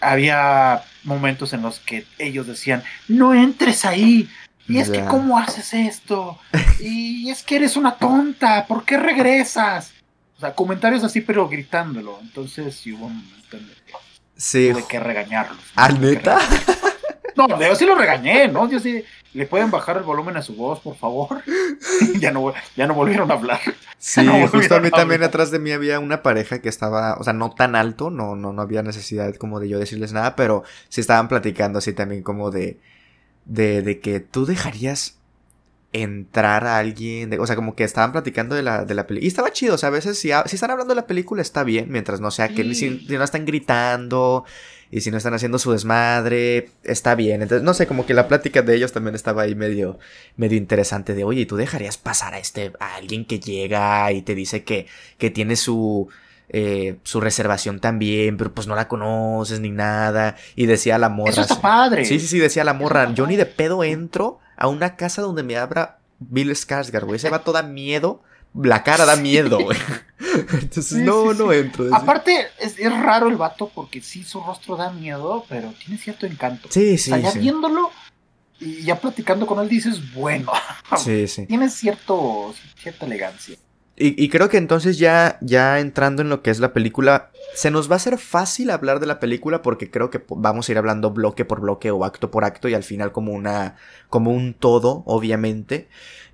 había 0.00 0.82
momentos 1.04 1.52
en 1.52 1.62
los 1.62 1.78
que 1.80 2.06
ellos 2.18 2.46
decían, 2.46 2.82
no 3.08 3.34
entres 3.34 3.84
ahí, 3.84 4.28
y 4.68 4.78
es 4.78 4.90
que 4.90 5.04
cómo 5.04 5.38
haces 5.38 5.74
esto, 5.74 6.38
y 6.80 7.30
es 7.30 7.42
que 7.42 7.56
eres 7.56 7.76
una 7.76 7.96
tonta, 7.96 8.66
¿por 8.66 8.84
qué 8.84 8.96
regresas? 8.96 9.92
O 10.36 10.40
sea, 10.40 10.54
comentarios 10.54 11.04
así, 11.04 11.20
pero 11.20 11.48
gritándolo, 11.48 12.18
entonces 12.22 12.74
sí 12.76 12.92
hubo 12.92 13.06
un 13.06 13.40
Sí. 14.40 14.70
Tuve 14.72 14.86
que 14.88 14.98
regañarlos. 14.98 15.58
¿Al 15.76 15.96
¿Ah, 15.96 15.98
neta? 15.98 16.38
No, 17.36 17.60
yo 17.60 17.74
sí 17.74 17.84
lo 17.84 17.94
regañé, 17.94 18.48
¿no? 18.48 18.68
Yo 18.68 18.80
sí. 18.80 19.04
¿Le 19.32 19.46
pueden 19.46 19.70
bajar 19.70 19.96
el 19.96 20.02
volumen 20.02 20.36
a 20.36 20.42
su 20.42 20.56
voz, 20.56 20.80
por 20.80 20.96
favor? 20.96 21.42
ya, 22.20 22.32
no, 22.32 22.52
ya 22.76 22.86
no 22.86 22.94
volvieron 22.94 23.30
a 23.30 23.34
hablar. 23.34 23.60
Sí, 23.98 24.26
justo 24.50 24.74
a 24.74 24.80
mí 24.80 24.90
también 24.90 25.22
atrás 25.22 25.50
de 25.50 25.58
mí 25.58 25.70
había 25.70 26.00
una 26.00 26.22
pareja 26.22 26.60
que 26.60 26.68
estaba, 26.68 27.14
o 27.14 27.24
sea, 27.24 27.32
no 27.32 27.50
tan 27.50 27.76
alto, 27.76 28.10
no, 28.10 28.34
no, 28.34 28.52
no 28.52 28.62
había 28.62 28.82
necesidad 28.82 29.34
como 29.36 29.60
de 29.60 29.68
yo 29.68 29.78
decirles 29.78 30.12
nada, 30.12 30.34
pero 30.34 30.64
sí 30.88 31.00
estaban 31.00 31.28
platicando 31.28 31.78
así 31.78 31.92
también 31.92 32.22
como 32.22 32.50
de, 32.50 32.80
de, 33.44 33.82
de 33.82 34.00
que 34.00 34.20
tú 34.20 34.46
dejarías 34.46 35.20
entrar 35.92 36.66
a 36.66 36.78
alguien, 36.78 37.38
o 37.38 37.46
sea, 37.46 37.56
como 37.56 37.74
que 37.74 37.84
estaban 37.84 38.12
platicando 38.12 38.54
de 38.54 38.62
la, 38.62 38.84
de 38.84 38.94
la 38.94 39.06
película. 39.06 39.24
Y 39.24 39.28
estaba 39.28 39.52
chido, 39.52 39.74
o 39.74 39.78
sea, 39.78 39.88
a 39.88 39.92
veces 39.92 40.18
si, 40.18 40.30
si, 40.46 40.56
están 40.56 40.70
hablando 40.70 40.94
de 40.94 41.00
la 41.00 41.06
película 41.06 41.42
está 41.42 41.64
bien, 41.64 41.90
mientras 41.90 42.20
no 42.20 42.30
sea 42.30 42.48
que 42.48 42.74
si, 42.74 43.06
no 43.08 43.24
están 43.24 43.44
gritando 43.44 44.44
y 44.90 45.02
si 45.02 45.10
no 45.10 45.18
están 45.18 45.34
haciendo 45.34 45.58
su 45.58 45.72
desmadre, 45.72 46.70
está 46.82 47.14
bien. 47.14 47.42
Entonces, 47.42 47.62
no 47.64 47.74
sé, 47.74 47.86
como 47.86 48.06
que 48.06 48.14
la 48.14 48.26
plática 48.26 48.62
de 48.62 48.74
ellos 48.74 48.92
también 48.92 49.14
estaba 49.14 49.42
ahí 49.42 49.54
medio, 49.54 49.98
medio 50.36 50.58
interesante 50.58 51.14
de, 51.14 51.22
oye, 51.22 51.46
¿tú 51.46 51.56
dejarías 51.56 51.96
pasar 51.96 52.34
a 52.34 52.38
este, 52.38 52.72
a 52.80 52.96
alguien 52.96 53.24
que 53.24 53.38
llega 53.38 54.10
y 54.12 54.22
te 54.22 54.34
dice 54.34 54.64
que, 54.64 54.86
que 55.18 55.30
tiene 55.30 55.56
su... 55.56 56.08
Eh, 56.52 56.96
su 57.04 57.20
reservación 57.20 57.78
también, 57.78 58.36
pero 58.36 58.52
pues 58.52 58.66
no 58.66 58.74
la 58.74 58.88
conoces 58.88 59.60
ni 59.60 59.70
nada. 59.70 60.34
Y 60.56 60.66
decía 60.66 60.98
la 60.98 61.08
morra. 61.08 61.30
Eso 61.30 61.42
está 61.42 61.60
padre. 61.60 62.04
Sí, 62.04 62.18
sí, 62.18 62.26
sí, 62.26 62.40
decía 62.40 62.64
la 62.64 62.74
morra. 62.74 63.14
Yo 63.14 63.28
ni 63.28 63.36
de 63.36 63.46
pedo 63.46 63.84
entro 63.84 64.40
a 64.56 64.66
una 64.66 64.96
casa 64.96 65.22
donde 65.22 65.44
me 65.44 65.56
abra 65.56 66.00
Bill 66.18 66.50
Skarsgård, 66.50 67.04
güey. 67.04 67.18
Ese 67.18 67.30
vato 67.30 67.52
da 67.52 67.62
miedo. 67.62 68.24
La 68.54 68.82
cara 68.82 69.04
da 69.04 69.16
miedo, 69.16 69.60
güey. 69.60 69.78
Entonces, 70.52 70.98
no, 70.98 71.32
no 71.34 71.52
entro. 71.52 71.94
Aparte, 71.94 72.48
es, 72.58 72.76
raro 72.78 73.28
el 73.28 73.36
vato 73.36 73.70
porque 73.74 74.00
sí, 74.02 74.24
su 74.24 74.40
rostro 74.40 74.76
da 74.76 74.90
miedo, 74.90 75.44
pero 75.48 75.72
tiene 75.84 75.98
cierto 75.98 76.26
encanto. 76.26 76.68
Sí, 76.70 76.98
sí. 76.98 77.12
O 77.12 77.16
sea, 77.16 77.32
ya 77.32 77.38
viéndolo 77.38 77.90
y 78.60 78.82
ya 78.82 79.00
platicando 79.00 79.46
con 79.46 79.58
él 79.60 79.68
dices, 79.68 80.12
bueno. 80.12 80.52
Sí, 80.96 81.26
sí. 81.28 81.46
Tiene 81.46 81.70
cierto, 81.70 82.54
cierta 82.76 83.06
elegancia. 83.06 83.56
Y, 84.02 84.30
creo 84.30 84.48
que 84.48 84.56
entonces 84.56 84.98
ya, 84.98 85.36
ya 85.42 85.78
entrando 85.78 86.22
en 86.22 86.30
lo 86.30 86.40
que 86.40 86.50
es 86.50 86.58
la 86.58 86.72
película, 86.72 87.30
se 87.54 87.70
nos 87.70 87.90
va 87.90 87.94
a 87.94 87.96
hacer 87.96 88.16
fácil 88.16 88.70
hablar 88.70 88.98
de 88.98 89.04
la 89.04 89.20
película 89.20 89.60
porque 89.60 89.90
creo 89.90 90.08
que 90.08 90.24
vamos 90.30 90.66
a 90.66 90.72
ir 90.72 90.78
hablando 90.78 91.10
bloque 91.10 91.44
por 91.44 91.60
bloque 91.60 91.90
o 91.90 92.06
acto 92.06 92.30
por 92.30 92.46
acto 92.46 92.66
y 92.70 92.72
al 92.72 92.82
final 92.82 93.12
como 93.12 93.32
una, 93.32 93.76
como 94.08 94.30
un 94.30 94.54
todo, 94.54 95.02
obviamente. 95.04 95.90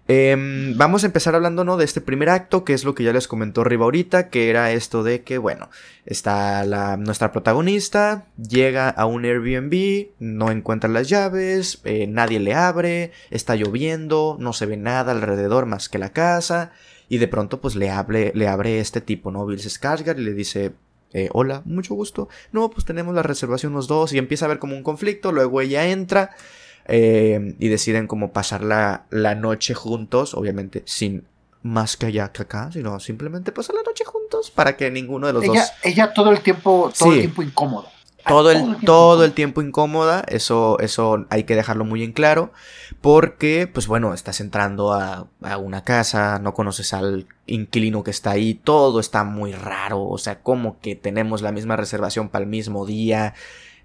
Em, 0.09 0.77
vamos 0.77 1.03
a 1.03 1.07
empezar 1.07 1.35
hablando, 1.35 1.64
¿no? 1.64 1.77
De 1.77 1.85
este 1.85 2.01
primer 2.01 2.29
acto, 2.29 2.62
que 2.62 2.75
es 2.75 2.85
lo 2.85 2.95
que 2.95 3.03
ya 3.03 3.12
les 3.12 3.27
comentó 3.27 3.62
arriba 3.62 3.85
ahorita, 3.87 4.29
que 4.29 4.51
era 4.51 4.71
esto 4.71 5.03
de 5.03 5.23
que, 5.23 5.37
bueno, 5.38 5.69
está 6.05 6.64
la, 6.64 6.97
nuestra 6.97 7.33
protagonista, 7.33 8.27
llega 8.37 8.88
a 8.88 9.07
un 9.07 9.25
Airbnb, 9.25 10.11
no 10.21 10.53
encuentra 10.53 10.88
las 10.88 11.09
llaves, 11.09 11.81
eh, 11.83 12.07
nadie 12.07 12.38
le 12.38 12.55
abre, 12.55 13.11
está 13.31 13.57
lloviendo, 13.57 14.37
no 14.38 14.53
se 14.53 14.66
ve 14.66 14.77
nada 14.77 15.11
alrededor 15.11 15.66
más 15.66 15.88
que 15.88 15.99
la 15.99 16.12
casa. 16.12 16.71
Y 17.09 17.19
de 17.19 17.29
pronto 17.29 17.61
pues 17.61 17.75
le, 17.75 17.90
hable, 17.90 18.33
le 18.35 18.49
abre 18.49 18.79
este 18.79 19.01
tipo, 19.01 19.33
¿no? 19.33 19.45
Bill 19.45 19.59
Skarsgård 19.59 20.19
y 20.19 20.23
le 20.23 20.35
dice, 20.35 20.73
eh, 21.12 21.31
hola, 21.33 21.62
mucho 21.64 21.95
gusto. 21.95 22.29
No, 22.53 22.71
pues 22.71 22.85
tenemos 22.85 23.14
la 23.14 23.23
reservación 23.23 23.73
los 23.73 23.88
dos 23.88 24.12
y 24.12 24.19
empieza 24.19 24.45
a 24.45 24.47
haber 24.47 24.59
como 24.59 24.77
un 24.77 24.83
conflicto, 24.83 25.33
luego 25.33 25.61
ella 25.61 25.87
entra 25.87 26.31
eh, 26.88 27.55
y 27.59 27.68
deciden 27.68 28.07
como 28.07 28.33
pasar 28.33 28.62
la, 28.62 29.07
la 29.11 29.35
noche 29.35 29.75
juntos, 29.75 30.35
obviamente 30.35 30.83
sin 30.87 31.25
más 31.62 31.96
que 31.96 32.07
allá 32.07 32.33
que 32.33 32.42
acá, 32.42 32.70
sino 32.72 32.99
simplemente 33.01 33.53
pasar 33.53 33.75
la 33.75 33.83
noche 33.83 34.05
juntos 34.05 34.51
para 34.51 34.77
que 34.77 34.90
ninguno 34.90 35.27
de 35.27 35.33
los 35.33 35.44
dos... 35.44 35.59
Ella 35.83 36.12
todo 36.12 36.31
el 36.31 36.40
tiempo, 36.40 36.92
todo 36.96 37.12
el 37.12 37.20
tiempo 37.20 37.42
incómoda. 37.42 37.88
Todo 38.27 38.51
el, 38.51 38.77
todo 38.85 39.25
el 39.25 39.33
tiempo 39.33 39.62
incómoda, 39.62 40.25
eso, 40.27 40.81
eso 40.81 41.27
hay 41.31 41.44
que 41.44 41.55
dejarlo 41.55 41.85
muy 41.85 42.03
en 42.03 42.12
claro, 42.12 42.53
porque, 43.01 43.68
pues 43.72 43.87
bueno, 43.87 44.14
estás 44.14 44.40
entrando 44.40 44.92
a, 44.92 45.29
a, 45.42 45.59
una 45.59 45.85
casa, 45.85 46.40
no 46.40 46.53
conoces 46.53 46.92
al 46.92 47.29
inquilino 47.46 48.03
que 48.03 48.11
está 48.11 48.33
ahí, 48.33 48.55
todo 48.55 48.99
está 48.99 49.22
muy 49.22 49.53
raro, 49.53 50.03
o 50.03 50.18
sea, 50.18 50.40
como 50.40 50.81
que 50.81 50.96
tenemos 50.96 51.40
la 51.40 51.53
misma 51.53 51.77
reservación 51.77 52.29
para 52.29 52.42
el 52.42 52.51
mismo 52.51 52.85
día, 52.85 53.35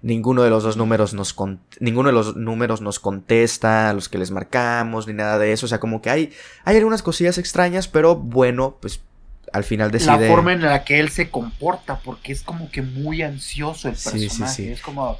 ninguno 0.02 0.42
de 0.42 0.50
los 0.50 0.64
dos 0.64 0.76
números 0.76 1.14
nos, 1.14 1.34
ninguno 1.80 2.08
de 2.08 2.12
los 2.12 2.36
números 2.36 2.80
nos 2.80 2.98
contesta 2.98 3.88
a 3.88 3.92
los 3.92 4.08
que 4.08 4.18
les 4.18 4.30
marcamos, 4.30 5.06
ni 5.06 5.14
nada 5.14 5.38
de 5.38 5.52
eso, 5.52 5.66
o 5.66 5.68
sea, 5.68 5.80
como 5.80 6.02
que 6.02 6.10
hay, 6.10 6.32
hay 6.64 6.76
algunas 6.76 7.02
cosillas 7.02 7.38
extrañas, 7.38 7.88
pero 7.88 8.16
bueno, 8.16 8.76
pues 8.80 9.00
al 9.52 9.64
final 9.64 9.90
decide... 9.90 10.20
La 10.20 10.28
forma 10.28 10.52
en 10.52 10.62
la 10.62 10.84
que 10.84 10.98
él 10.98 11.10
se 11.10 11.30
comporta, 11.30 12.00
porque 12.00 12.32
es 12.32 12.42
como 12.42 12.70
que 12.70 12.82
muy 12.82 13.22
ansioso 13.22 13.88
el 13.88 13.94
personaje. 13.94 14.28
Sí, 14.28 14.44
sí, 14.48 14.68
Es 14.68 14.80
como... 14.80 15.18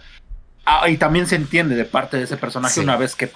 Ah, 0.64 0.88
y 0.88 0.96
también 0.96 1.26
se 1.26 1.36
entiende 1.36 1.74
de 1.74 1.84
parte 1.84 2.16
de 2.16 2.24
ese 2.24 2.36
personaje 2.36 2.80
una 2.80 2.96
vez 2.96 3.14
que, 3.16 3.30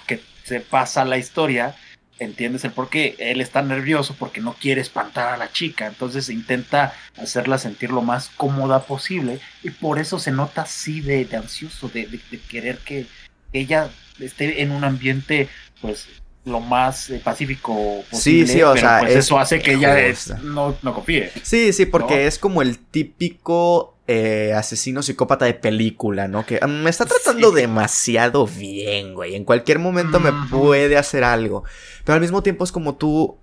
se 0.45 0.61
pasa 0.61 1.05
la 1.05 1.19
historia, 1.19 1.75
entiendes 2.19 2.65
el 2.65 2.73
por 2.73 2.89
qué. 2.89 3.17
Él 3.19 3.41
está 3.41 3.63
nervioso 3.63 4.15
porque 4.19 4.41
no 4.41 4.55
quiere 4.55 4.81
espantar 4.81 5.35
a 5.35 5.37
la 5.37 5.53
chica, 5.53 5.87
entonces 5.87 6.29
intenta 6.29 6.95
hacerla 7.17 7.59
sentir 7.59 7.91
lo 7.91 8.03
más 8.03 8.31
cómoda 8.37 8.85
posible 8.85 9.41
y 9.63 9.71
por 9.71 9.99
eso 9.99 10.19
se 10.19 10.31
nota 10.31 10.63
así 10.63 11.01
de, 11.01 11.29
ansioso, 11.37 11.89
de, 11.89 12.07
de, 12.07 12.41
querer 12.49 12.79
que 12.79 13.07
ella 13.53 13.91
esté 14.21 14.63
en 14.63 14.71
un 14.71 14.85
ambiente 14.85 15.49
pues 15.81 16.09
lo 16.45 16.61
más 16.61 17.11
eh, 17.11 17.21
pacífico 17.23 18.05
posible. 18.11 18.47
Sí, 18.47 18.53
sí, 18.55 18.63
o 18.63 18.77
sea, 18.77 19.01
pues 19.01 19.17
eso 19.17 19.39
hace 19.39 19.61
que 19.61 19.75
ella 19.75 19.97
no, 20.43 20.77
no, 20.83 20.95
confíe. 20.95 21.33
Sí, 21.43 21.73
sí, 21.73 21.87
porque 21.87 22.27
es 22.27 22.39
como 22.39 22.63
el 22.63 22.79
típico 22.79 23.96
eh, 24.09 24.53
asesino 24.55 25.03
psicópata 25.03 25.47
de 25.47 25.55
película, 25.55 26.29
¿no? 26.29 26.47
Que 26.47 26.61
mm, 26.65 26.83
me 26.85 26.91
está 26.91 27.07
tratando 27.07 27.51
demasiado 27.51 28.47
bien, 28.47 29.15
güey. 29.15 29.35
En 29.35 29.45
cualquier 29.45 29.81
momento 29.81 30.21
me 30.21 30.33
puede 30.49 30.97
hacer 30.97 31.25
algo. 31.25 31.65
Pero 32.05 32.15
al 32.15 32.21
mismo 32.21 32.43
tiempo 32.43 32.63
es 32.63 32.71
como 32.71 32.95
tú. 32.95 33.37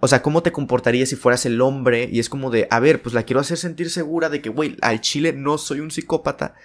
O 0.00 0.08
sea, 0.08 0.20
¿cómo 0.20 0.42
te 0.42 0.50
comportarías 0.50 1.08
si 1.08 1.14
fueras 1.14 1.46
el 1.46 1.60
hombre? 1.60 2.08
Y 2.10 2.18
es 2.18 2.28
como 2.28 2.50
de, 2.50 2.66
a 2.68 2.80
ver, 2.80 3.00
pues 3.00 3.14
la 3.14 3.22
quiero 3.22 3.38
hacer 3.38 3.56
sentir 3.56 3.90
segura 3.90 4.28
de 4.28 4.42
que, 4.42 4.48
güey, 4.48 4.76
al 4.82 5.00
chile 5.00 5.32
no 5.32 5.56
soy 5.56 5.78
un 5.78 5.92
psicópata. 5.92 6.56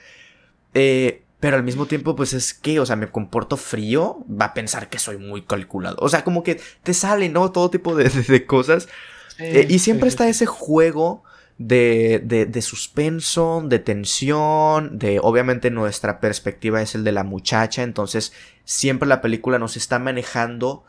Eh, 0.73 1.21
pero 1.39 1.57
al 1.57 1.63
mismo 1.63 1.85
tiempo, 1.85 2.15
pues 2.15 2.33
es 2.33 2.55
que, 2.55 2.79
o 2.79 2.87
sea, 2.87 2.95
me 2.95 3.11
comporto 3.11 3.55
frío, 3.55 4.25
va 4.29 4.45
a 4.45 4.53
pensar 4.55 4.89
que 4.89 4.97
soy 4.97 5.19
muy 5.19 5.43
calculado. 5.43 5.97
O 5.99 6.09
sea, 6.09 6.23
como 6.23 6.41
que 6.41 6.59
te 6.81 6.95
sale, 6.95 7.29
¿no? 7.29 7.51
Todo 7.51 7.69
tipo 7.69 7.95
de, 7.95 8.45
cosas. 8.47 8.89
Eh, 9.37 9.67
y 9.69 9.77
siempre 9.77 10.09
está 10.09 10.27
ese 10.27 10.47
juego 10.47 11.23
de, 11.57 12.21
de, 12.23 12.45
de, 12.45 12.61
suspenso, 12.61 13.63
de 13.65 13.79
tensión, 13.79 14.99
de 14.99 15.19
obviamente 15.21 15.71
nuestra 15.71 16.19
perspectiva 16.19 16.81
es 16.81 16.93
el 16.93 17.03
de 17.03 17.11
la 17.11 17.23
muchacha, 17.23 17.83
entonces 17.83 18.33
siempre 18.63 19.09
la 19.09 19.21
película 19.21 19.57
nos 19.57 19.75
está 19.75 19.97
manejando 19.97 20.83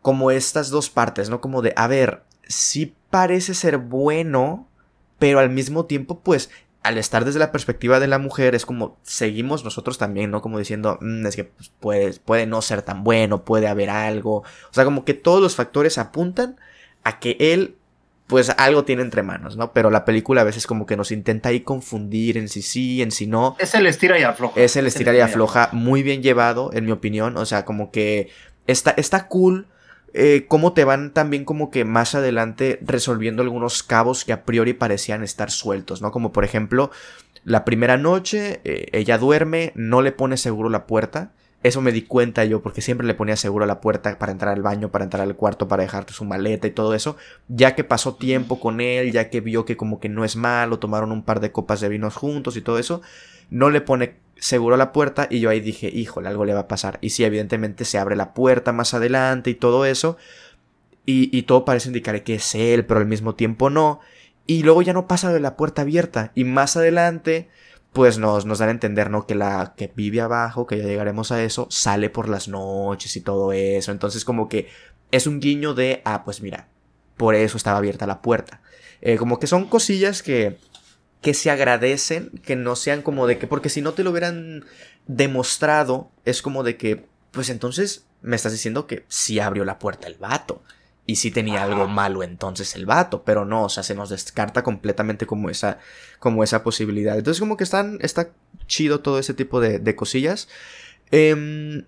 como 0.00 0.30
estas 0.30 0.70
dos 0.70 0.88
partes, 0.88 1.28
¿no? 1.28 1.40
Como 1.40 1.62
de, 1.62 1.72
a 1.76 1.86
ver, 1.86 2.22
sí 2.46 2.94
parece 3.10 3.54
ser 3.54 3.78
bueno, 3.78 4.68
pero 5.18 5.38
al 5.38 5.50
mismo 5.50 5.84
tiempo 5.84 6.20
pues 6.20 6.50
al 6.86 6.98
estar 6.98 7.24
desde 7.24 7.40
la 7.40 7.50
perspectiva 7.50 7.98
de 7.98 8.06
la 8.06 8.18
mujer 8.20 8.54
es 8.54 8.64
como 8.64 8.96
seguimos 9.02 9.64
nosotros 9.64 9.98
también, 9.98 10.30
¿no? 10.30 10.40
Como 10.40 10.58
diciendo, 10.58 10.98
mm, 11.00 11.26
es 11.26 11.34
que 11.34 11.44
pues, 11.44 11.72
puede, 11.80 12.12
puede 12.20 12.46
no 12.46 12.62
ser 12.62 12.82
tan 12.82 13.02
bueno, 13.02 13.44
puede 13.44 13.66
haber 13.66 13.90
algo. 13.90 14.36
O 14.36 14.72
sea, 14.72 14.84
como 14.84 15.04
que 15.04 15.14
todos 15.14 15.42
los 15.42 15.56
factores 15.56 15.98
apuntan 15.98 16.56
a 17.02 17.18
que 17.18 17.36
él 17.40 17.76
pues 18.26 18.50
algo 18.56 18.84
tiene 18.84 19.02
entre 19.02 19.22
manos, 19.22 19.56
¿no? 19.56 19.72
Pero 19.72 19.90
la 19.90 20.04
película 20.04 20.40
a 20.40 20.44
veces 20.44 20.66
como 20.66 20.84
que 20.86 20.96
nos 20.96 21.12
intenta 21.12 21.50
ahí 21.50 21.60
confundir 21.60 22.36
en 22.38 22.48
si 22.48 22.62
sí, 22.62 23.00
en 23.02 23.10
si 23.12 23.26
no. 23.26 23.56
Es 23.58 23.74
el 23.74 23.86
estira 23.86 24.18
y 24.18 24.22
afloja. 24.24 24.60
Es 24.60 24.76
el 24.76 24.86
estira 24.86 25.14
y 25.14 25.20
afloja, 25.20 25.68
muy 25.72 26.02
bien 26.02 26.22
llevado, 26.22 26.70
en 26.72 26.86
mi 26.86 26.92
opinión. 26.92 27.36
O 27.36 27.46
sea, 27.46 27.64
como 27.64 27.90
que 27.92 28.30
está, 28.66 28.92
está 28.96 29.28
cool. 29.28 29.66
Eh, 30.12 30.46
cómo 30.48 30.72
te 30.72 30.84
van 30.84 31.12
también 31.12 31.44
como 31.44 31.70
que 31.70 31.84
más 31.84 32.14
adelante 32.14 32.78
resolviendo 32.82 33.42
algunos 33.42 33.82
cabos 33.82 34.24
que 34.24 34.32
a 34.32 34.44
priori 34.44 34.72
parecían 34.72 35.22
estar 35.22 35.50
sueltos, 35.50 36.00
¿no? 36.00 36.10
Como 36.10 36.32
por 36.32 36.44
ejemplo, 36.44 36.90
la 37.44 37.64
primera 37.64 37.96
noche, 37.98 38.60
eh, 38.64 38.88
ella 38.92 39.18
duerme, 39.18 39.72
no 39.74 40.00
le 40.00 40.12
pone 40.12 40.36
seguro 40.36 40.70
la 40.70 40.86
puerta 40.86 41.32
eso 41.66 41.80
me 41.80 41.92
di 41.92 42.02
cuenta 42.02 42.44
yo 42.44 42.62
porque 42.62 42.80
siempre 42.80 43.06
le 43.06 43.14
ponía 43.14 43.36
seguro 43.36 43.64
a 43.64 43.66
la 43.66 43.80
puerta 43.80 44.18
para 44.18 44.32
entrar 44.32 44.54
al 44.54 44.62
baño, 44.62 44.90
para 44.90 45.04
entrar 45.04 45.22
al 45.22 45.36
cuarto, 45.36 45.68
para 45.68 45.82
dejarte 45.82 46.12
su 46.12 46.24
maleta 46.24 46.66
y 46.66 46.70
todo 46.70 46.94
eso. 46.94 47.16
Ya 47.48 47.74
que 47.74 47.84
pasó 47.84 48.14
tiempo 48.16 48.60
con 48.60 48.80
él, 48.80 49.12
ya 49.12 49.30
que 49.30 49.40
vio 49.40 49.64
que 49.64 49.76
como 49.76 50.00
que 50.00 50.08
no 50.08 50.24
es 50.24 50.36
malo, 50.36 50.78
tomaron 50.78 51.12
un 51.12 51.22
par 51.22 51.40
de 51.40 51.52
copas 51.52 51.80
de 51.80 51.88
vinos 51.88 52.14
juntos 52.16 52.56
y 52.56 52.62
todo 52.62 52.78
eso, 52.78 53.02
no 53.50 53.70
le 53.70 53.80
pone 53.80 54.16
seguro 54.36 54.74
a 54.74 54.78
la 54.78 54.92
puerta 54.92 55.28
y 55.30 55.40
yo 55.40 55.50
ahí 55.50 55.60
dije, 55.60 55.88
híjole, 55.88 56.28
algo 56.28 56.44
le 56.44 56.54
va 56.54 56.60
a 56.60 56.68
pasar. 56.68 56.98
Y 57.00 57.10
sí, 57.10 57.24
evidentemente 57.24 57.84
se 57.84 57.98
abre 57.98 58.16
la 58.16 58.34
puerta 58.34 58.72
más 58.72 58.94
adelante 58.94 59.50
y 59.50 59.54
todo 59.54 59.86
eso. 59.86 60.16
Y, 61.04 61.36
y 61.36 61.42
todo 61.42 61.64
parece 61.64 61.88
indicar 61.88 62.22
que 62.24 62.34
es 62.34 62.54
él, 62.54 62.84
pero 62.84 63.00
al 63.00 63.06
mismo 63.06 63.34
tiempo 63.34 63.70
no. 63.70 64.00
Y 64.46 64.62
luego 64.62 64.82
ya 64.82 64.92
no 64.92 65.06
pasa 65.06 65.32
de 65.32 65.40
la 65.40 65.56
puerta 65.56 65.82
abierta. 65.82 66.32
Y 66.34 66.44
más 66.44 66.76
adelante 66.76 67.48
pues 67.96 68.18
nos, 68.18 68.44
nos 68.44 68.58
dan 68.58 68.68
a 68.68 68.72
entender, 68.72 69.08
¿no? 69.08 69.26
Que 69.26 69.34
la 69.34 69.72
que 69.74 69.90
vive 69.96 70.20
abajo, 70.20 70.66
que 70.66 70.76
ya 70.76 70.84
llegaremos 70.84 71.32
a 71.32 71.42
eso, 71.42 71.66
sale 71.70 72.10
por 72.10 72.28
las 72.28 72.46
noches 72.46 73.16
y 73.16 73.22
todo 73.22 73.54
eso. 73.54 73.90
Entonces 73.90 74.26
como 74.26 74.50
que 74.50 74.68
es 75.12 75.26
un 75.26 75.40
guiño 75.40 75.72
de, 75.72 76.02
ah, 76.04 76.22
pues 76.22 76.42
mira, 76.42 76.68
por 77.16 77.34
eso 77.34 77.56
estaba 77.56 77.78
abierta 77.78 78.06
la 78.06 78.20
puerta. 78.20 78.60
Eh, 79.00 79.16
como 79.16 79.38
que 79.38 79.46
son 79.46 79.64
cosillas 79.64 80.22
que, 80.22 80.58
que 81.22 81.32
se 81.32 81.50
agradecen, 81.50 82.28
que 82.44 82.54
no 82.54 82.76
sean 82.76 83.00
como 83.00 83.26
de 83.26 83.38
que, 83.38 83.46
porque 83.46 83.70
si 83.70 83.80
no 83.80 83.94
te 83.94 84.04
lo 84.04 84.10
hubieran 84.10 84.66
demostrado, 85.06 86.10
es 86.26 86.42
como 86.42 86.64
de 86.64 86.76
que, 86.76 87.06
pues 87.30 87.48
entonces 87.48 88.04
me 88.20 88.36
estás 88.36 88.52
diciendo 88.52 88.86
que 88.86 89.06
sí 89.08 89.40
abrió 89.40 89.64
la 89.64 89.78
puerta 89.78 90.06
el 90.06 90.16
vato 90.16 90.62
y 91.06 91.16
sí 91.16 91.30
tenía 91.30 91.62
algo 91.62 91.86
malo 91.86 92.22
entonces 92.24 92.74
el 92.74 92.84
vato, 92.84 93.22
pero 93.24 93.44
no, 93.44 93.64
o 93.64 93.68
sea, 93.68 93.84
se 93.84 93.94
nos 93.94 94.10
descarta 94.10 94.62
completamente 94.64 95.24
como 95.24 95.50
esa, 95.50 95.78
como 96.18 96.42
esa 96.42 96.64
posibilidad. 96.64 97.16
Entonces 97.16 97.40
como 97.40 97.56
que 97.56 97.64
están, 97.64 97.98
está 98.02 98.30
chido 98.66 99.00
todo 99.00 99.18
ese 99.20 99.32
tipo 99.32 99.60
de, 99.60 99.78
de 99.78 99.94
cosillas. 99.94 100.48
Em, 101.12 101.84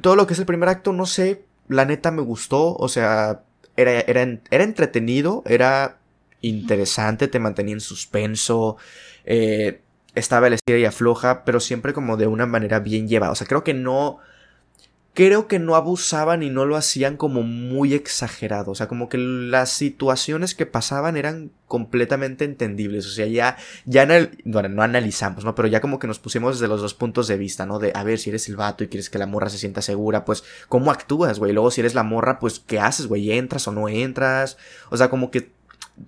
todo 0.00 0.16
lo 0.16 0.26
que 0.26 0.32
es 0.32 0.38
el 0.38 0.46
primer 0.46 0.70
acto, 0.70 0.92
no 0.92 1.04
sé, 1.04 1.44
la 1.68 1.84
neta 1.84 2.10
me 2.10 2.22
gustó, 2.22 2.74
o 2.74 2.88
sea, 2.88 3.42
era, 3.76 4.00
era, 4.00 4.22
era 4.50 4.64
entretenido, 4.64 5.42
era 5.46 5.98
interesante, 6.40 7.28
te 7.28 7.38
mantenía 7.38 7.74
en 7.74 7.80
suspenso, 7.80 8.76
eh, 9.24 9.80
estaba 10.14 10.46
el 10.46 10.54
estira 10.54 10.78
y 10.78 10.84
afloja, 10.84 11.44
pero 11.44 11.60
siempre 11.60 11.92
como 11.92 12.16
de 12.16 12.26
una 12.26 12.46
manera 12.46 12.80
bien 12.80 13.08
llevada. 13.08 13.32
O 13.32 13.34
sea, 13.34 13.46
creo 13.46 13.64
que 13.64 13.74
no 13.74 14.18
creo 15.14 15.46
que 15.46 15.58
no 15.58 15.76
abusaban 15.76 16.42
y 16.42 16.48
no 16.48 16.64
lo 16.64 16.76
hacían 16.76 17.16
como 17.16 17.42
muy 17.42 17.92
exagerado. 17.92 18.70
O 18.70 18.74
sea, 18.74 18.88
como 18.88 19.08
que 19.08 19.18
las 19.18 19.70
situaciones 19.70 20.54
que 20.54 20.64
pasaban 20.64 21.16
eran 21.16 21.50
completamente 21.66 22.44
entendibles. 22.44 23.06
O 23.06 23.10
sea, 23.10 23.26
ya, 23.26 23.56
ya 23.84 24.06
bueno, 24.44 24.68
no 24.70 24.82
analizamos, 24.82 25.44
¿no? 25.44 25.54
Pero 25.54 25.68
ya 25.68 25.80
como 25.80 25.98
que 25.98 26.06
nos 26.06 26.18
pusimos 26.18 26.58
desde 26.58 26.68
los 26.68 26.80
dos 26.80 26.94
puntos 26.94 27.28
de 27.28 27.36
vista, 27.36 27.66
¿no? 27.66 27.78
De, 27.78 27.92
a 27.94 28.02
ver, 28.04 28.18
si 28.18 28.30
eres 28.30 28.48
el 28.48 28.56
vato 28.56 28.84
y 28.84 28.88
quieres 28.88 29.10
que 29.10 29.18
la 29.18 29.26
morra 29.26 29.50
se 29.50 29.58
sienta 29.58 29.82
segura, 29.82 30.24
pues, 30.24 30.44
¿cómo 30.68 30.90
actúas, 30.90 31.38
güey? 31.38 31.52
Luego, 31.52 31.70
si 31.70 31.80
eres 31.82 31.94
la 31.94 32.02
morra, 32.02 32.38
pues, 32.38 32.60
¿qué 32.60 32.80
haces, 32.80 33.06
güey? 33.06 33.32
¿Entras 33.32 33.68
o 33.68 33.72
no 33.72 33.88
entras? 33.88 34.56
O 34.90 34.96
sea, 34.96 35.10
como 35.10 35.30
que, 35.30 35.52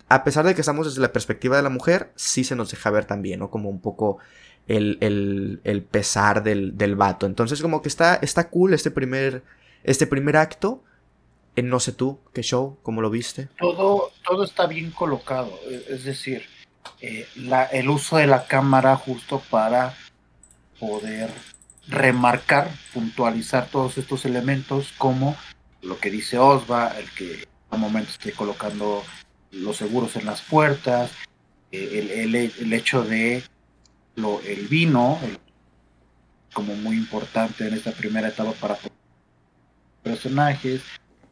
a 0.09 0.25
pesar 0.25 0.47
de 0.47 0.55
que 0.55 0.62
estamos 0.62 0.87
desde 0.87 1.03
la 1.03 1.12
perspectiva 1.12 1.57
de 1.57 1.62
la 1.62 1.69
mujer, 1.69 2.11
sí 2.17 2.43
se 2.43 2.57
nos 2.57 2.71
deja 2.71 2.90
ver 2.90 3.05
también, 3.05 3.40
¿no? 3.40 3.51
Como 3.51 3.69
un 3.69 3.81
poco 3.81 4.19
el, 4.68 5.61
el, 5.64 5.83
pesar 5.83 6.42
del, 6.42 6.77
del, 6.77 6.96
vato. 6.96 7.27
Entonces 7.27 7.61
como 7.61 7.83
que 7.83 7.88
está, 7.88 8.16
está 8.16 8.48
cool 8.48 8.74
este 8.74 8.90
primer, 8.90 9.42
este 9.83 10.07
primer 10.07 10.37
acto. 10.37 10.83
En 11.57 11.68
no 11.68 11.79
sé 11.79 11.92
tú, 11.92 12.18
qué 12.33 12.42
show, 12.42 12.79
cómo 12.83 13.00
lo 13.00 13.11
viste. 13.11 13.48
Todo, 13.59 14.11
todo 14.24 14.42
está 14.42 14.66
bien 14.66 14.90
colocado, 14.90 15.57
e, 15.68 15.85
es 15.88 16.05
decir, 16.05 16.42
eh, 17.00 17.29
el 17.70 17.88
uso 17.88 18.16
de 18.16 18.27
la 18.27 18.46
cámara 18.46 18.96
justo 18.96 19.40
para 19.50 19.94
poder 20.81 21.31
remarcar, 21.87 22.70
puntualizar 22.92 23.68
todos 23.68 23.98
estos 23.98 24.24
elementos 24.24 24.92
como 24.98 25.37
lo 25.81 25.98
que 25.98 26.11
dice 26.11 26.38
Osva, 26.38 26.98
el 26.98 27.09
que 27.11 27.46
a 27.70 27.77
momento 27.77 28.11
esté 28.11 28.33
colocando 28.33 29.05
los 29.53 29.77
seguros 29.77 30.16
en 30.16 30.27
las 30.27 30.42
puertas, 30.42 31.12
eh, 31.70 32.00
el, 32.00 32.35
el, 32.35 32.53
el 32.59 32.72
hecho 32.72 33.05
de 33.05 33.44
lo, 34.16 34.40
el 34.42 34.68
vino, 34.68 35.18
como 36.53 36.74
muy 36.77 36.96
importante 36.96 37.66
en 37.66 37.74
esta 37.74 37.92
primera 37.92 38.29
etapa 38.29 38.53
para 38.53 38.79
personajes, 40.03 40.83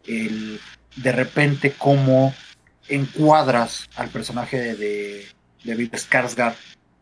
el, 0.07 0.61
de 0.97 1.13
repente 1.13 1.73
cómo 1.73 2.35
encuadras 2.89 3.89
al 3.97 4.09
personaje 4.09 4.59
de, 4.59 4.75
de, 4.75 5.27
de 5.65 5.75
Bill 5.75 5.91
Skarsgård 5.93 6.55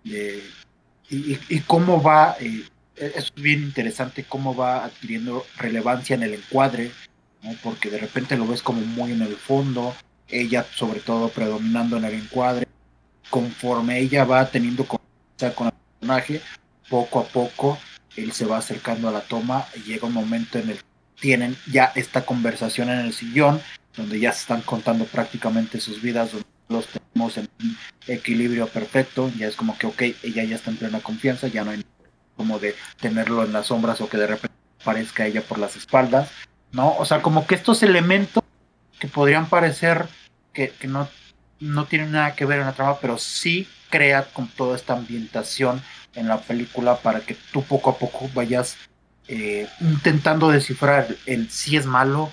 y, 0.04 1.38
y, 1.48 1.60
cómo 1.60 2.02
va, 2.02 2.36
eh, 2.38 2.64
es 2.96 3.32
bien 3.34 3.62
interesante 3.62 4.24
cómo 4.24 4.54
va 4.54 4.84
adquiriendo 4.84 5.44
relevancia 5.56 6.14
en 6.14 6.22
el 6.22 6.34
encuadre, 6.34 6.92
porque 7.62 7.90
de 7.90 7.98
repente 7.98 8.36
lo 8.36 8.46
ves 8.46 8.62
como 8.62 8.80
muy 8.82 9.12
en 9.12 9.22
el 9.22 9.34
fondo, 9.36 9.94
ella 10.28 10.64
sobre 10.74 11.00
todo 11.00 11.28
predominando 11.30 11.96
en 11.96 12.04
el 12.04 12.14
encuadre, 12.14 12.68
conforme 13.28 13.98
ella 13.98 14.24
va 14.24 14.48
teniendo 14.50 14.84
con 15.54 15.68
el 15.68 15.72
personaje, 15.98 16.42
poco 16.88 17.20
a 17.20 17.24
poco 17.24 17.78
él 18.16 18.32
se 18.32 18.44
va 18.44 18.58
acercando 18.58 19.08
a 19.08 19.12
la 19.12 19.20
toma 19.20 19.66
y 19.74 19.80
llega 19.80 20.06
un 20.06 20.12
momento 20.12 20.58
en 20.58 20.70
el 20.70 20.76
que 20.76 20.84
tienen 21.20 21.56
ya 21.70 21.92
esta 21.94 22.24
conversación 22.24 22.90
en 22.90 22.98
el 23.00 23.12
sillón, 23.12 23.60
donde 23.96 24.18
ya 24.18 24.32
se 24.32 24.40
están 24.40 24.62
contando 24.62 25.04
prácticamente 25.04 25.80
sus 25.80 26.00
vidas, 26.02 26.32
donde 26.32 26.46
los 26.68 26.86
tenemos 26.86 27.36
en 27.36 27.48
un 27.60 27.76
equilibrio 28.06 28.68
perfecto, 28.68 29.30
ya 29.36 29.48
es 29.48 29.56
como 29.56 29.76
que, 29.76 29.86
ok, 29.86 30.02
ella 30.22 30.44
ya 30.44 30.56
está 30.56 30.70
en 30.70 30.76
plena 30.76 31.00
confianza, 31.00 31.48
ya 31.48 31.64
no 31.64 31.72
hay 31.72 31.84
como 32.36 32.58
de 32.58 32.74
tenerlo 33.00 33.44
en 33.44 33.52
las 33.52 33.66
sombras 33.66 34.00
o 34.00 34.08
que 34.08 34.16
de 34.16 34.26
repente 34.26 34.56
aparezca 34.80 35.26
ella 35.26 35.42
por 35.42 35.58
las 35.58 35.76
espaldas, 35.76 36.30
¿no? 36.72 36.96
O 36.96 37.04
sea, 37.04 37.20
como 37.22 37.46
que 37.46 37.54
estos 37.54 37.82
elementos 37.82 38.42
que 38.98 39.08
podrían 39.08 39.48
parecer 39.48 40.06
que 40.52 40.72
no, 40.84 41.08
no 41.60 41.86
tienen 41.86 42.12
nada 42.12 42.34
que 42.34 42.44
ver 42.44 42.60
en 42.60 42.66
la 42.66 42.72
trama, 42.72 42.98
pero 43.00 43.18
sí 43.18 43.68
crea 43.90 44.24
con 44.24 44.48
toda 44.48 44.76
esta 44.76 44.94
ambientación 44.94 45.82
en 46.14 46.28
la 46.28 46.40
película 46.40 46.96
para 46.96 47.20
que 47.20 47.36
tú 47.52 47.62
poco 47.62 47.90
a 47.90 47.98
poco 47.98 48.30
vayas 48.34 48.76
eh, 49.28 49.68
intentando 49.80 50.50
descifrar 50.50 51.08
el 51.26 51.50
si 51.50 51.76
es 51.76 51.86
malo, 51.86 52.30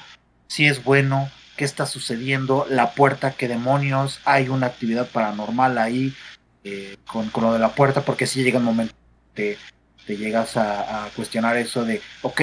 si 0.47 0.65
es 0.65 0.83
bueno, 0.83 1.29
qué 1.55 1.65
está 1.65 1.85
sucediendo, 1.85 2.65
la 2.69 2.91
puerta, 2.91 3.31
qué 3.31 3.47
demonios, 3.47 4.19
hay 4.25 4.49
una 4.49 4.67
actividad 4.67 5.07
paranormal 5.07 5.77
ahí 5.77 6.15
eh, 6.63 6.97
con, 7.05 7.29
con, 7.29 7.43
lo 7.43 7.53
de 7.53 7.59
la 7.59 7.75
puerta, 7.75 8.01
porque 8.01 8.27
si 8.27 8.43
llega 8.43 8.59
un 8.59 8.65
momento 8.65 8.95
te 9.35 10.17
llegas 10.17 10.57
a, 10.57 11.05
a, 11.05 11.09
cuestionar 11.09 11.57
eso 11.57 11.85
de, 11.85 12.01
ok, 12.21 12.41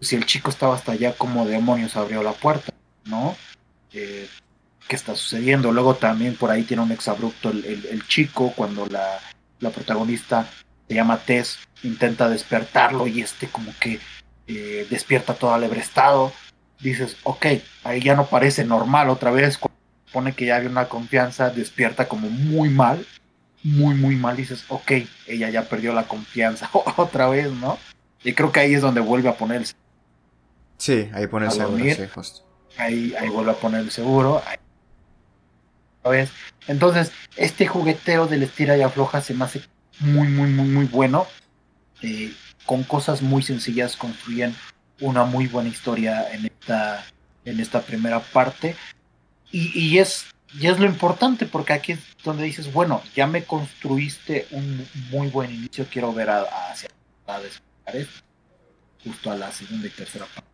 si 0.00 0.16
el 0.16 0.26
chico 0.26 0.50
estaba 0.50 0.74
hasta 0.74 0.92
allá, 0.92 1.14
¿cómo 1.16 1.46
demonios 1.46 1.96
abrió 1.96 2.22
la 2.22 2.32
puerta? 2.32 2.72
¿No? 3.04 3.36
Eh, 3.92 4.28
qué 4.88 4.96
está 4.96 5.14
sucediendo. 5.14 5.72
Luego 5.72 5.94
también 5.94 6.36
por 6.36 6.50
ahí 6.50 6.62
tiene 6.62 6.82
un 6.82 6.92
exabrupto 6.92 7.50
el, 7.50 7.64
el, 7.64 7.86
el 7.86 8.06
chico 8.06 8.52
cuando 8.54 8.86
la, 8.86 9.20
la, 9.60 9.70
protagonista 9.70 10.48
se 10.88 10.94
llama 10.94 11.18
Tess, 11.18 11.58
intenta 11.82 12.28
despertarlo 12.28 13.06
y 13.06 13.20
este 13.20 13.48
como 13.48 13.72
que 13.80 14.00
eh, 14.46 14.86
despierta 14.90 15.34
todo 15.34 15.54
alebrestado. 15.54 16.32
Dices, 16.80 17.16
ok, 17.22 17.46
ahí 17.84 18.00
ya 18.02 18.14
no 18.14 18.26
parece 18.26 18.64
normal 18.64 19.08
otra 19.08 19.30
vez. 19.30 19.58
Pone 20.12 20.34
que 20.34 20.46
ya 20.46 20.56
hay 20.56 20.66
una 20.66 20.88
confianza, 20.88 21.50
despierta 21.50 22.06
como 22.08 22.28
muy 22.28 22.68
mal, 22.68 23.06
muy, 23.62 23.94
muy 23.94 24.16
mal. 24.16 24.36
Dices, 24.36 24.64
ok, 24.68 24.92
ella 25.26 25.50
ya 25.50 25.64
perdió 25.64 25.92
la 25.94 26.04
confianza 26.04 26.68
otra 26.96 27.28
vez, 27.28 27.50
¿no? 27.50 27.78
Y 28.22 28.32
creo 28.32 28.52
que 28.52 28.60
ahí 28.60 28.74
es 28.74 28.82
donde 28.82 29.00
vuelve 29.00 29.28
a 29.28 29.36
ponerse. 29.36 29.74
Sí, 30.76 31.08
ahí 31.14 31.26
pone 31.26 31.46
el 31.46 31.52
seguro, 31.52 31.84
sí, 31.84 32.02
Ahí, 32.76 33.14
ahí 33.18 33.28
vuelve 33.28 33.52
a 33.52 33.54
poner 33.54 33.80
el 33.80 33.90
seguro. 33.90 34.42
Ahí 34.46 34.56
Entonces, 36.66 37.12
este 37.36 37.66
jugueteo 37.66 38.26
del 38.26 38.42
estira 38.42 38.76
y 38.76 38.82
afloja 38.82 39.20
se 39.20 39.34
me 39.34 39.44
hace 39.44 39.62
muy, 40.00 40.28
muy, 40.28 40.50
muy, 40.50 40.66
muy 40.66 40.84
bueno. 40.86 41.26
Eh, 42.02 42.32
con 42.66 42.82
cosas 42.82 43.22
muy 43.22 43.42
sencillas 43.42 43.96
construyen 43.96 44.54
una 45.00 45.24
muy 45.24 45.46
buena 45.46 45.68
historia 45.68 46.30
en 46.32 46.46
esta, 46.46 47.04
en 47.44 47.60
esta 47.60 47.82
primera 47.82 48.20
parte. 48.20 48.76
Y, 49.50 49.98
es, 49.98 50.26
y 50.58 50.66
es 50.66 50.80
lo 50.80 50.86
importante, 50.86 51.46
porque 51.46 51.74
aquí 51.74 51.92
es 51.92 52.00
donde 52.24 52.42
dices, 52.42 52.72
bueno, 52.72 53.04
ya 53.14 53.28
me 53.28 53.44
construiste 53.44 54.48
un 54.50 54.84
muy 55.10 55.28
buen 55.28 55.54
inicio, 55.54 55.86
quiero 55.88 56.12
ver 56.12 56.28
a, 56.30 56.42
hacia 56.72 56.88
a 57.28 57.40
justo 59.04 59.30
a 59.30 59.36
la 59.36 59.52
segunda 59.52 59.86
y 59.86 59.90
tercera 59.90 60.26
parte 60.26 60.50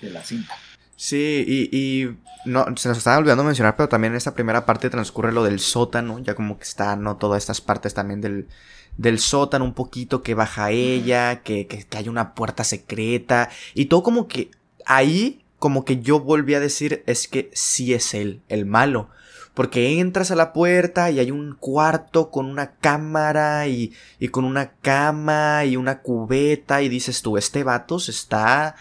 de 0.00 0.10
la 0.10 0.24
cinta. 0.24 0.56
Sí, 1.00 1.44
y, 1.46 1.78
y, 1.78 2.18
no, 2.44 2.66
se 2.76 2.88
nos 2.88 2.98
estaba 2.98 3.18
olvidando 3.18 3.44
mencionar, 3.44 3.76
pero 3.76 3.88
también 3.88 4.14
en 4.14 4.16
esta 4.16 4.34
primera 4.34 4.66
parte 4.66 4.90
transcurre 4.90 5.30
lo 5.30 5.44
del 5.44 5.60
sótano, 5.60 6.18
ya 6.18 6.34
como 6.34 6.58
que 6.58 6.64
está, 6.64 6.96
¿no? 6.96 7.16
Todas 7.16 7.40
estas 7.40 7.60
partes 7.60 7.94
también 7.94 8.20
del, 8.20 8.48
del 8.96 9.20
sótano 9.20 9.64
un 9.64 9.74
poquito, 9.74 10.24
que 10.24 10.34
baja 10.34 10.72
ella, 10.72 11.42
que, 11.42 11.68
que, 11.68 11.86
hay 11.96 12.08
una 12.08 12.34
puerta 12.34 12.64
secreta, 12.64 13.48
y 13.74 13.84
todo 13.84 14.02
como 14.02 14.26
que 14.26 14.50
ahí, 14.86 15.44
como 15.60 15.84
que 15.84 16.00
yo 16.00 16.18
volví 16.18 16.54
a 16.54 16.60
decir, 16.60 17.04
es 17.06 17.28
que 17.28 17.48
sí 17.54 17.94
es 17.94 18.12
él, 18.12 18.42
el 18.48 18.66
malo. 18.66 19.08
Porque 19.54 20.00
entras 20.00 20.32
a 20.32 20.36
la 20.36 20.52
puerta 20.52 21.12
y 21.12 21.20
hay 21.20 21.30
un 21.30 21.54
cuarto 21.54 22.32
con 22.32 22.46
una 22.46 22.72
cámara 22.72 23.68
y, 23.68 23.92
y 24.18 24.28
con 24.28 24.44
una 24.44 24.72
cama 24.72 25.64
y 25.64 25.76
una 25.76 26.00
cubeta 26.00 26.82
y 26.82 26.88
dices 26.88 27.22
tú, 27.22 27.36
este 27.38 27.62
vato 27.62 28.00
se 28.00 28.10
está 28.10 28.74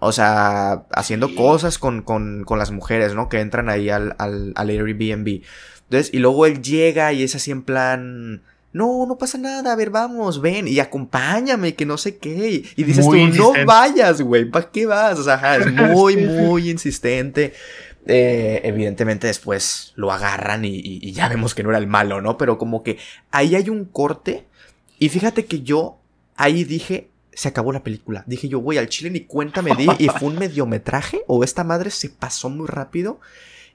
o 0.00 0.12
sea, 0.12 0.84
haciendo 0.92 1.34
cosas 1.34 1.78
con, 1.78 2.02
con, 2.02 2.44
con, 2.44 2.58
las 2.58 2.70
mujeres, 2.70 3.14
¿no? 3.14 3.28
Que 3.28 3.40
entran 3.40 3.68
ahí 3.68 3.90
al, 3.90 4.16
al, 4.18 4.52
al 4.56 4.68
Airbnb. 4.70 5.42
Entonces, 5.84 6.12
y 6.12 6.18
luego 6.18 6.46
él 6.46 6.62
llega 6.62 7.12
y 7.12 7.22
es 7.22 7.34
así 7.34 7.50
en 7.50 7.62
plan, 7.62 8.42
no, 8.72 9.04
no 9.06 9.18
pasa 9.18 9.36
nada, 9.36 9.72
a 9.72 9.76
ver, 9.76 9.90
vamos, 9.90 10.40
ven 10.40 10.68
y 10.68 10.78
acompáñame, 10.80 11.74
que 11.74 11.84
no 11.84 11.98
sé 11.98 12.16
qué. 12.16 12.62
Y 12.76 12.84
dices 12.84 13.04
tú, 13.04 13.14
no 13.14 13.52
vayas, 13.66 14.22
güey, 14.22 14.46
¿para 14.46 14.70
qué 14.70 14.86
vas? 14.86 15.18
O 15.18 15.24
sea, 15.24 15.56
es 15.56 15.72
muy, 15.72 16.16
muy 16.16 16.70
insistente. 16.70 17.52
Eh, 18.06 18.62
evidentemente 18.64 19.26
después 19.26 19.92
lo 19.94 20.10
agarran 20.10 20.64
y, 20.64 20.80
y, 20.82 21.12
ya 21.12 21.28
vemos 21.28 21.54
que 21.54 21.62
no 21.62 21.68
era 21.68 21.78
el 21.78 21.86
malo, 21.86 22.22
¿no? 22.22 22.38
Pero 22.38 22.56
como 22.56 22.82
que 22.82 22.96
ahí 23.30 23.54
hay 23.54 23.68
un 23.68 23.84
corte. 23.84 24.46
Y 24.98 25.10
fíjate 25.10 25.44
que 25.44 25.60
yo 25.60 25.98
ahí 26.36 26.64
dije, 26.64 27.09
se 27.32 27.48
acabó 27.48 27.72
la 27.72 27.82
película. 27.82 28.24
Dije 28.26 28.48
yo, 28.48 28.60
voy 28.60 28.78
al 28.78 28.88
chile 28.88 29.10
ni 29.10 29.20
cuenta 29.20 29.62
me 29.62 29.74
di 29.74 29.86
y 29.98 30.08
fue 30.08 30.28
un 30.28 30.38
mediometraje 30.38 31.22
o 31.26 31.44
esta 31.44 31.64
madre 31.64 31.90
se 31.90 32.10
pasó 32.10 32.50
muy 32.50 32.66
rápido. 32.66 33.20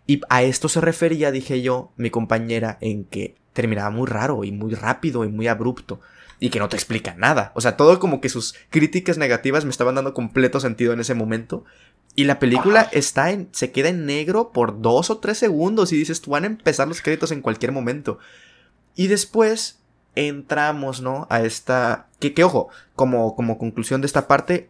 Y 0.07 0.21
a 0.29 0.43
esto 0.43 0.69
se 0.69 0.81
refería, 0.81 1.31
dije 1.31 1.61
yo, 1.61 1.91
mi 1.97 2.09
compañera, 2.09 2.77
en 2.81 3.05
que 3.05 3.35
terminaba 3.53 3.89
muy 3.89 4.07
raro 4.07 4.43
y 4.43 4.51
muy 4.51 4.73
rápido 4.73 5.25
y 5.25 5.29
muy 5.29 5.47
abrupto. 5.47 5.99
Y 6.39 6.49
que 6.49 6.59
no 6.59 6.69
te 6.69 6.75
explica 6.75 7.15
nada. 7.15 7.53
O 7.55 7.61
sea, 7.61 7.77
todo 7.77 7.97
como 7.99 8.19
que 8.19 8.29
sus 8.29 8.55
críticas 8.69 9.17
negativas 9.17 9.63
me 9.63 9.71
estaban 9.71 9.95
dando 9.95 10.13
completo 10.13 10.59
sentido 10.59 10.91
en 10.93 10.99
ese 10.99 11.13
momento. 11.13 11.63
Y 12.13 12.25
la 12.25 12.39
película 12.39 12.89
está 12.91 13.31
en, 13.31 13.49
se 13.51 13.71
queda 13.71 13.89
en 13.89 14.05
negro 14.05 14.51
por 14.51 14.81
dos 14.81 15.09
o 15.09 15.17
tres 15.19 15.37
segundos 15.37 15.91
y 15.91 15.97
dices, 15.97 16.21
tú 16.21 16.31
van 16.31 16.43
a 16.43 16.47
empezar 16.47 16.87
los 16.87 17.01
créditos 17.01 17.31
en 17.31 17.41
cualquier 17.41 17.71
momento. 17.71 18.19
Y 18.95 19.07
después 19.07 19.79
entramos, 20.15 21.01
¿no? 21.01 21.27
A 21.29 21.41
esta... 21.41 22.07
Que, 22.19 22.33
que 22.33 22.43
ojo, 22.43 22.69
como, 22.95 23.35
como 23.35 23.57
conclusión 23.57 24.01
de 24.01 24.07
esta 24.07 24.27
parte, 24.27 24.69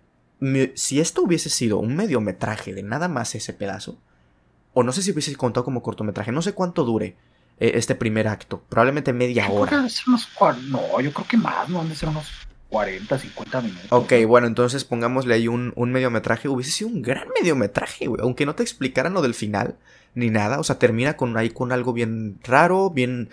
si 0.75 0.99
esto 0.99 1.21
hubiese 1.23 1.49
sido 1.49 1.77
un 1.79 1.95
mediometraje 1.95 2.73
de 2.73 2.83
nada 2.83 3.07
más 3.07 3.35
ese 3.35 3.53
pedazo, 3.53 3.97
o 4.73 4.83
no 4.83 4.91
sé 4.91 5.01
si 5.01 5.11
hubiese 5.11 5.35
contado 5.35 5.63
como 5.63 5.81
cortometraje, 5.81 6.31
no 6.31 6.41
sé 6.41 6.53
cuánto 6.53 6.83
dure 6.83 7.15
eh, 7.59 7.71
este 7.75 7.95
primer 7.95 8.27
acto, 8.27 8.61
probablemente 8.67 9.13
media 9.13 9.49
hora. 9.49 9.87
no, 10.67 10.99
yo 10.99 11.13
creo 11.13 11.27
que 11.27 11.37
más, 11.37 11.69
no 11.69 11.81
han 11.81 11.89
de 11.89 11.95
ser 11.95 12.09
unos 12.09 12.27
40, 12.69 13.17
50 13.17 13.61
minutos. 13.61 13.87
Ok, 13.91 14.13
bueno, 14.27 14.47
entonces 14.47 14.83
pongámosle 14.83 15.33
ahí 15.33 15.47
un, 15.47 15.71
un 15.75 15.91
mediometraje, 15.91 16.49
hubiese 16.49 16.71
sido 16.71 16.89
un 16.89 17.01
gran 17.01 17.27
mediometraje, 17.39 18.07
güey, 18.07 18.21
aunque 18.21 18.45
no 18.45 18.55
te 18.55 18.63
explicaran 18.63 19.13
lo 19.13 19.21
del 19.21 19.33
final, 19.33 19.77
ni 20.13 20.29
nada, 20.29 20.59
o 20.59 20.63
sea, 20.63 20.77
termina 20.77 21.15
con 21.15 21.37
ahí 21.37 21.49
con 21.49 21.71
algo 21.71 21.93
bien 21.93 22.39
raro, 22.43 22.89
bien 22.89 23.29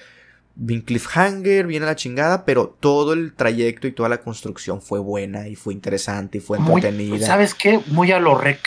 bien 0.55 0.83
cliffhanger, 0.83 1.67
bien 1.67 1.83
a 1.83 1.87
la 1.87 1.97
chingada, 1.97 2.45
pero 2.45 2.77
todo 2.81 3.13
el 3.13 3.35
trayecto 3.35 3.87
y 3.87 3.93
toda 3.93 4.09
la 4.09 4.21
construcción 4.21 4.83
fue 4.83 4.99
buena 4.99 5.49
y 5.49 5.57
fue 5.57 5.75
interesante 5.75 6.39
y 6.39 6.41
fue 6.41 6.59
entretenida. 6.59 7.27
¿Sabes 7.27 7.55
qué? 7.55 7.81
Muy 7.87 8.13
a 8.13 8.21
lo 8.21 8.37
rec. 8.37 8.61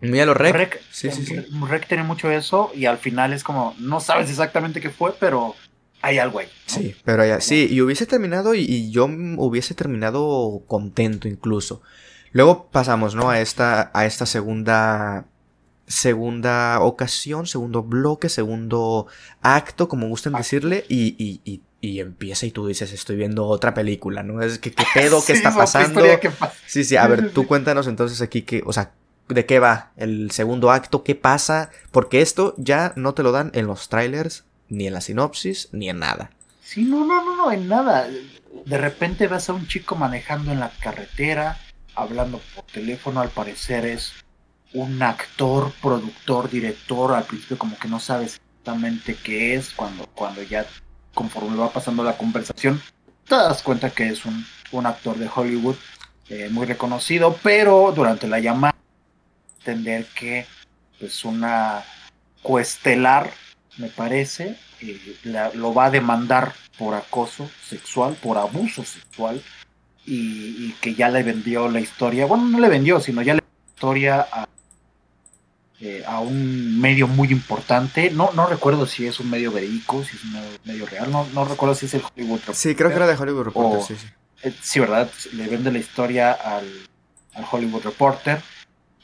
Muy 0.00 0.20
a 0.20 0.26
lo 0.26 0.34
rec. 0.34 0.80
sí, 0.90 1.10
sí, 1.10 1.24
sí. 1.24 1.36
Rec 1.68 1.86
tiene 1.86 2.02
mucho 2.02 2.30
eso 2.30 2.72
y 2.74 2.86
al 2.86 2.98
final 2.98 3.32
es 3.32 3.44
como, 3.44 3.74
no 3.78 4.00
sabes 4.00 4.28
exactamente 4.30 4.80
qué 4.80 4.90
fue, 4.90 5.14
pero 5.18 5.54
hay 6.02 6.18
algo 6.18 6.40
ahí. 6.40 6.48
Sí, 6.66 6.96
pero 7.04 7.24
ya, 7.24 7.40
sí, 7.40 7.68
y 7.70 7.80
hubiese 7.80 8.06
terminado 8.06 8.54
y, 8.54 8.90
yo 8.90 9.04
hubiese 9.06 9.74
terminado 9.74 10.62
contento 10.66 11.28
incluso. 11.28 11.82
Luego 12.32 12.68
pasamos, 12.70 13.14
¿no? 13.14 13.30
A 13.30 13.40
esta, 13.40 13.90
a 13.94 14.06
esta 14.06 14.26
segunda 14.26 15.26
segunda 15.92 16.80
ocasión, 16.80 17.46
segundo 17.46 17.82
bloque, 17.82 18.28
segundo 18.28 19.06
acto, 19.42 19.88
como 19.88 20.08
gusten 20.08 20.34
ah. 20.34 20.38
decirle, 20.38 20.84
y, 20.88 21.14
y, 21.18 21.60
y, 21.80 22.00
empieza 22.00 22.46
y 22.46 22.50
tú 22.50 22.66
dices, 22.66 22.92
estoy 22.92 23.16
viendo 23.16 23.46
otra 23.46 23.74
película, 23.74 24.22
¿no? 24.22 24.40
Es 24.40 24.58
que, 24.58 24.72
¿qué 24.72 24.84
pedo? 24.94 25.22
¿Qué 25.24 25.32
está 25.34 25.54
pasando? 25.54 26.02
Sí, 26.66 26.84
sí, 26.84 26.96
a 26.96 27.06
ver, 27.06 27.30
tú 27.32 27.46
cuéntanos 27.46 27.86
entonces 27.86 28.22
aquí 28.22 28.42
que, 28.42 28.62
o 28.64 28.72
sea, 28.72 28.92
¿de 29.28 29.44
qué 29.44 29.58
va 29.58 29.92
el 29.96 30.30
segundo 30.30 30.70
acto? 30.70 31.04
¿Qué 31.04 31.14
pasa? 31.14 31.70
Porque 31.90 32.22
esto 32.22 32.54
ya 32.56 32.94
no 32.96 33.12
te 33.12 33.22
lo 33.22 33.30
dan 33.30 33.50
en 33.54 33.66
los 33.66 33.88
trailers, 33.88 34.44
ni 34.68 34.86
en 34.86 34.94
la 34.94 35.02
sinopsis, 35.02 35.68
ni 35.72 35.90
en 35.90 35.98
nada. 35.98 36.30
Sí, 36.62 36.84
no, 36.84 37.04
no, 37.04 37.22
no, 37.22 37.36
no, 37.36 37.52
en 37.52 37.68
nada. 37.68 38.08
De 38.64 38.78
repente 38.78 39.28
ves 39.28 39.50
a 39.50 39.52
un 39.52 39.68
chico 39.68 39.94
manejando 39.94 40.52
en 40.52 40.60
la 40.60 40.70
carretera, 40.70 41.58
hablando 41.94 42.40
por 42.54 42.64
teléfono, 42.64 43.20
al 43.20 43.28
parecer 43.28 43.84
es 43.84 44.14
un 44.74 45.02
actor, 45.02 45.72
productor, 45.80 46.50
director, 46.50 47.12
al 47.12 47.24
principio 47.24 47.58
como 47.58 47.78
que 47.78 47.88
no 47.88 48.00
sabes 48.00 48.36
exactamente 48.36 49.16
qué 49.22 49.54
es, 49.54 49.70
cuando, 49.70 50.06
cuando 50.14 50.42
ya 50.42 50.66
conforme 51.14 51.56
va 51.56 51.70
pasando 51.70 52.02
la 52.02 52.16
conversación, 52.16 52.80
te 53.28 53.34
das 53.34 53.62
cuenta 53.62 53.90
que 53.90 54.08
es 54.08 54.24
un, 54.24 54.44
un 54.72 54.86
actor 54.86 55.18
de 55.18 55.28
Hollywood 55.34 55.76
eh, 56.28 56.48
muy 56.50 56.66
reconocido, 56.66 57.36
pero 57.42 57.92
durante 57.94 58.26
la 58.26 58.40
llamada 58.40 58.74
entender 59.58 60.06
que 60.14 60.40
es 60.40 60.46
pues, 60.98 61.24
una 61.24 61.82
coestelar, 62.42 63.30
me 63.78 63.88
parece, 63.88 64.56
eh, 64.80 65.16
lo 65.54 65.74
va 65.74 65.86
a 65.86 65.90
demandar 65.90 66.52
por 66.78 66.94
acoso 66.94 67.50
sexual, 67.64 68.16
por 68.20 68.38
abuso 68.38 68.84
sexual, 68.84 69.42
y, 70.04 70.66
y, 70.66 70.76
que 70.80 70.94
ya 70.94 71.08
le 71.08 71.22
vendió 71.22 71.68
la 71.68 71.80
historia, 71.80 72.26
bueno, 72.26 72.44
no 72.44 72.58
le 72.58 72.68
vendió, 72.68 72.98
sino 72.98 73.22
ya 73.22 73.34
le 73.34 73.40
vendió 73.40 73.60
la 73.64 73.74
historia 73.74 74.28
a 74.32 74.48
eh, 75.84 76.04
a 76.06 76.20
un 76.20 76.80
medio 76.80 77.08
muy 77.08 77.32
importante. 77.32 78.08
No, 78.12 78.30
no 78.36 78.46
recuerdo 78.46 78.86
si 78.86 79.04
es 79.04 79.18
un 79.18 79.28
medio 79.28 79.50
verídico, 79.50 80.04
si 80.04 80.14
es 80.14 80.22
un 80.22 80.32
medio, 80.64 80.86
real. 80.86 81.10
No, 81.10 81.26
no 81.34 81.44
recuerdo 81.44 81.74
si 81.74 81.86
es 81.86 81.94
el 81.94 82.02
Hollywood 82.02 82.38
Reporter. 82.38 82.54
Sí, 82.54 82.76
creo 82.76 82.90
que 82.90 82.94
era 82.94 83.08
de 83.08 83.16
Hollywood 83.16 83.42
Reporter, 83.42 83.82
sí, 83.82 83.96
sí. 84.00 84.06
Eh, 84.44 84.54
sí, 84.62 84.78
¿verdad? 84.78 85.10
Le 85.32 85.48
vende 85.48 85.72
la 85.72 85.80
historia 85.80 86.30
al, 86.34 86.68
al 87.34 87.44
Hollywood 87.50 87.82
Reporter 87.82 88.40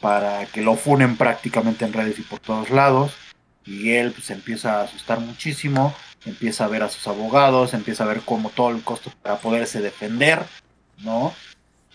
para 0.01 0.47
que 0.47 0.63
lo 0.63 0.77
funen 0.77 1.17
prácticamente 1.17 1.85
en 1.85 1.93
redes 1.93 2.17
y 2.21 2.23
por 2.23 2.39
todos 2.39 2.71
lados. 2.71 3.13
Y 3.65 3.91
él 3.91 4.13
pues 4.13 4.31
empieza 4.31 4.79
a 4.79 4.85
asustar 4.85 5.19
muchísimo, 5.19 5.97
empieza 6.27 6.65
a 6.65 6.69
ver 6.69 6.85
a 6.85 6.89
sus 6.89 7.09
abogados, 7.09 7.75
empieza 7.75 8.05
a 8.05 8.07
ver 8.07 8.21
cómo 8.25 8.51
todo 8.51 8.71
el 8.71 8.83
costo 8.83 9.13
para 9.21 9.39
poderse 9.39 9.81
defender, 9.81 10.45
¿no? 10.99 11.35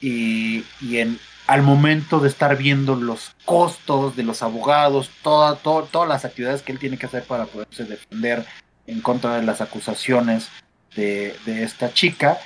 Y, 0.01 0.65
y 0.81 0.97
en, 0.97 1.17
al 1.53 1.61
momento 1.61 2.19
de 2.19 2.29
estar 2.29 2.57
viendo 2.57 2.95
los 2.95 3.35
costos 3.45 4.15
de 4.15 4.23
los 4.23 4.41
abogados, 4.41 5.11
toda, 5.21 5.55
todas 5.55 6.09
las 6.09 6.25
actividades 6.25 6.63
que 6.63 6.71
él 6.71 6.79
tiene 6.79 6.97
que 6.97 7.05
hacer 7.05 7.25
para 7.25 7.45
poderse 7.45 7.83
defender 7.83 8.43
en 8.87 9.01
contra 9.01 9.35
de 9.35 9.43
las 9.43 9.61
acusaciones 9.61 10.49
de, 10.95 11.37
esta 11.45 11.93
chica, 11.93 12.39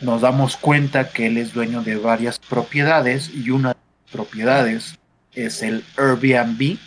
nos 0.00 0.20
damos 0.20 0.56
cuenta 0.56 1.10
que 1.10 1.26
él 1.26 1.38
es 1.38 1.52
dueño 1.52 1.82
de 1.82 1.96
varias 1.96 2.38
propiedades 2.38 3.30
y 3.34 3.50
una 3.50 3.70
de 3.70 3.74
las 3.74 4.12
propiedades 4.12 4.98
es 5.32 5.64
el 5.64 5.84
Airbnb 5.96 6.78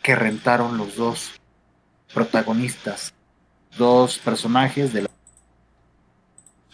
que 0.00 0.14
rentaron 0.14 0.78
los 0.78 0.94
dos 0.94 1.32
protagonistas, 2.14 3.14
dos 3.76 4.20
personajes 4.20 4.92
de 4.92 5.02
la, 5.02 5.10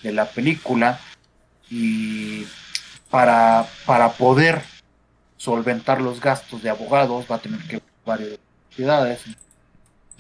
de 0.03 0.13
la 0.13 0.27
película 0.27 1.01
y 1.71 2.45
para, 3.11 3.67
para 3.87 4.13
poder 4.13 4.63
solventar 5.37 6.01
los 6.01 6.21
gastos 6.21 6.63
de 6.63 6.71
abogados, 6.71 7.27
va 7.31 7.37
a 7.37 7.41
tener 7.41 7.61
que 7.67 7.81
varias 8.05 8.39
ciudades. 8.75 9.23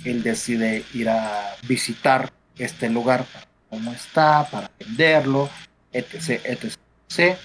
Él 0.04 0.22
decide 0.22 0.84
ir 0.94 1.08
a 1.08 1.56
visitar 1.66 2.32
este 2.56 2.88
lugar 2.88 3.24
para 3.24 3.46
cómo 3.68 3.92
está, 3.92 4.48
para 4.50 4.70
venderlo, 4.78 5.48
etc, 5.92 6.40
etc, 6.44 7.36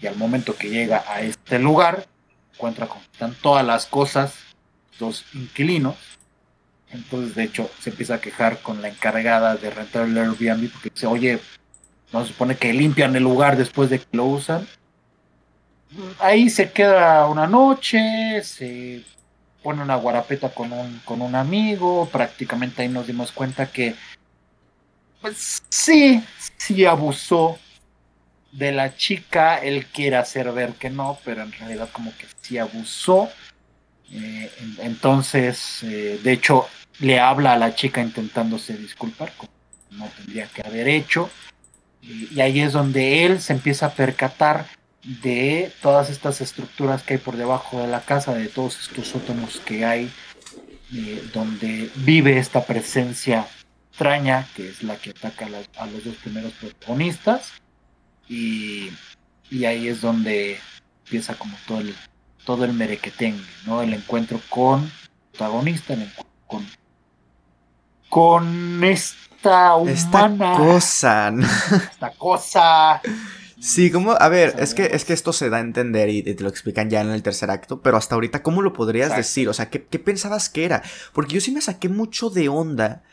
Y 0.00 0.06
al 0.06 0.16
momento 0.16 0.56
que 0.56 0.68
llega 0.68 1.04
a 1.08 1.20
este 1.22 1.58
lugar, 1.58 2.06
encuentra 2.54 2.86
con 2.86 3.00
están 3.00 3.34
todas 3.34 3.64
las 3.64 3.86
cosas, 3.86 4.34
los 5.00 5.24
inquilinos, 5.34 5.96
Entonces, 6.90 7.34
de 7.34 7.44
hecho, 7.44 7.70
se 7.80 7.88
empieza 7.88 8.16
a 8.16 8.20
quejar 8.20 8.60
con 8.60 8.82
la 8.82 8.88
encargada 8.88 9.56
de 9.56 9.70
rentar 9.70 10.04
el 10.04 10.18
Airbnb 10.18 10.70
porque 10.70 10.90
dice, 10.90 11.06
oye, 11.06 11.40
no 12.12 12.20
se 12.20 12.32
supone 12.32 12.56
que 12.56 12.74
limpian 12.74 13.16
el 13.16 13.22
lugar 13.22 13.56
después 13.56 13.88
de 13.88 13.98
que 13.98 14.16
lo 14.16 14.26
usan. 14.26 14.68
Ahí 16.18 16.48
se 16.48 16.70
queda 16.72 17.26
una 17.26 17.46
noche, 17.46 18.42
se 18.42 19.02
pone 19.62 19.82
una 19.82 19.96
guarapeta 19.96 20.50
con 20.50 20.72
un, 20.72 21.00
con 21.04 21.22
un 21.22 21.34
amigo, 21.34 22.08
prácticamente 22.10 22.82
ahí 22.82 22.88
nos 22.88 23.06
dimos 23.06 23.30
cuenta 23.32 23.70
que, 23.70 23.94
pues 25.20 25.62
sí, 25.68 26.22
sí 26.56 26.84
abusó 26.84 27.58
de 28.52 28.70
la 28.70 28.94
chica, 28.96 29.56
él 29.58 29.86
quiere 29.86 30.16
hacer 30.16 30.52
ver 30.52 30.74
que 30.74 30.90
no, 30.90 31.18
pero 31.24 31.42
en 31.42 31.52
realidad 31.52 31.88
como 31.90 32.16
que 32.16 32.26
sí 32.40 32.58
abusó. 32.58 33.30
Eh, 34.10 34.50
entonces, 34.78 35.82
eh, 35.82 36.20
de 36.22 36.32
hecho, 36.32 36.68
le 37.00 37.18
habla 37.18 37.54
a 37.54 37.58
la 37.58 37.74
chica 37.74 38.02
intentándose 38.02 38.76
disculpar, 38.76 39.32
como 39.36 39.50
no 39.90 40.06
tendría 40.16 40.46
que 40.46 40.62
haber 40.62 40.88
hecho. 40.88 41.30
Y, 42.02 42.40
ahí 42.40 42.60
es 42.60 42.72
donde 42.72 43.24
él 43.24 43.40
se 43.40 43.52
empieza 43.54 43.86
a 43.86 43.94
percatar 43.94 44.66
de 45.04 45.72
todas 45.82 46.10
estas 46.10 46.40
estructuras 46.40 47.02
que 47.02 47.14
hay 47.14 47.20
por 47.20 47.36
debajo 47.36 47.80
de 47.80 47.88
la 47.88 48.00
casa, 48.00 48.34
de 48.34 48.48
todos 48.48 48.80
estos 48.80 49.08
sótanos 49.08 49.60
que 49.60 49.84
hay, 49.84 50.10
eh, 50.94 51.28
donde 51.32 51.90
vive 51.96 52.38
esta 52.38 52.64
presencia 52.64 53.46
extraña, 53.90 54.46
que 54.54 54.68
es 54.68 54.82
la 54.82 54.96
que 54.96 55.10
ataca 55.10 55.46
a, 55.76 55.86
los 55.86 56.04
dos 56.04 56.16
primeros 56.16 56.52
protagonistas. 56.52 57.52
Y, 58.28 58.90
y, 59.50 59.64
ahí 59.64 59.88
es 59.88 60.00
donde 60.00 60.58
empieza 61.04 61.34
como 61.34 61.56
todo 61.66 61.80
el, 61.80 61.94
todo 62.44 62.64
el 62.64 62.72
merequetengue, 62.72 63.44
¿no? 63.66 63.82
El 63.82 63.92
encuentro 63.92 64.40
con 64.48 64.84
el 64.84 64.90
protagonista, 65.32 65.94
el 65.94 66.02
encuentro 66.02 66.32
con 66.46 66.82
con 68.12 68.84
esta 68.84 69.74
humana. 69.76 69.92
Esta 69.92 70.56
cosa. 70.58 71.32
Esta 71.90 72.10
cosa. 72.18 73.00
Sí, 73.62 73.92
como, 73.92 74.10
a 74.10 74.28
ver, 74.28 74.56
es 74.58 74.74
que, 74.74 74.86
es 74.86 75.04
que 75.04 75.12
esto 75.12 75.32
se 75.32 75.48
da 75.48 75.58
a 75.58 75.60
entender 75.60 76.08
y, 76.08 76.20
te 76.24 76.42
lo 76.42 76.48
explican 76.48 76.90
ya 76.90 77.00
en 77.00 77.10
el 77.10 77.22
tercer 77.22 77.48
acto, 77.48 77.80
pero 77.80 77.96
hasta 77.96 78.16
ahorita, 78.16 78.42
¿cómo 78.42 78.60
lo 78.60 78.72
podrías 78.72 79.16
decir? 79.16 79.48
O 79.48 79.52
sea, 79.52 79.70
¿qué, 79.70 79.78
pensabas 79.78 80.48
que 80.48 80.64
era? 80.64 80.82
Porque 81.12 81.34
yo 81.34 81.40
sí 81.40 81.52
me 81.52 81.60
saqué 81.60 81.88
mucho 81.88 82.28
de 82.28 82.48
onda, 82.48 83.04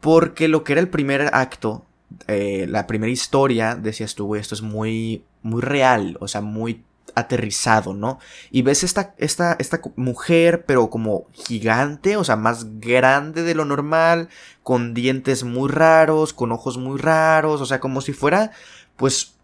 porque 0.00 0.48
lo 0.48 0.64
que 0.64 0.72
era 0.72 0.80
el 0.80 0.88
primer 0.88 1.28
acto, 1.34 1.84
eh, 2.28 2.64
la 2.66 2.86
primera 2.86 3.12
historia, 3.12 3.74
decías 3.74 4.14
tú, 4.14 4.24
güey, 4.24 4.40
esto 4.40 4.54
es 4.54 4.62
muy, 4.62 5.22
muy 5.42 5.60
real, 5.60 6.16
o 6.20 6.28
sea, 6.28 6.40
muy 6.40 6.82
aterrizado, 7.14 7.92
¿no? 7.92 8.20
Y 8.50 8.62
ves 8.62 8.84
esta, 8.84 9.14
esta, 9.18 9.54
esta 9.58 9.82
mujer, 9.96 10.64
pero 10.64 10.88
como 10.88 11.26
gigante, 11.32 12.16
o 12.16 12.24
sea, 12.24 12.36
más 12.36 12.80
grande 12.80 13.42
de 13.42 13.54
lo 13.54 13.66
normal, 13.66 14.30
con 14.62 14.94
dientes 14.94 15.44
muy 15.44 15.68
raros, 15.68 16.32
con 16.32 16.52
ojos 16.52 16.78
muy 16.78 16.98
raros, 16.98 17.60
o 17.60 17.66
sea, 17.66 17.80
como 17.80 18.00
si 18.00 18.14
fuera, 18.14 18.52
pues, 18.96 19.34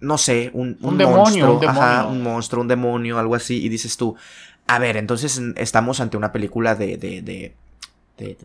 no 0.00 0.18
sé, 0.18 0.50
un, 0.54 0.78
un, 0.80 0.96
monstruo, 0.96 1.58
un 1.58 1.68
Ajá, 1.68 2.06
un 2.06 2.22
monstruo, 2.22 2.62
un 2.62 2.68
demonio, 2.68 3.18
algo 3.18 3.34
así, 3.34 3.64
y 3.64 3.68
dices 3.68 3.96
tú, 3.96 4.16
a 4.66 4.78
ver, 4.78 4.96
entonces 4.96 5.40
estamos 5.56 6.00
ante 6.00 6.16
una 6.16 6.32
película 6.32 6.74
de, 6.74 6.96
de, 6.96 7.22
de 7.22 7.54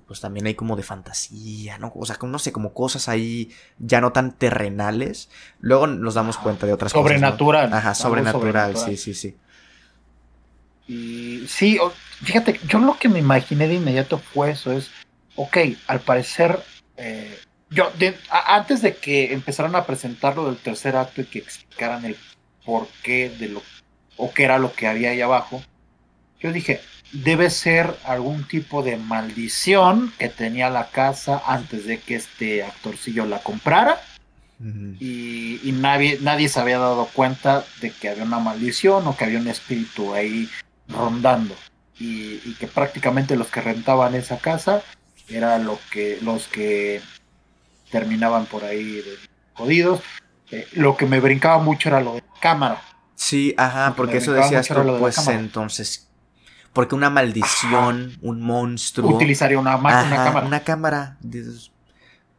pues 0.07 0.21
también 0.21 0.47
hay 0.47 0.55
como 0.55 0.75
de 0.75 0.83
fantasía, 0.83 1.77
¿no? 1.77 1.91
O 1.95 2.05
sea, 2.05 2.17
no 2.21 2.39
sé, 2.39 2.51
como 2.51 2.73
cosas 2.73 3.09
ahí 3.09 3.51
ya 3.77 4.01
no 4.01 4.11
tan 4.11 4.31
terrenales. 4.31 5.29
Luego 5.59 5.87
nos 5.87 6.13
damos 6.13 6.37
cuenta 6.37 6.65
de 6.65 6.73
otras 6.73 6.91
sobrenatural. 6.91 7.65
cosas. 7.65 7.79
Ajá, 7.79 7.95
sobrenatural, 7.95 8.77
sí, 8.77 8.97
sí, 8.97 9.13
sí. 9.13 9.35
Y 10.87 11.45
sí, 11.47 11.79
fíjate, 12.23 12.59
yo 12.67 12.79
lo 12.79 12.97
que 12.97 13.09
me 13.09 13.19
imaginé 13.19 13.67
de 13.67 13.75
inmediato 13.75 14.19
fue 14.19 14.51
eso, 14.51 14.71
es, 14.71 14.91
ok, 15.35 15.57
al 15.87 15.99
parecer, 15.99 16.59
eh, 16.95 17.37
yo, 17.75 17.91
antes 18.29 18.81
de 18.81 18.95
que 18.95 19.33
empezaran 19.33 19.75
a 19.75 19.85
presentarlo 19.85 20.45
del 20.45 20.57
tercer 20.57 20.95
acto 20.95 21.21
y 21.21 21.25
que 21.25 21.39
explicaran 21.39 22.05
el 22.05 22.17
porqué 22.65 23.29
de 23.29 23.49
lo, 23.49 23.61
o 24.17 24.33
qué 24.33 24.45
era 24.45 24.57
lo 24.57 24.73
que 24.73 24.87
había 24.87 25.11
ahí 25.11 25.21
abajo, 25.21 25.61
yo 26.39 26.53
dije, 26.53 26.79
debe 27.11 27.49
ser 27.49 27.95
algún 28.05 28.47
tipo 28.47 28.81
de 28.81 28.97
maldición 28.97 30.13
que 30.17 30.29
tenía 30.29 30.69
la 30.69 30.89
casa 30.89 31.41
antes 31.45 31.85
de 31.85 31.99
que 31.99 32.15
este 32.15 32.63
actorcillo 32.63 33.25
la 33.25 33.39
comprara. 33.39 34.01
Y, 34.99 35.59
nadie, 35.73 36.17
nadie 36.21 36.47
se 36.47 36.61
había 36.61 36.79
dado 36.79 37.09
cuenta 37.13 37.65
de 37.81 37.91
que 37.91 38.07
había 38.07 38.23
una 38.23 38.39
maldición 38.39 39.05
o 39.05 39.17
que 39.17 39.25
había 39.25 39.39
un 39.39 39.49
espíritu 39.49 40.13
ahí 40.13 40.49
rondando. 40.87 41.55
Y, 41.99 42.53
que 42.53 42.67
prácticamente 42.67 43.35
los 43.35 43.47
que 43.47 43.61
rentaban 43.61 44.15
esa 44.15 44.37
casa 44.37 44.81
eran 45.27 45.65
lo 45.65 45.77
que, 45.91 46.19
los 46.21 46.47
que 46.47 47.01
terminaban 47.95 48.45
por 48.45 48.65
ahí 48.65 49.01
jodidos. 49.53 50.01
Eh, 50.51 50.67
lo 50.73 50.97
que 50.97 51.05
me 51.05 51.21
brincaba 51.21 51.59
mucho 51.59 51.87
era 51.87 52.01
lo 52.01 52.15
de 52.15 52.21
la 52.21 52.39
cámara. 52.41 52.81
Sí, 53.15 53.55
ajá, 53.57 53.93
porque 53.95 54.17
eso 54.17 54.33
decías 54.33 54.67
tú, 54.67 54.97
pues 54.99 55.25
entonces, 55.29 56.09
porque 56.73 56.93
una 56.93 57.09
maldición, 57.09 58.17
un 58.21 58.41
monstruo. 58.41 59.15
Utilizaría 59.15 59.57
una, 59.57 59.77
cámara. 59.77 60.43
Una 60.45 60.59
cámara. 60.59 61.17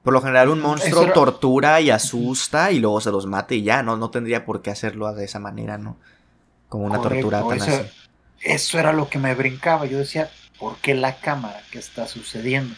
Por 0.03 0.13
lo 0.13 0.21
general, 0.21 0.51
un 0.51 0.61
monstruo 0.61 1.11
tortura 1.13 1.81
y 1.81 1.91
asusta 1.91 2.71
y 2.71 2.79
luego 2.79 3.01
se 3.01 3.11
los 3.11 3.25
mate 3.27 3.57
y 3.57 3.63
ya, 3.63 3.83
no, 3.83 3.97
no 3.97 4.11
tendría 4.11 4.45
por 4.45 4.61
qué 4.61 4.71
hacerlo 4.71 5.13
de 5.15 5.25
esa 5.25 5.39
manera, 5.39 5.79
¿no? 5.79 5.97
Como 6.69 6.85
una 6.85 7.01
tortura 7.01 7.43
tan 7.49 7.57
eso, 7.57 7.71
así. 7.71 7.91
Eso 8.43 8.79
era 8.79 8.93
lo 8.93 9.09
que 9.09 9.19
me 9.19 9.35
brincaba. 9.35 9.87
Yo 9.87 9.99
decía, 9.99 10.31
¿por 10.59 10.77
qué 10.77 10.95
la 10.95 11.17
cámara? 11.17 11.63
¿Qué 11.71 11.79
está 11.79 12.07
sucediendo? 12.07 12.75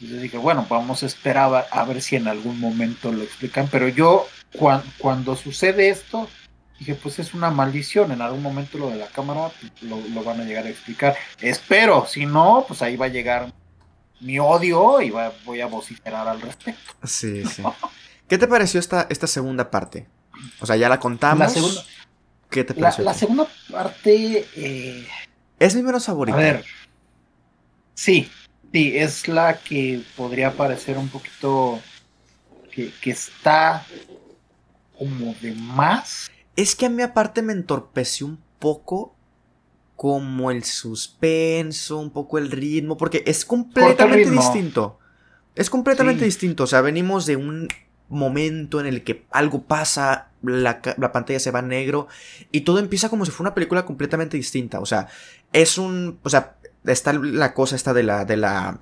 Y 0.00 0.08
yo 0.08 0.16
dije, 0.16 0.38
bueno, 0.38 0.66
vamos 0.68 1.02
a 1.02 1.06
esperar 1.06 1.68
a, 1.70 1.84
ver 1.84 2.00
si 2.00 2.16
en 2.16 2.26
algún 2.26 2.58
momento 2.58 3.12
lo 3.12 3.22
explican. 3.22 3.68
Pero 3.70 3.88
yo, 3.88 4.26
cuando 4.98 5.36
sucede 5.36 5.90
esto, 5.90 6.28
Dije, 6.80 6.94
pues 6.94 7.18
es 7.18 7.34
una 7.34 7.50
maldición, 7.50 8.10
en 8.10 8.22
algún 8.22 8.42
momento 8.42 8.78
lo 8.78 8.88
de 8.88 8.96
la 8.96 9.06
cámara 9.08 9.52
lo, 9.82 10.24
van 10.24 10.40
a 10.40 10.44
llegar 10.44 10.64
a 10.64 10.70
explicar. 10.70 11.14
Espero, 11.38 12.06
si 12.06 12.24
no, 12.24 12.64
pues 12.66 12.80
ahí 12.80 12.96
va 12.96 13.04
a 13.04 13.10
llegar 13.10 13.52
mi 14.20 14.38
odio 14.38 15.02
y 15.02 15.10
voy 15.10 15.60
a 15.60 15.66
vociferar 15.66 16.26
al 16.26 16.40
respecto. 16.40 16.94
Sí, 17.04 17.44
sí. 17.44 17.62
¿Qué 18.28 18.38
te 18.38 18.48
pareció 18.48 18.80
esta, 18.80 19.06
esta 19.10 19.26
segunda 19.26 19.70
parte? 19.70 20.06
O 20.58 20.64
sea, 20.64 20.76
ya 20.76 20.88
la 20.88 20.98
contamos. 20.98 21.40
La 21.40 21.48
segunda, 21.50 21.82
¿Qué 22.48 22.64
te 22.64 22.72
pareció? 22.72 23.04
La, 23.04 23.12
segunda 23.12 23.46
parte... 23.70 24.46
Eh, 24.56 25.06
es 25.58 25.74
mi 25.74 25.82
menos 25.82 26.06
favorita. 26.06 26.38
A 26.38 26.40
ver. 26.40 26.64
Sí, 27.92 28.30
sí, 28.72 28.96
es 28.96 29.28
la 29.28 29.58
que 29.58 30.02
podría 30.16 30.52
parecer 30.52 30.98
un 30.98 31.08
poquito... 31.08 31.80
que, 32.72 32.92
que 33.00 33.10
está 33.10 33.84
como 34.96 35.34
de 35.40 35.52
más 35.52 36.30
es 36.56 36.76
que 36.76 36.86
a 36.86 36.90
mí 36.90 37.02
aparte 37.02 37.42
me 37.42 37.52
entorpeció 37.52 38.26
un 38.26 38.38
poco 38.58 39.14
como 39.96 40.50
el 40.50 40.64
suspenso, 40.64 41.98
un 41.98 42.10
poco 42.10 42.38
el 42.38 42.50
ritmo, 42.50 42.96
porque 42.96 43.22
es 43.26 43.44
completamente 43.44 44.30
distinto. 44.30 44.98
Es 45.54 45.68
completamente 45.68 46.24
distinto. 46.24 46.64
O 46.64 46.66
sea, 46.66 46.80
venimos 46.80 47.26
de 47.26 47.36
un 47.36 47.68
momento 48.08 48.80
en 48.80 48.86
el 48.86 49.04
que 49.04 49.26
algo 49.30 49.62
pasa, 49.62 50.30
la, 50.42 50.80
pantalla 51.12 51.38
se 51.38 51.50
va 51.50 51.62
negro 51.62 52.08
y 52.50 52.62
todo 52.62 52.78
empieza 52.78 53.08
como 53.08 53.24
si 53.24 53.30
fuera 53.30 53.50
una 53.50 53.54
película 53.54 53.84
completamente 53.84 54.36
distinta. 54.36 54.80
O 54.80 54.86
sea, 54.86 55.08
es 55.52 55.78
un. 55.78 56.18
O 56.22 56.30
sea, 56.30 56.56
está 56.84 57.12
la 57.12 57.54
cosa 57.54 57.76
esta 57.76 57.92
de 57.94 58.02
la. 58.02 58.24
de 58.24 58.36
la. 58.36 58.80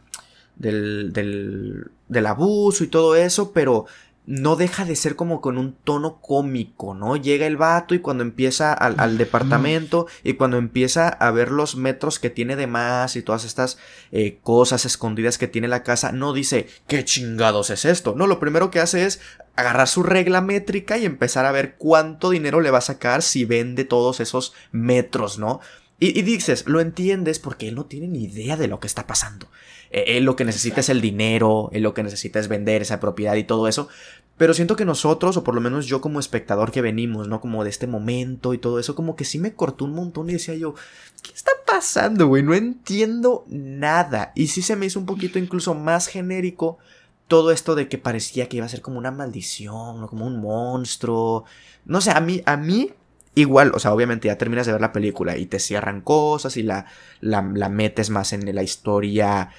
del. 0.57 1.12
del, 1.12 1.90
del 2.09 2.26
abuso 2.26 2.84
y 2.84 2.88
todo 2.88 3.14
eso, 3.14 3.53
pero 3.53 3.86
no 4.28 4.57
deja 4.57 4.84
de 4.84 4.94
ser 4.94 5.16
como 5.16 5.40
con 5.40 5.57
un 5.57 5.72
tono 5.72 6.20
cómico, 6.20 6.92
¿no? 6.92 7.16
Llega 7.16 7.46
el 7.46 7.57
vato 7.57 7.94
y 7.94 8.01
cuando 8.01 8.22
empieza 8.22 8.74
al, 8.74 9.16
departamento 9.16 10.07
y 10.22 10.34
cuando 10.34 10.59
empieza 10.59 11.09
a 11.09 11.30
ver 11.30 11.51
los 11.51 11.76
metros 11.76 12.18
que 12.18 12.28
tiene 12.28 12.55
de 12.55 12.66
más 12.66 13.16
y 13.16 13.22
todas 13.22 13.46
estas 13.46 13.78
eh, 14.12 14.38
cosas 14.42 14.84
escondidas 14.84 15.38
que 15.38 15.49
tiene 15.49 15.66
la 15.66 15.82
casa, 15.82 16.12
no 16.12 16.34
dice, 16.34 16.68
¿qué 16.86 17.07
chingados 17.07 17.70
es 17.70 17.86
esto? 17.86 18.14
No, 18.14 18.26
lo 18.26 18.38
primero 18.38 18.70
que 18.70 18.80
hace 18.80 19.07
es 19.07 19.18
agarrar 19.57 19.88
su 19.88 20.03
regla 20.03 20.42
métrica 20.42 20.99
y 20.99 21.07
empezar 21.07 21.46
a 21.46 21.53
ver 21.53 21.76
cuánto 21.78 22.28
dinero 22.28 22.61
le 22.61 22.70
va 22.70 22.78
a 22.78 22.82
sacar 22.82 23.22
si 23.22 23.46
vende 23.46 23.86
todos 23.86 24.20
esos 24.20 24.53
metros, 24.72 25.38
¿no? 25.38 25.61
Y, 26.01 26.22
dices, 26.22 26.64
lo 26.66 26.80
entiendes 26.80 27.40
porque 27.40 27.66
él 27.66 27.74
no 27.74 27.86
tiene 27.86 28.07
ni 28.07 28.24
idea 28.24 28.57
de 28.57 28.68
lo 28.68 28.78
que 28.78 28.86
está 28.86 29.09
pasando. 29.09 29.49
Eh, 29.90 30.16
él 30.16 30.24
lo 30.24 30.36
que 30.36 30.44
necesita 30.44 30.80
es 30.80 30.90
el 30.90 31.01
dinero, 31.01 31.70
él 31.72 31.82
lo 31.82 31.92
que 31.92 32.05
necesita 32.05 32.38
es 32.38 32.46
vender 32.46 32.82
esa 32.82 33.01
propiedad 33.01 33.34
y 33.34 33.42
todo 33.42 33.66
eso. 33.66 33.88
Pero 34.36 34.55
siento 34.55 34.76
que 34.76 34.84
nosotros, 34.84 35.36
o 35.36 35.42
por 35.42 35.57
lo 35.57 35.61
menos 35.61 35.86
yo 35.86 36.01
como 36.01 36.20
espectador 36.20 36.70
que 36.70 36.82
venimos, 36.82 37.26
¿no? 37.26 37.40
Como 37.40 37.64
de 37.64 37.70
este 37.70 37.88
momento 37.88 38.55
y 38.55 38.59
todo 38.59 38.78
eso, 38.78 38.94
como 38.94 39.16
que 39.16 39.24
sí 39.24 39.40
me 39.40 39.55
cortó 39.55 39.86
un 39.86 39.94
montón 39.94 40.30
y 40.30 40.34
decía 40.34 40.55
yo, 40.55 40.74
¿qué 41.20 41.32
está 41.32 41.51
pasando, 41.66 42.28
güey? 42.28 42.44
No 42.44 42.55
entiendo 42.55 43.44
nada. 43.49 44.30
Y 44.36 44.46
sí 44.46 44.62
se 44.62 44.76
me 44.76 44.86
hizo 44.86 45.01
un 45.01 45.07
poquito 45.07 45.40
incluso 45.40 45.74
más 45.74 46.07
genérico 46.07 46.78
todo 47.26 47.51
esto 47.51 47.74
de 47.74 47.88
que 47.88 47.99
parecía 47.99 48.49
que 48.49 48.59
iba 48.59 48.66
a 48.66 48.70
ser 48.70 48.82
como 48.82 48.99
una 48.99 49.11
maldición, 49.11 50.03
o 50.05 50.09
como 50.09 50.26
un 50.26 50.40
monstruo. 50.40 51.44
No 51.84 52.01
sé, 52.01 52.12
a 52.12 52.20
mí, 52.20 52.40
a 52.46 52.57
mí 52.57 52.92
igual, 53.39 53.72
o 53.74 53.78
sea, 53.78 53.93
obviamente 53.93 54.28
ya 54.28 54.39
terminas 54.39 54.66
de 54.66 54.72
ver 54.72 54.80
la 54.80 54.93
película 54.93 55.36
y 55.36 55.47
te 55.47 55.59
cierran 55.59 56.01
cosas 56.01 56.57
y 56.57 56.62
la, 56.62 56.86
la, 57.20 57.43
la 57.55 57.68
metes 57.68 58.11
más 58.11 58.32
en 58.32 58.55
la 58.55 58.62
historia 58.62 59.51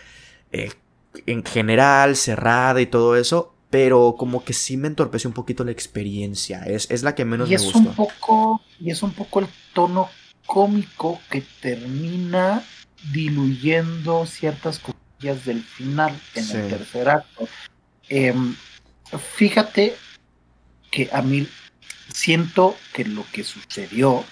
eh, 0.52 0.72
en 1.26 1.44
general, 1.44 2.16
cerrada 2.16 2.82
y 2.82 2.86
todo 2.86 3.16
eso, 3.16 3.54
pero 3.70 4.16
como 4.18 4.44
que 4.44 4.54
sí 4.54 4.78
me 4.78 4.88
entorpeció 4.88 5.30
un 5.30 5.34
poquito 5.34 5.64
la 5.64 5.72
experiencia. 5.72 6.64
Es, 6.64 6.90
es 6.90 7.04
la 7.04 7.16
que 7.16 7.26
menos 7.26 7.50
y 7.50 7.56
es 7.56 7.62
me 7.62 7.72
gustó. 7.72 7.90
Un 7.90 7.96
poco, 7.96 8.62
y 8.80 8.92
es 8.92 9.04
un 9.04 9.12
poco 9.12 9.40
el 9.40 9.48
tono 9.74 10.10
cómico 10.46 11.20
que 11.30 11.44
termina 11.62 12.64
diluyendo 13.12 14.26
ciertas 14.26 14.80
cosillas 14.80 15.46
del 15.46 15.64
final 15.64 16.20
en 16.36 16.44
el 16.44 16.70
tercer 16.70 17.10
acto. 17.10 17.48
Em, 18.08 18.56
fíjate 19.36 19.96
que 20.92 21.10
a 21.12 21.22
mí 21.22 21.48
siento 22.14 22.76
que 22.94 23.06
lo 23.06 23.26
que 23.32 23.44
sucedió 23.44 24.24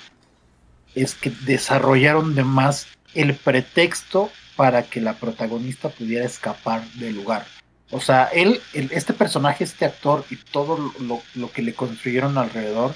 es 0.96 1.16
que 1.16 1.30
desarrollaron 1.30 2.36
de 2.36 2.44
más 2.44 2.88
el 3.14 3.36
pretexto 3.36 4.32
para 4.56 4.84
que 4.84 5.02
la 5.02 5.14
protagonista 5.14 5.90
pudiera 5.90 6.26
escapar 6.26 6.84
del 6.94 7.16
lugar. 7.16 7.46
O 7.92 8.02
sea, 8.02 8.26
él, 8.26 8.62
este 8.74 9.14
personaje, 9.14 9.64
este 9.64 9.86
actor 9.86 10.26
y 10.30 10.36
todo 10.36 10.94
lo, 11.00 11.52
que 11.52 11.62
le 11.62 11.74
construyeron 11.74 12.38
alrededor, 12.38 12.94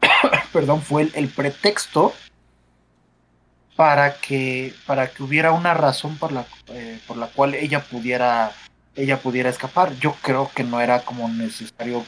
perdón, 0.52 0.80
fue 0.80 1.10
el, 1.14 1.28
pretexto 1.28 2.14
para 3.76 4.14
que, 4.14 4.72
para 4.86 5.08
que 5.08 5.22
hubiera 5.22 5.52
una 5.52 5.74
razón 5.74 6.16
por 6.16 6.32
la, 6.32 6.46
eh, 6.68 6.98
por 7.06 7.18
la 7.18 7.26
cual 7.26 7.54
ella 7.54 7.80
pudiera, 7.80 8.52
ella 8.94 9.18
pudiera 9.18 9.50
escapar. 9.50 9.94
Yo 9.98 10.16
creo 10.22 10.50
que 10.54 10.64
no 10.64 10.80
era 10.80 11.00
como 11.00 11.28
necesario 11.28 12.04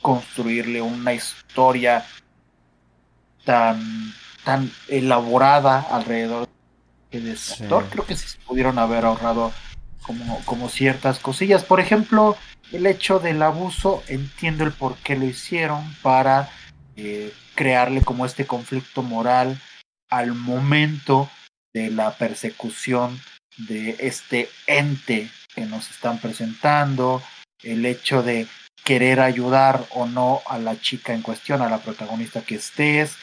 construirle 0.00 0.82
una 0.82 1.12
historia 1.12 2.06
tan, 3.44 4.12
tan 4.44 4.70
elaborada 4.88 5.80
alrededor 5.80 6.48
de 7.10 7.32
ese 7.32 7.64
actor. 7.64 7.86
Creo 7.90 8.06
que 8.06 8.16
sí 8.16 8.28
se 8.28 8.38
pudieron 8.40 8.78
haber 8.78 9.04
ahorrado 9.04 9.52
como, 10.02 10.44
como 10.44 10.68
ciertas 10.68 11.18
cosillas. 11.18 11.64
Por 11.64 11.80
ejemplo, 11.80 12.36
el 12.72 12.86
hecho 12.86 13.18
del 13.18 13.42
abuso, 13.42 14.02
entiendo 14.08 14.64
el 14.64 14.72
por 14.72 14.96
qué 14.98 15.16
lo 15.16 15.24
hicieron 15.24 15.94
para 16.02 16.50
eh, 16.96 17.32
crearle 17.54 18.02
como 18.02 18.26
este 18.26 18.46
conflicto 18.46 19.02
moral 19.02 19.60
al 20.10 20.34
momento 20.34 21.30
de 21.72 21.90
la 21.90 22.16
persecución 22.16 23.20
de 23.56 23.96
este 23.98 24.48
ente 24.66 25.30
que 25.54 25.66
nos 25.66 25.90
están 25.90 26.18
presentando, 26.18 27.22
el 27.62 27.84
hecho 27.86 28.22
de 28.22 28.46
querer 28.88 29.20
ayudar 29.20 29.84
o 29.90 30.06
no 30.06 30.40
a 30.46 30.56
la 30.56 30.80
chica 30.80 31.12
en 31.12 31.20
cuestión, 31.20 31.60
a 31.60 31.68
la 31.68 31.76
protagonista 31.76 32.40
que 32.40 32.54
estés, 32.54 33.18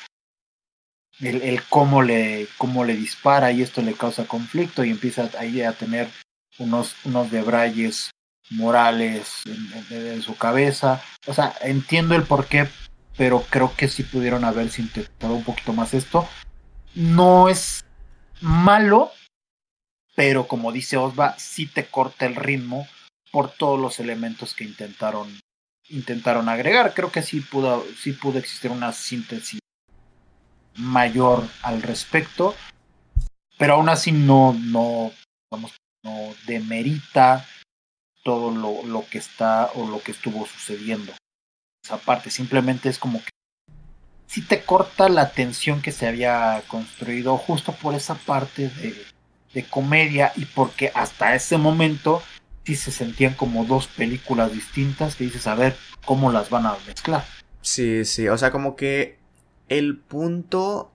el, 1.20 1.63
cómo, 1.70 2.03
le, 2.03 2.47
cómo 2.59 2.86
le 2.86 2.95
dispara 2.95 3.51
y 3.51 3.63
esto 3.63 3.82
le 3.82 3.95
causa 3.95 4.28
conflicto 4.28 4.86
y 4.86 4.91
empieza 4.91 5.28
ahí 5.39 5.63
a 5.63 5.72
tener 5.72 6.07
unos, 6.59 6.95
unos 7.03 7.32
debrayes 7.32 8.11
morales 8.51 9.41
en, 9.89 10.22
su 10.22 10.38
cabeza. 10.38 11.01
O 11.26 11.34
sea, 11.34 11.55
entiendo 11.61 12.13
el 12.13 12.22
por 12.22 12.45
qué, 12.45 12.68
pero 13.18 13.43
creo 13.49 13.76
que 13.76 13.88
sí 13.88 14.03
pudieron 14.03 14.45
haberse 14.45 14.84
intentado 14.84 15.34
un 15.34 15.43
poquito 15.43 15.74
más 15.74 15.95
esto. 15.95 16.30
No 16.93 17.49
es 17.49 17.84
malo, 18.39 19.11
pero 20.16 20.47
como 20.47 20.72
dice 20.72 20.97
Osva, 20.97 21.34
sí 21.39 21.66
te 21.66 21.88
corta 21.88 22.28
el 22.28 22.36
ritmo 22.36 22.88
por 23.32 23.49
todos 23.49 23.80
los 23.80 23.99
elementos 23.99 24.53
que 24.53 24.63
intentaron 24.63 25.43
intentaron 25.89 26.49
agregar. 26.49 26.93
Creo 26.93 27.11
que 27.11 27.21
sí 27.21 27.41
pudo, 27.41 27.86
sí 27.97 28.13
pudo 28.13 28.39
existir 28.39 28.71
una 28.71 28.91
síntesis 28.91 29.59
mayor 30.75 31.47
al 31.61 31.81
respecto, 31.81 32.55
pero 33.57 33.75
aún 33.75 33.89
así 33.89 34.11
no, 34.11 34.53
no, 34.53 35.11
vamos, 35.51 35.73
no 36.03 36.33
demerita 36.45 37.45
todo 38.23 38.51
lo, 38.51 38.83
lo, 38.83 39.07
que 39.07 39.19
está 39.19 39.71
o 39.75 39.88
lo 39.88 40.01
que 40.01 40.11
estuvo 40.11 40.45
sucediendo. 40.45 41.13
Esa 41.83 41.97
parte 41.97 42.29
simplemente 42.31 42.89
es 42.89 42.97
como 42.97 43.19
que 43.23 43.29
si 44.27 44.41
te 44.41 44.63
corta 44.63 45.07
la 45.07 45.31
tensión 45.31 45.81
que 45.81 45.91
se 45.91 46.07
había 46.07 46.61
construido 46.67 47.38
justo 47.38 47.71
por 47.73 47.93
esa 47.93 48.15
parte 48.15 48.69
de, 48.69 49.05
de 49.53 49.63
comedia 49.63 50.33
y 50.36 50.45
porque 50.45 50.91
hasta 50.93 51.36
ese 51.36 51.57
momento 51.57 52.21
sí 52.66 52.76
se 52.76 52.91
sentían 52.91 53.36
como 53.36 53.66
dos 53.66 53.88
películas 53.88 54.51
distintas 54.51 55.16
que 55.16 55.26
dices 55.26 55.45
a 55.47 55.55
ver 55.55 55.76
cómo 56.05 56.32
las 56.32 56.49
van 56.49 56.66
a 56.66 56.76
mezclar. 56.88 57.24
Sí, 57.61 58.05
sí, 58.05 58.28
o 58.28 58.38
sea, 58.38 58.51
como 58.51 58.76
que 58.76 59.18
el 59.70 59.97
punto 59.97 60.91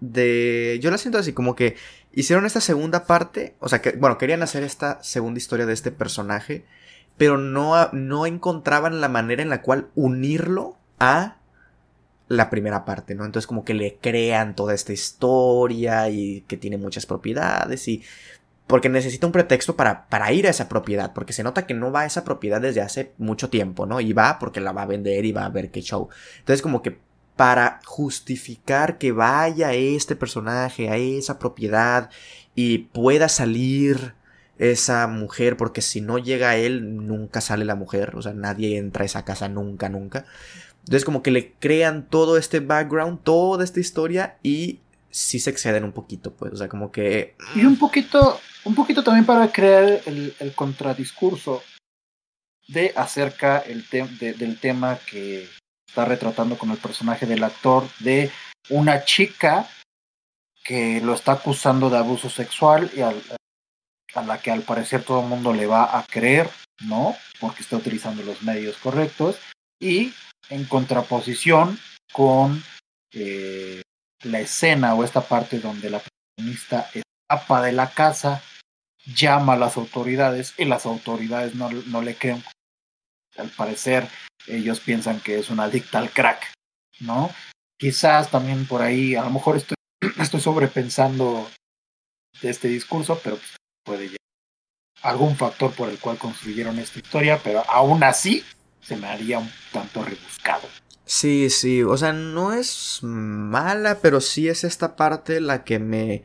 de... 0.00 0.78
Yo 0.80 0.90
la 0.90 0.98
siento 0.98 1.18
así, 1.18 1.32
como 1.32 1.56
que 1.56 1.76
hicieron 2.12 2.46
esta 2.46 2.60
segunda 2.60 3.06
parte, 3.06 3.54
o 3.60 3.68
sea, 3.68 3.82
que, 3.82 3.92
bueno, 3.92 4.18
querían 4.18 4.42
hacer 4.42 4.62
esta 4.62 5.02
segunda 5.02 5.38
historia 5.38 5.66
de 5.66 5.72
este 5.72 5.90
personaje, 5.90 6.64
pero 7.16 7.38
no, 7.38 7.90
no 7.92 8.26
encontraban 8.26 9.00
la 9.00 9.08
manera 9.08 9.42
en 9.42 9.50
la 9.50 9.62
cual 9.62 9.88
unirlo 9.94 10.76
a 10.98 11.36
la 12.28 12.48
primera 12.48 12.84
parte, 12.84 13.16
¿no? 13.16 13.24
Entonces 13.24 13.48
como 13.48 13.64
que 13.64 13.74
le 13.74 13.96
crean 14.00 14.54
toda 14.54 14.72
esta 14.72 14.92
historia 14.92 16.08
y 16.10 16.42
que 16.42 16.56
tiene 16.56 16.76
muchas 16.76 17.04
propiedades 17.04 17.88
y 17.88 18.04
porque 18.70 18.88
necesita 18.88 19.26
un 19.26 19.32
pretexto 19.32 19.74
para, 19.74 20.06
para, 20.08 20.32
ir 20.32 20.46
a 20.46 20.50
esa 20.50 20.68
propiedad, 20.68 21.12
porque 21.12 21.32
se 21.32 21.42
nota 21.42 21.66
que 21.66 21.74
no 21.74 21.90
va 21.90 22.02
a 22.02 22.06
esa 22.06 22.24
propiedad 22.24 22.60
desde 22.60 22.80
hace 22.80 23.12
mucho 23.18 23.50
tiempo, 23.50 23.84
¿no? 23.84 24.00
Y 24.00 24.12
va 24.12 24.38
porque 24.38 24.60
la 24.60 24.72
va 24.72 24.82
a 24.82 24.86
vender 24.86 25.24
y 25.24 25.32
va 25.32 25.44
a 25.44 25.50
ver 25.50 25.70
qué 25.70 25.82
show. 25.82 26.08
Entonces 26.38 26.62
como 26.62 26.80
que 26.80 26.98
para 27.34 27.80
justificar 27.84 28.98
que 28.98 29.12
vaya 29.12 29.72
este 29.72 30.14
personaje 30.14 30.88
a 30.88 30.96
esa 30.96 31.38
propiedad 31.38 32.10
y 32.54 32.78
pueda 32.78 33.28
salir 33.28 34.14
esa 34.58 35.06
mujer, 35.08 35.56
porque 35.56 35.82
si 35.82 36.00
no 36.00 36.18
llega 36.18 36.56
él, 36.56 37.06
nunca 37.06 37.40
sale 37.40 37.64
la 37.64 37.74
mujer, 37.74 38.14
o 38.14 38.22
sea, 38.22 38.34
nadie 38.34 38.76
entra 38.76 39.02
a 39.02 39.06
esa 39.06 39.24
casa 39.24 39.48
nunca, 39.48 39.88
nunca. 39.88 40.26
Entonces 40.80 41.04
como 41.04 41.22
que 41.22 41.30
le 41.30 41.52
crean 41.54 42.06
todo 42.08 42.36
este 42.36 42.60
background, 42.60 43.20
toda 43.24 43.64
esta 43.64 43.80
historia 43.80 44.36
y 44.42 44.80
sí 45.10 45.40
se 45.40 45.50
exceden 45.50 45.84
un 45.84 45.92
poquito, 45.92 46.34
pues, 46.34 46.52
o 46.52 46.56
sea, 46.56 46.68
como 46.68 46.90
que... 46.92 47.36
Y 47.54 47.64
un 47.64 47.78
poquito, 47.78 48.40
un 48.64 48.74
poquito 48.74 49.02
también 49.02 49.26
para 49.26 49.50
crear 49.50 50.00
el, 50.06 50.52
contradiscurso 50.54 51.62
de 52.68 52.92
acerca 52.96 53.58
el 53.58 53.84
del 53.90 54.60
tema 54.60 54.98
que 55.10 55.48
está 55.88 56.04
retratando 56.04 56.56
con 56.56 56.70
el 56.70 56.76
personaje 56.76 57.26
del 57.26 57.42
actor 57.42 57.88
de 57.98 58.30
una 58.68 59.04
chica 59.04 59.68
que 60.62 61.00
lo 61.00 61.14
está 61.14 61.32
acusando 61.32 61.90
de 61.90 61.98
abuso 61.98 62.30
sexual 62.30 62.90
y 62.94 63.00
a 63.00 63.12
la 64.22 64.40
que 64.40 64.50
al 64.50 64.62
parecer 64.62 65.02
todo 65.02 65.22
el 65.22 65.26
mundo 65.26 65.52
le 65.52 65.66
va 65.66 65.98
a 65.98 66.04
creer, 66.04 66.48
¿no? 66.82 67.16
Porque 67.40 67.62
está 67.62 67.76
utilizando 67.76 68.22
los 68.22 68.42
medios 68.42 68.76
correctos. 68.76 69.36
Y 69.80 70.12
en 70.48 70.64
contraposición 70.64 71.78
con 72.12 72.62
eh, 73.12 73.82
la 74.22 74.40
escena 74.40 74.94
o 74.94 75.04
esta 75.04 75.22
parte 75.22 75.58
donde 75.58 75.90
la 75.90 76.00
protagonista 76.00 76.90
escapa 76.94 77.62
de 77.62 77.72
la 77.72 77.90
casa, 77.90 78.42
llama 79.06 79.54
a 79.54 79.56
las 79.56 79.76
autoridades 79.76 80.54
y 80.58 80.64
las 80.64 80.86
autoridades 80.86 81.54
no, 81.54 81.70
no 81.70 82.02
le 82.02 82.14
creen. 82.14 82.42
Al 83.36 83.48
parecer 83.48 84.08
ellos 84.46 84.80
piensan 84.80 85.20
que 85.20 85.38
es 85.38 85.50
una 85.50 85.64
adicta 85.64 85.98
al 85.98 86.10
crack, 86.10 86.52
¿no? 87.00 87.30
Quizás 87.78 88.30
también 88.30 88.66
por 88.66 88.82
ahí, 88.82 89.14
a 89.14 89.24
lo 89.24 89.30
mejor 89.30 89.56
estoy, 89.56 89.76
estoy 90.18 90.40
sobrepensando 90.40 91.50
de 92.42 92.50
este 92.50 92.68
discurso, 92.68 93.20
pero 93.22 93.36
pues, 93.36 93.56
puede 93.84 94.02
llegar 94.04 94.16
algún 95.02 95.36
factor 95.36 95.72
por 95.72 95.88
el 95.88 95.98
cual 95.98 96.18
construyeron 96.18 96.78
esta 96.78 96.98
historia, 96.98 97.40
pero 97.42 97.64
aún 97.68 98.02
así 98.04 98.44
se 98.82 98.96
me 98.96 99.06
haría 99.06 99.38
un 99.38 99.50
tanto 99.72 100.04
rebuscado. 100.04 100.68
Sí, 101.10 101.50
sí, 101.50 101.82
o 101.82 101.96
sea, 101.96 102.12
no 102.12 102.52
es 102.52 103.00
mala, 103.02 103.98
pero 104.00 104.20
sí 104.20 104.46
es 104.46 104.62
esta 104.62 104.94
parte 104.94 105.40
la 105.40 105.64
que 105.64 105.80
me 105.80 106.22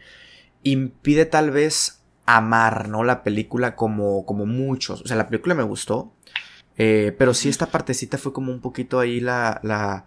impide 0.62 1.26
tal 1.26 1.50
vez 1.50 2.02
amar, 2.28 2.88
¿no? 2.88 3.04
La 3.04 3.24
película 3.24 3.76
como, 3.76 4.28
como 4.28 4.46
muchos. 4.46 5.02
O 5.02 5.08
sea, 5.08 5.18
la 5.18 5.28
película 5.28 5.56
me 5.56 5.64
gustó, 5.64 6.14
eh, 6.78 7.16
pero 7.18 7.34
sí 7.34 7.50
esta 7.50 7.66
partecita 7.66 8.20
fue 8.20 8.32
como 8.32 8.52
un 8.52 8.62
poquito 8.62 9.00
ahí 9.00 9.20
la, 9.20 9.60
la, 9.64 10.06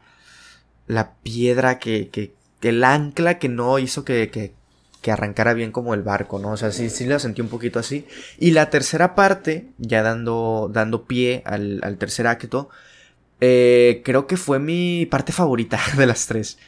la 0.87 1.15
piedra 1.25 1.81
que, 1.81 2.09
que, 2.11 2.35
el 2.63 2.85
ancla 2.85 3.41
que 3.41 3.49
no 3.49 3.81
hizo 3.81 4.05
que, 4.05 4.31
que, 4.31 4.55
que, 5.03 5.11
arrancara 5.11 5.55
bien 5.55 5.73
como 5.73 5.93
el 5.93 6.03
barco, 6.03 6.39
¿no? 6.39 6.53
O 6.53 6.57
sea, 6.57 6.71
sí, 6.71 6.89
sí 6.89 7.05
la 7.05 7.19
sentí 7.19 7.41
un 7.41 7.49
poquito 7.49 7.81
así. 7.81 8.07
Y 8.39 8.53
la 8.53 8.71
tercera 8.71 9.17
parte, 9.17 9.71
ya 9.79 10.05
dando, 10.05 10.71
dando 10.73 11.05
pie 11.07 11.43
al, 11.47 11.81
al 11.83 11.99
tercer 11.99 12.29
acto, 12.29 12.71
eh, 13.41 14.03
creo 14.05 14.27
que 14.27 14.37
fue 14.37 14.59
mi 14.59 15.07
parte 15.07 15.33
favorita 15.33 15.81
de 15.97 16.07
las 16.07 16.27
tres. 16.27 16.59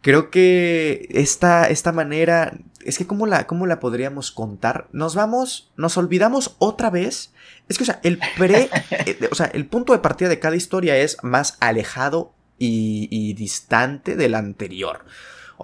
Creo 0.00 0.30
que 0.30 1.06
esta, 1.10 1.68
esta 1.68 1.92
manera, 1.92 2.58
es 2.84 2.98
que 2.98 3.06
¿cómo 3.06 3.26
la, 3.26 3.46
cómo 3.46 3.66
la 3.66 3.78
podríamos 3.78 4.32
contar? 4.32 4.88
Nos 4.92 5.14
vamos, 5.14 5.70
nos 5.76 5.96
olvidamos 5.96 6.56
otra 6.58 6.90
vez. 6.90 7.32
Es 7.68 7.78
que, 7.78 7.84
o 7.84 7.86
sea, 7.86 8.00
el 8.02 8.18
pre, 8.36 8.68
eh, 8.90 9.28
o 9.30 9.34
sea, 9.34 9.46
el 9.46 9.66
punto 9.66 9.92
de 9.92 10.00
partida 10.00 10.28
de 10.28 10.40
cada 10.40 10.56
historia 10.56 10.96
es 10.96 11.18
más 11.22 11.56
alejado 11.60 12.34
y, 12.58 13.08
y 13.10 13.34
distante 13.34 14.16
del 14.16 14.34
anterior. 14.34 15.04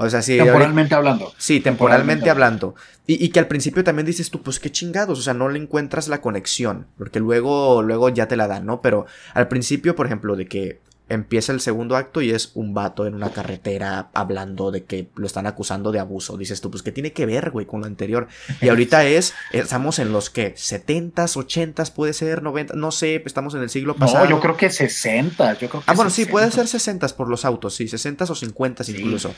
O 0.01 0.09
sea, 0.09 0.23
sí. 0.23 0.39
Temporalmente 0.39 0.95
hablando. 0.95 1.33
Sí, 1.39 1.59
temporalmente, 1.59 2.31
hablando. 2.31 2.77
Y, 3.07 3.25
y, 3.25 3.31
que 3.31 3.41
al 3.41 3.49
principio 3.49 3.83
también 3.83 4.07
dices 4.07 4.31
tú, 4.31 4.43
pues 4.43 4.61
qué 4.61 4.71
chingados, 4.71 5.19
o 5.19 5.23
sea, 5.23 5.35
no 5.35 5.49
le 5.49 5.59
encuentras 5.59 6.07
la 6.07 6.21
conexión, 6.21 6.87
porque 6.97 7.19
luego, 7.19 7.83
luego 7.83 8.09
ya 8.09 8.29
te 8.29 8.37
la 8.37 8.47
dan, 8.47 8.65
¿no? 8.65 8.81
Pero 8.81 9.07
al 9.35 9.49
principio, 9.49 9.97
por 9.97 10.07
ejemplo, 10.07 10.37
de 10.37 10.47
que 10.47 10.81
empieza 11.09 11.53
el 11.53 11.61
segundo 11.61 11.97
acto 11.97 12.21
y 12.21 12.31
es 12.31 12.53
un 12.55 12.75
vato 12.75 13.07
en 13.07 13.15
una 13.15 13.31
carretera 13.31 14.11
hablando 14.13 14.71
de 14.71 14.85
que 14.85 15.09
lo 15.17 15.27
están 15.27 15.47
acusando 15.47 15.91
de 15.91 15.99
abuso. 15.99 16.37
Dices 16.37 16.61
tú, 16.61 16.71
pues 16.71 16.83
¿qué 16.83 16.93
tiene 16.93 17.13
que 17.13 17.27
ver, 17.27 17.51
güey, 17.51 17.67
con 17.67 17.81
lo 17.81 17.87
anterior? 17.87 18.29
Y 18.61 18.69
ahorita 18.69 19.05
es, 19.05 19.35
estamos 19.53 19.99
en 19.99 20.13
los 20.13 20.31
que, 20.31 20.55
70s, 20.55 21.35
80s, 21.75 21.93
puede 21.93 22.13
ser 22.13 22.43
90, 22.43 22.75
no 22.75 22.93
sé, 22.93 23.23
estamos 23.25 23.55
en 23.55 23.63
el 23.63 23.71
siglo 23.71 23.97
pasado. 23.97 24.25
No, 24.25 24.31
yo 24.31 24.41
creo 24.41 24.57
que 24.57 24.71
60, 24.71 25.55
yo 25.55 25.69
creo 25.71 25.83
que 25.83 25.91
Ah, 25.91 25.95
bueno, 25.95 26.11
sí, 26.11 26.27
puede 26.27 26.51
ser 26.53 26.67
60s 26.67 27.15
por 27.15 27.29
los 27.29 27.45
autos, 27.45 27.75
sí, 27.75 27.87
60s 27.87 28.31
o 28.31 28.35
50s 28.35 28.89
incluso. 28.91 29.35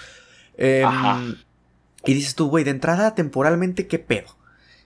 Em, 0.60 1.36
y 2.04 2.14
dices 2.14 2.34
tú, 2.34 2.48
güey, 2.48 2.64
de 2.64 2.70
entrada 2.70 3.14
temporalmente, 3.14 3.86
¿qué 3.86 3.98
pedo? 3.98 4.36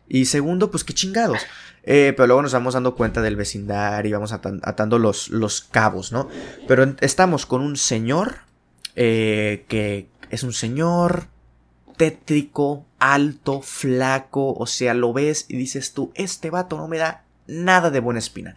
Y 0.08 0.26
segundo, 0.26 0.70
pues 0.70 0.84
qué 0.84 0.94
chingados. 0.94 1.42
Eh, 1.82 2.14
pero 2.16 2.28
luego 2.28 2.42
nos 2.42 2.52
vamos 2.52 2.74
dando 2.74 2.94
cuenta 2.94 3.20
del 3.20 3.36
vecindario 3.36 4.08
y 4.08 4.12
vamos 4.12 4.32
atando 4.32 4.98
los, 4.98 5.28
los 5.28 5.60
cabos, 5.62 6.12
¿no? 6.12 6.28
Pero 6.68 6.94
estamos 7.00 7.44
con 7.44 7.60
un 7.60 7.76
señor 7.76 8.36
eh, 8.94 9.64
que 9.68 10.08
es 10.30 10.44
un 10.44 10.52
señor 10.52 11.26
tétrico, 11.96 12.86
alto, 12.98 13.60
flaco, 13.60 14.54
o 14.54 14.66
sea, 14.66 14.94
lo 14.94 15.12
ves 15.12 15.46
y 15.48 15.56
dices 15.56 15.92
tú, 15.92 16.12
este 16.14 16.50
vato 16.50 16.76
no 16.76 16.88
me 16.88 16.98
da 16.98 17.24
nada 17.46 17.90
de 17.90 18.00
buena 18.00 18.18
espina. 18.18 18.56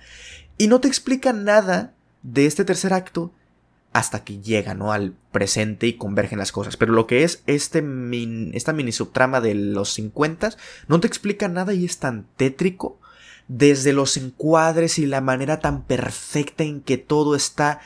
Y 0.57 0.67
no 0.67 0.79
te 0.79 0.87
explica 0.87 1.33
nada 1.33 1.93
de 2.21 2.45
este 2.45 2.63
tercer 2.63 2.93
acto 2.93 3.31
hasta 3.97 4.23
que 4.23 4.39
llega, 4.39 4.75
¿no? 4.75 4.91
Al 4.91 5.15
presente 5.31 5.87
y 5.87 5.93
convergen 5.93 6.37
las 6.37 6.51
cosas. 6.51 6.77
Pero 6.77 6.93
lo 6.93 7.07
que 7.07 7.23
es 7.23 7.41
este 7.47 7.83
esta 8.53 8.71
mini 8.71 8.91
subtrama 8.91 9.41
de 9.41 9.55
los 9.55 9.93
50 9.93 10.51
no 10.87 10.99
te 10.99 11.07
explica 11.07 11.47
nada 11.47 11.73
y 11.73 11.83
es 11.83 11.97
tan 11.97 12.27
tétrico 12.37 12.99
desde 13.47 13.93
los 13.93 14.15
encuadres 14.17 14.99
y 14.99 15.07
la 15.07 15.21
manera 15.21 15.61
tan 15.61 15.81
perfecta 15.83 16.63
en 16.63 16.81
que 16.81 16.97
todo 16.97 17.35
está 17.35 17.79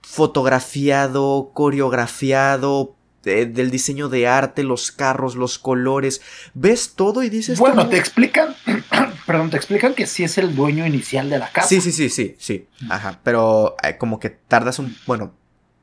fotografiado, 0.00 1.50
coreografiado, 1.54 2.94
del 3.24 3.70
diseño 3.70 4.08
de 4.08 4.26
arte, 4.26 4.62
los 4.62 4.92
carros, 4.92 5.34
los 5.34 5.58
colores, 5.58 6.22
ves 6.54 6.92
todo 6.94 7.22
y 7.22 7.28
dices... 7.28 7.58
Bueno, 7.58 7.88
te 7.88 7.98
explican, 7.98 8.54
perdón, 9.26 9.50
te 9.50 9.56
explican 9.56 9.94
que 9.94 10.06
sí 10.06 10.24
es 10.24 10.38
el 10.38 10.54
dueño 10.54 10.86
inicial 10.86 11.28
de 11.28 11.38
la 11.38 11.50
casa. 11.50 11.68
Sí, 11.68 11.80
sí, 11.80 11.92
sí, 11.92 12.08
sí, 12.08 12.36
sí, 12.38 12.68
ajá, 12.88 13.20
pero 13.24 13.76
eh, 13.82 13.98
como 13.98 14.18
que 14.20 14.30
tardas 14.30 14.78
un, 14.78 14.96
bueno, 15.06 15.34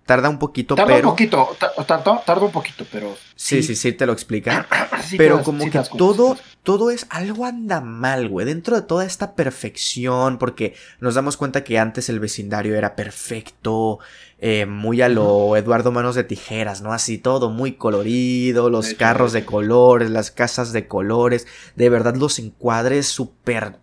Tarda 0.06 0.30
un 0.30 0.38
poquito, 0.38 0.76
tarda 0.76 0.93
pero. 0.93 1.10
un 1.10 1.14
poquito, 1.14 1.58
tarda, 1.88 2.41
un 2.43 2.51
poquito, 2.51 2.86
pero. 2.91 3.18
Sí, 3.36 3.64
sí, 3.64 3.76
sí, 3.76 3.91
te 3.91 4.06
lo 4.06 4.14
explica. 4.14 4.68
pero 5.18 5.41
como 5.41 5.68
que 5.68 5.82
todo, 5.97 6.38
todo 6.62 6.91
es. 6.91 7.08
Algo 7.10 7.43
anda 7.43 7.82
mal, 7.82 8.30
güey. 8.30 8.45
Dentro 8.45 8.76
de 8.76 8.84
toda 8.84 9.03
esta 9.03 9.34
perfección, 9.34 10.38
porque 10.38 10.76
nos 10.99 11.16
damos 11.16 11.38
cuenta 11.38 11.64
que 11.64 11.80
antes 11.80 12.08
el 12.10 12.20
vecindario 12.20 12.76
era 12.76 12.95
perfecto, 12.95 13.97
eh, 14.38 14.68
muy 14.68 15.01
a 15.01 15.10
lo 15.10 15.58
Eduardo 15.58 15.91
Manos 15.91 16.14
de 16.14 16.24
Tijeras, 16.24 16.84
¿no? 16.84 16.93
Así 16.93 17.18
todo 17.18 17.49
muy 17.49 17.72
colorido, 17.72 18.70
los 18.70 18.93
carros 18.93 19.34
de 19.34 19.43
colores, 19.43 20.12
las 20.12 20.30
casas 20.30 20.72
de 20.72 20.88
colores. 20.88 21.47
De 21.76 21.89
verdad, 21.89 22.14
los 22.14 22.38
encuadres 22.38 23.08
súper 23.08 23.78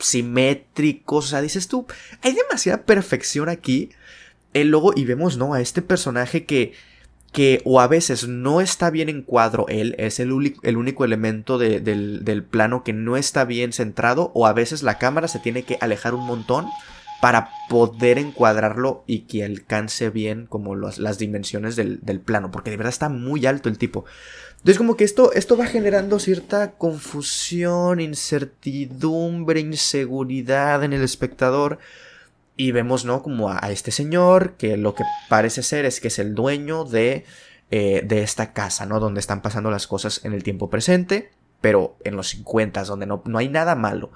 simétricos. 0.00 1.26
O 1.26 1.28
sea, 1.28 1.40
dices 1.40 1.68
tú, 1.68 1.86
hay 2.20 2.32
demasiada 2.32 2.82
perfección 2.82 3.48
aquí 3.48 3.90
el 4.54 4.70
logo 4.70 4.92
y 4.94 5.04
vemos, 5.04 5.36
¿no? 5.36 5.54
A 5.54 5.60
este 5.60 5.82
personaje 5.82 6.44
que, 6.44 6.72
que 7.32 7.62
o 7.64 7.80
a 7.80 7.86
veces 7.86 8.28
no 8.28 8.60
está 8.60 8.90
bien 8.90 9.08
en 9.08 9.22
cuadro 9.22 9.66
él, 9.68 9.94
es 9.98 10.20
el, 10.20 10.56
el 10.62 10.76
único 10.76 11.04
elemento 11.04 11.58
del, 11.58 12.24
del, 12.24 12.44
plano 12.44 12.84
que 12.84 12.92
no 12.92 13.16
está 13.16 13.44
bien 13.44 13.72
centrado, 13.72 14.30
o 14.34 14.46
a 14.46 14.52
veces 14.52 14.82
la 14.82 14.98
cámara 14.98 15.28
se 15.28 15.38
tiene 15.38 15.62
que 15.62 15.78
alejar 15.80 16.14
un 16.14 16.26
montón 16.26 16.66
para 17.20 17.50
poder 17.68 18.18
encuadrarlo 18.18 19.04
y 19.06 19.20
que 19.20 19.44
alcance 19.44 20.10
bien 20.10 20.46
como 20.46 20.74
las 20.74 21.18
dimensiones 21.18 21.76
del, 21.76 22.00
del, 22.02 22.20
plano, 22.20 22.50
porque 22.50 22.70
de 22.70 22.76
verdad 22.76 22.92
está 22.92 23.08
muy 23.08 23.46
alto 23.46 23.68
el 23.68 23.78
tipo. 23.78 24.04
Entonces 24.62 24.78
como 24.78 24.96
que 24.96 25.04
esto, 25.04 25.32
esto 25.32 25.56
va 25.56 25.66
generando 25.66 26.18
cierta 26.18 26.72
confusión, 26.72 28.00
incertidumbre, 28.00 29.60
inseguridad 29.60 30.84
en 30.84 30.92
el 30.92 31.02
espectador. 31.02 31.78
Y 32.62 32.70
vemos, 32.70 33.04
¿no? 33.04 33.24
Como 33.24 33.50
a, 33.50 33.58
este 33.72 33.90
señor, 33.90 34.52
que 34.52 34.76
lo 34.76 34.94
que 34.94 35.02
parece 35.28 35.64
ser 35.64 35.84
es 35.84 35.98
que 35.98 36.06
es 36.06 36.20
el 36.20 36.32
dueño 36.32 36.84
de, 36.84 37.24
eh, 37.72 38.02
de 38.04 38.22
esta 38.22 38.52
casa, 38.52 38.86
¿no? 38.86 39.00
Donde 39.00 39.18
están 39.18 39.42
pasando 39.42 39.68
las 39.68 39.88
cosas 39.88 40.24
en 40.24 40.32
el 40.32 40.44
tiempo 40.44 40.70
presente, 40.70 41.32
pero 41.60 41.96
en 42.04 42.14
los 42.14 42.28
50, 42.28 42.84
donde 42.84 43.06
no, 43.06 43.20
no 43.26 43.38
hay 43.38 43.48
nada 43.48 43.74
malo. 43.74 44.12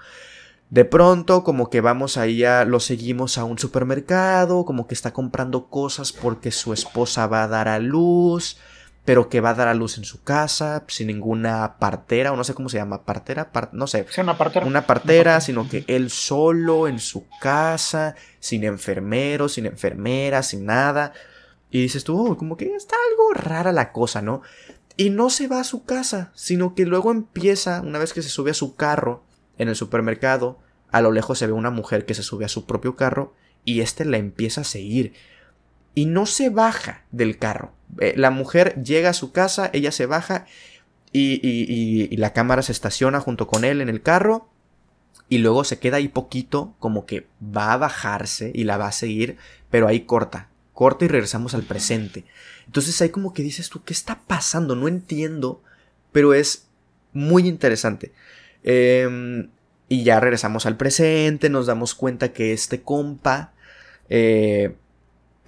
De 0.70 0.84
pronto, 0.84 1.42
como 1.42 1.70
que 1.70 1.80
vamos 1.80 2.16
ahí 2.18 2.44
a. 2.44 2.64
lo 2.64 2.78
seguimos 2.78 3.36
a 3.36 3.42
un 3.42 3.58
supermercado, 3.58 4.64
como 4.64 4.86
que 4.86 4.94
está 4.94 5.12
comprando 5.12 5.66
cosas 5.66 6.12
porque 6.12 6.52
su 6.52 6.72
esposa 6.72 7.26
va 7.26 7.42
a 7.42 7.48
dar 7.48 7.66
a 7.66 7.80
luz 7.80 8.58
pero 9.06 9.28
que 9.28 9.40
va 9.40 9.50
a 9.50 9.54
dar 9.54 9.68
a 9.68 9.74
luz 9.74 9.98
en 9.98 10.04
su 10.04 10.24
casa, 10.24 10.82
sin 10.88 11.06
ninguna 11.06 11.76
partera, 11.78 12.32
o 12.32 12.36
no 12.36 12.42
sé 12.42 12.54
cómo 12.54 12.68
se 12.68 12.78
llama, 12.78 13.04
partera, 13.04 13.50
no 13.70 13.86
sé. 13.86 14.04
una 14.18 14.36
partera. 14.36 14.66
Una 14.66 14.84
partera, 14.84 15.40
sino 15.40 15.68
que 15.68 15.84
él 15.86 16.10
solo 16.10 16.88
en 16.88 16.98
su 16.98 17.24
casa, 17.40 18.16
sin 18.40 18.64
enfermeros, 18.64 19.52
sin 19.54 19.66
enfermeras, 19.66 20.48
sin 20.48 20.66
nada. 20.66 21.12
Y 21.70 21.80
dices 21.80 22.02
tú, 22.02 22.32
oh, 22.32 22.36
como 22.36 22.56
que 22.56 22.74
está 22.74 22.96
algo 23.10 23.32
rara 23.32 23.70
la 23.70 23.92
cosa, 23.92 24.22
¿no? 24.22 24.42
Y 24.96 25.10
no 25.10 25.30
se 25.30 25.46
va 25.46 25.60
a 25.60 25.64
su 25.64 25.84
casa, 25.84 26.32
sino 26.34 26.74
que 26.74 26.84
luego 26.84 27.12
empieza, 27.12 27.82
una 27.82 28.00
vez 28.00 28.12
que 28.12 28.22
se 28.22 28.28
sube 28.28 28.50
a 28.50 28.54
su 28.54 28.74
carro 28.74 29.22
en 29.56 29.68
el 29.68 29.76
supermercado, 29.76 30.58
a 30.90 31.00
lo 31.00 31.12
lejos 31.12 31.38
se 31.38 31.46
ve 31.46 31.52
una 31.52 31.70
mujer 31.70 32.06
que 32.06 32.14
se 32.14 32.24
sube 32.24 32.44
a 32.44 32.48
su 32.48 32.66
propio 32.66 32.96
carro 32.96 33.34
y 33.64 33.82
este 33.82 34.04
la 34.04 34.16
empieza 34.16 34.62
a 34.62 34.64
seguir 34.64 35.14
y 35.94 36.06
no 36.06 36.26
se 36.26 36.50
baja 36.50 37.04
del 37.12 37.38
carro. 37.38 37.75
Eh, 38.00 38.14
la 38.16 38.30
mujer 38.30 38.82
llega 38.82 39.10
a 39.10 39.14
su 39.14 39.32
casa, 39.32 39.70
ella 39.72 39.92
se 39.92 40.06
baja 40.06 40.46
y, 41.12 41.40
y, 41.42 42.16
la 42.16 42.32
cámara 42.32 42.62
se 42.62 42.72
estaciona 42.72 43.20
junto 43.20 43.46
con 43.46 43.64
él 43.64 43.80
en 43.80 43.88
el 43.88 44.02
carro 44.02 44.48
y 45.28 45.38
luego 45.38 45.64
se 45.64 45.78
queda 45.78 45.96
ahí 45.96 46.08
poquito 46.08 46.74
como 46.78 47.06
que 47.06 47.26
va 47.40 47.72
a 47.72 47.78
bajarse 47.78 48.50
y 48.54 48.64
la 48.64 48.76
va 48.76 48.88
a 48.88 48.92
seguir, 48.92 49.38
pero 49.70 49.88
ahí 49.88 50.00
corta, 50.00 50.50
corta 50.74 51.04
y 51.04 51.08
regresamos 51.08 51.54
al 51.54 51.62
presente. 51.62 52.24
Entonces 52.66 53.00
ahí 53.00 53.08
como 53.08 53.32
que 53.32 53.42
dices 53.42 53.70
tú, 53.70 53.82
¿qué 53.82 53.92
está 53.92 54.20
pasando? 54.26 54.76
No 54.76 54.88
entiendo, 54.88 55.62
pero 56.12 56.34
es 56.34 56.66
muy 57.12 57.48
interesante. 57.48 58.12
Em, 58.62 59.48
y 59.88 60.02
ya 60.02 60.20
regresamos 60.20 60.66
al 60.66 60.76
presente, 60.76 61.48
nos 61.48 61.66
damos 61.66 61.94
cuenta 61.94 62.32
que 62.32 62.52
este 62.52 62.82
compa 62.82 63.52
eh, 64.08 64.74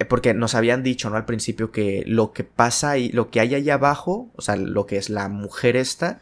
porque 0.06 0.34
nos 0.34 0.54
habían 0.54 0.82
dicho, 0.82 1.10
¿no? 1.10 1.16
Al 1.16 1.24
principio 1.24 1.72
que 1.72 2.04
lo 2.06 2.32
que 2.32 2.44
pasa 2.44 2.98
y 2.98 3.10
lo 3.10 3.30
que 3.30 3.40
hay 3.40 3.54
ahí 3.54 3.70
abajo, 3.70 4.30
o 4.36 4.42
sea, 4.42 4.56
lo 4.56 4.86
que 4.86 4.96
es 4.96 5.10
la 5.10 5.28
mujer 5.28 5.76
esta, 5.76 6.20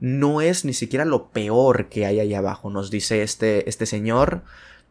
no 0.00 0.40
es 0.40 0.64
ni 0.64 0.72
siquiera 0.72 1.04
lo 1.04 1.30
peor 1.30 1.88
que 1.88 2.06
hay 2.06 2.20
ahí 2.20 2.34
abajo. 2.34 2.70
Nos 2.70 2.90
dice 2.90 3.22
este, 3.22 3.68
este 3.68 3.86
señor, 3.86 4.42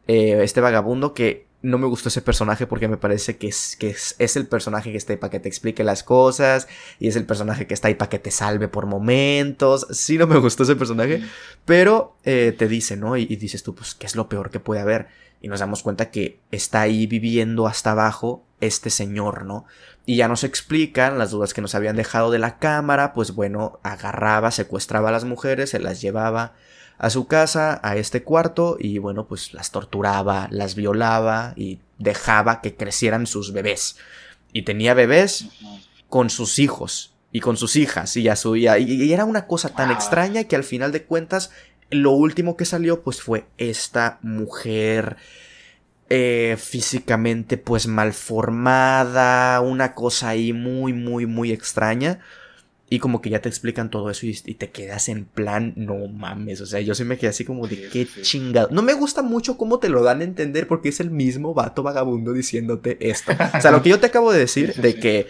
eh, 0.07 0.43
este 0.43 0.61
vagabundo, 0.61 1.13
que 1.13 1.46
no 1.61 1.77
me 1.77 1.87
gustó 1.87 2.09
ese 2.09 2.21
personaje 2.21 2.67
porque 2.67 2.87
me 2.87 2.97
parece 2.97 3.37
que, 3.37 3.47
es, 3.47 3.75
que 3.75 3.89
es, 3.89 4.35
el 4.35 4.47
personaje 4.47 4.91
que 4.91 4.97
está 4.97 5.13
ahí 5.13 5.17
para 5.17 5.31
que 5.31 5.39
te 5.39 5.49
explique 5.49 5.83
las 5.83 6.03
cosas 6.03 6.67
y 6.99 7.07
es 7.07 7.15
el 7.15 7.25
personaje 7.25 7.67
que 7.67 7.73
está 7.73 7.87
ahí 7.87 7.95
para 7.95 8.09
que 8.09 8.19
te 8.19 8.31
salve 8.31 8.67
por 8.67 8.85
momentos. 8.85 9.87
Sí, 9.91 10.17
no 10.17 10.27
me 10.27 10.37
gustó 10.37 10.63
ese 10.63 10.75
personaje, 10.75 11.23
pero 11.65 12.15
eh, 12.23 12.55
te 12.57 12.67
dice, 12.67 12.95
¿no? 12.95 13.17
Y, 13.17 13.23
y 13.29 13.35
dices 13.35 13.63
tú, 13.63 13.75
pues, 13.75 13.95
¿qué 13.95 14.05
es 14.05 14.15
lo 14.15 14.29
peor 14.29 14.49
que 14.49 14.59
puede 14.59 14.81
haber? 14.81 15.07
y 15.41 15.47
nos 15.47 15.59
damos 15.59 15.83
cuenta 15.83 16.09
que 16.09 16.39
está 16.51 16.81
ahí 16.81 17.07
viviendo 17.07 17.67
hasta 17.67 17.91
abajo 17.91 18.43
este 18.59 18.89
señor, 18.89 19.45
¿no? 19.45 19.65
Y 20.05 20.15
ya 20.15 20.27
nos 20.27 20.43
explican 20.43 21.19
las 21.19 21.31
dudas 21.31 21.53
que 21.53 21.61
nos 21.61 21.75
habían 21.75 21.95
dejado 21.95 22.31
de 22.31 22.39
la 22.39 22.57
cámara, 22.57 23.13
pues 23.13 23.33
bueno, 23.33 23.79
agarraba, 23.83 24.51
secuestraba 24.51 25.09
a 25.09 25.11
las 25.11 25.25
mujeres, 25.25 25.71
se 25.71 25.79
las 25.79 26.01
llevaba 26.01 26.53
a 26.97 27.09
su 27.09 27.27
casa, 27.27 27.79
a 27.83 27.95
este 27.97 28.23
cuarto, 28.23 28.77
y 28.79 28.97
bueno, 28.97 29.27
pues 29.27 29.53
las 29.53 29.71
torturaba, 29.71 30.47
las 30.51 30.75
violaba 30.75 31.53
y 31.55 31.79
dejaba 31.97 32.61
que 32.61 32.75
crecieran 32.75 33.27
sus 33.27 33.53
bebés. 33.53 33.97
Y 34.53 34.63
tenía 34.63 34.93
bebés 34.93 35.47
con 36.09 36.29
sus 36.29 36.59
hijos 36.59 37.13
y 37.31 37.39
con 37.39 37.57
sus 37.57 37.75
hijas 37.75 38.15
y 38.17 38.29
a 38.29 38.35
su 38.35 38.55
y, 38.55 38.67
y 38.67 39.13
era 39.13 39.25
una 39.25 39.45
cosa 39.45 39.69
tan 39.69 39.91
extraña 39.91 40.45
que 40.45 40.55
al 40.55 40.63
final 40.63 40.91
de 40.91 41.03
cuentas 41.03 41.51
lo 41.89 42.11
último 42.11 42.57
que 42.57 42.65
salió 42.65 43.01
pues 43.03 43.21
fue 43.21 43.45
esta 43.57 44.19
mujer 44.21 45.17
eh, 46.09 46.55
físicamente 46.57 47.57
pues 47.57 47.87
malformada, 47.87 49.59
una 49.61 49.93
cosa 49.93 50.29
ahí 50.29 50.53
muy 50.53 50.93
muy 50.93 51.25
muy 51.25 51.51
extraña. 51.51 52.19
Y 52.89 52.99
como 52.99 53.21
que 53.21 53.29
ya 53.29 53.41
te 53.41 53.49
explican 53.49 53.89
todo 53.89 54.09
eso 54.09 54.25
y, 54.25 54.33
te 54.33 54.69
quedas 54.69 55.09
en 55.09 55.25
plan, 55.25 55.73
no 55.75 56.07
mames. 56.07 56.61
O 56.61 56.65
sea, 56.65 56.79
yo 56.79 56.95
sí 56.95 57.03
me 57.03 57.17
quedé 57.17 57.31
así 57.31 57.43
como 57.43 57.67
de 57.67 57.89
qué 57.89 58.07
chingado. 58.21 58.69
No 58.71 58.81
me 58.81 58.93
gusta 58.93 59.21
mucho 59.21 59.57
cómo 59.57 59.79
te 59.79 59.89
lo 59.89 60.03
dan 60.03 60.21
a 60.21 60.23
entender 60.23 60.67
porque 60.67 60.89
es 60.89 61.01
el 61.01 61.11
mismo 61.11 61.53
vato 61.53 61.83
vagabundo 61.83 62.31
diciéndote 62.31 62.97
esto. 63.09 63.33
O 63.57 63.61
sea, 63.61 63.71
lo 63.71 63.81
que 63.83 63.89
yo 63.89 63.99
te 63.99 64.05
acabo 64.07 64.31
de 64.31 64.39
decir, 64.39 64.73
de 64.75 64.95
que 64.95 65.27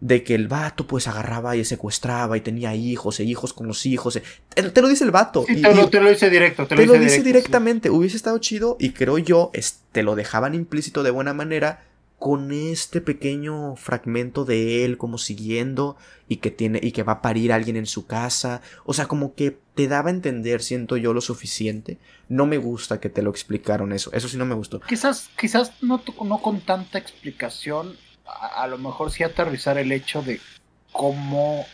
de 0.00 0.24
que 0.24 0.34
el 0.34 0.48
vato 0.48 0.86
pues 0.86 1.08
agarraba 1.08 1.56
y 1.56 1.64
secuestraba 1.64 2.34
y 2.36 2.40
tenía 2.40 2.74
hijos 2.74 3.20
e 3.20 3.24
hijos 3.24 3.52
con 3.52 3.66
los 3.66 3.84
hijos. 3.84 4.16
e- 4.16 4.62
Te, 4.62 4.80
lo 4.80 4.88
dice 4.88 5.04
el 5.04 5.10
vato. 5.10 5.44
Sí, 5.46 5.54
y- 5.58 5.62
te, 5.62 5.70
y- 5.70 5.74
lo, 5.74 5.90
te 5.90 6.00
lo 6.00 6.08
dice 6.08 6.30
directo. 6.30 6.66
Te, 6.66 6.74
te 6.76 6.86
lo 6.86 6.94
dice, 6.94 7.16
sí. 7.16 7.22
directamente. 7.22 7.90
Hubiese 7.90 8.16
estado 8.16 8.38
chido 8.38 8.76
y 8.80 8.90
creo 8.90 9.18
yo, 9.18 9.50
es- 9.52 9.80
te 9.92 10.02
lo 10.02 10.14
dejaban 10.14 10.54
implícito 10.54 11.02
de 11.02 11.10
buena 11.10 11.34
manera 11.34 11.82
con 12.20 12.52
este 12.52 13.00
pequeño 13.00 13.76
fragmento 13.76 14.44
de 14.44 14.84
él 14.84 14.98
como 14.98 15.16
siguiendo 15.16 15.96
y 16.28 16.36
que 16.36 16.50
tiene 16.50 16.78
y 16.82 16.92
que 16.92 17.02
va 17.02 17.14
a 17.14 17.22
parir 17.22 17.50
a 17.50 17.54
alguien 17.54 17.76
en 17.76 17.86
su 17.86 18.06
casa. 18.06 18.60
O 18.84 18.92
sea, 18.92 19.06
como 19.06 19.34
que 19.34 19.58
te 19.74 19.88
daba 19.88 20.10
a 20.10 20.12
entender, 20.12 20.62
siento 20.62 20.98
yo, 20.98 21.14
lo 21.14 21.22
suficiente. 21.22 21.96
No 22.28 22.44
me 22.44 22.58
gusta 22.58 23.00
que 23.00 23.08
te 23.08 23.22
lo 23.22 23.30
explicaron 23.30 23.94
eso. 23.94 24.12
Eso 24.12 24.28
sí 24.28 24.36
no 24.36 24.44
me 24.44 24.54
gustó. 24.54 24.80
Quizás, 24.80 25.30
quizás 25.38 25.72
no, 25.80 26.02
no 26.22 26.42
con 26.42 26.60
tanta 26.60 26.98
explicación, 26.98 27.96
a, 28.26 28.66
lo 28.66 28.76
mejor 28.76 29.10
sí 29.10 29.24
aterrizar 29.24 29.78
el 29.78 29.90
hecho 29.90 30.20
de 30.20 30.42
cómo 30.92 31.64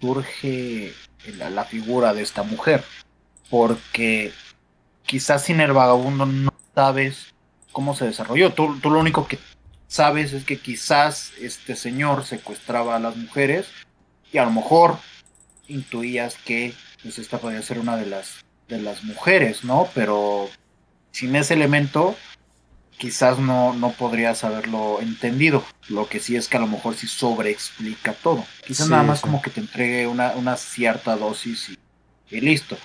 surge 0.00 0.92
la, 1.36 1.50
la 1.50 1.64
figura 1.64 2.14
de 2.14 2.22
esta 2.22 2.44
mujer. 2.44 2.84
Porque 3.50 4.32
quizás 5.04 5.42
sin 5.42 5.60
el 5.60 5.72
vagabundo 5.72 6.26
no 6.26 6.54
sabes 6.76 7.34
cómo 7.72 7.96
se 7.96 8.04
desarrolló. 8.04 8.52
Tú, 8.52 8.78
tú 8.78 8.88
lo 8.88 9.00
único 9.00 9.26
que 9.26 9.40
sabes 9.88 10.32
es 10.32 10.44
que 10.44 10.58
quizás 10.58 11.32
este 11.40 11.76
señor 11.76 12.24
secuestraba 12.24 12.96
a 12.96 13.00
las 13.00 13.16
mujeres 13.16 13.66
y 14.32 14.38
a 14.38 14.44
lo 14.44 14.50
mejor 14.50 14.98
intuías 15.68 16.36
que 16.44 16.74
pues 17.02 17.18
esta 17.18 17.38
podría 17.38 17.62
ser 17.62 17.78
una 17.78 17.96
de 17.96 18.06
las 18.06 18.44
de 18.68 18.80
las 18.80 19.04
mujeres, 19.04 19.62
¿no? 19.64 19.88
Pero 19.94 20.48
sin 21.12 21.36
ese 21.36 21.54
elemento 21.54 22.16
quizás 22.98 23.38
no, 23.38 23.74
no 23.74 23.92
podrías 23.92 24.42
haberlo 24.44 25.00
entendido. 25.00 25.64
Lo 25.88 26.08
que 26.08 26.18
sí 26.18 26.34
es 26.36 26.48
que 26.48 26.56
a 26.56 26.60
lo 26.60 26.66
mejor 26.66 26.94
sí 26.96 27.06
sobreexplica 27.06 28.14
todo. 28.14 28.44
Quizás 28.66 28.86
Sí, 28.86 28.90
nada 28.90 29.02
más 29.04 29.18
sí. 29.18 29.22
como 29.22 29.42
que 29.42 29.50
te 29.50 29.60
entregue 29.60 30.06
una, 30.06 30.32
una 30.32 30.56
cierta 30.56 31.16
dosis 31.16 31.68
y, 31.70 31.78
y 32.36 32.40
listo. 32.40 32.76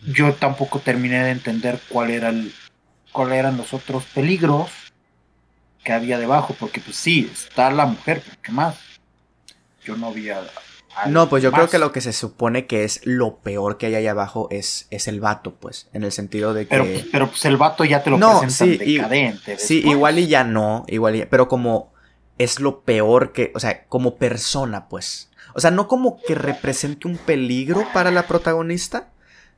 Yo 0.00 0.34
tampoco 0.34 0.80
terminé 0.80 1.22
de 1.22 1.30
entender 1.30 1.80
cuál 1.88 2.10
era 2.10 2.28
el, 2.30 2.52
cuál 3.12 3.32
eran 3.32 3.56
los 3.56 3.72
otros 3.72 4.04
peligros 4.04 4.70
que 5.84 5.92
había 5.92 6.18
debajo, 6.18 6.54
porque 6.58 6.80
pues 6.80 6.96
sí, 6.96 7.30
está 7.32 7.70
la 7.70 7.86
mujer, 7.86 8.22
pero 8.24 8.36
¿qué 8.42 8.52
más? 8.52 8.76
Yo 9.84 9.96
no 9.96 10.12
vi 10.12 10.30
a- 10.30 10.42
a 10.94 11.06
No, 11.08 11.28
pues 11.28 11.42
yo 11.42 11.50
más. 11.50 11.58
creo 11.58 11.70
que 11.70 11.78
lo 11.78 11.90
que 11.92 12.00
se 12.00 12.12
supone 12.12 12.66
que 12.66 12.84
es 12.84 13.00
lo 13.04 13.38
peor 13.38 13.78
que 13.78 13.86
hay 13.86 13.94
ahí 13.96 14.06
abajo 14.06 14.46
es, 14.50 14.86
es 14.90 15.08
el 15.08 15.20
vato, 15.20 15.54
pues. 15.54 15.88
En 15.92 16.04
el 16.04 16.12
sentido 16.12 16.54
de 16.54 16.64
que. 16.66 16.70
Pero, 16.70 16.86
pero 17.10 17.28
pues 17.28 17.44
el 17.46 17.56
vato 17.56 17.84
ya 17.84 18.02
te 18.02 18.10
lo 18.10 18.18
No, 18.18 18.40
presentan 18.40 18.78
sí, 18.78 18.90
y- 18.92 18.96
decadente. 18.96 19.58
Sí, 19.58 19.82
igual 19.84 20.18
y 20.18 20.28
ya 20.28 20.44
no, 20.44 20.84
igual 20.88 21.16
y 21.16 21.24
pero 21.26 21.48
como 21.48 21.92
es 22.38 22.60
lo 22.60 22.80
peor 22.82 23.32
que, 23.32 23.52
o 23.54 23.60
sea, 23.60 23.84
como 23.86 24.16
persona, 24.16 24.88
pues. 24.88 25.30
O 25.54 25.60
sea, 25.60 25.70
no 25.70 25.86
como 25.88 26.20
que 26.22 26.34
represente 26.34 27.06
un 27.08 27.16
peligro 27.18 27.86
para 27.92 28.10
la 28.10 28.26
protagonista. 28.26 29.08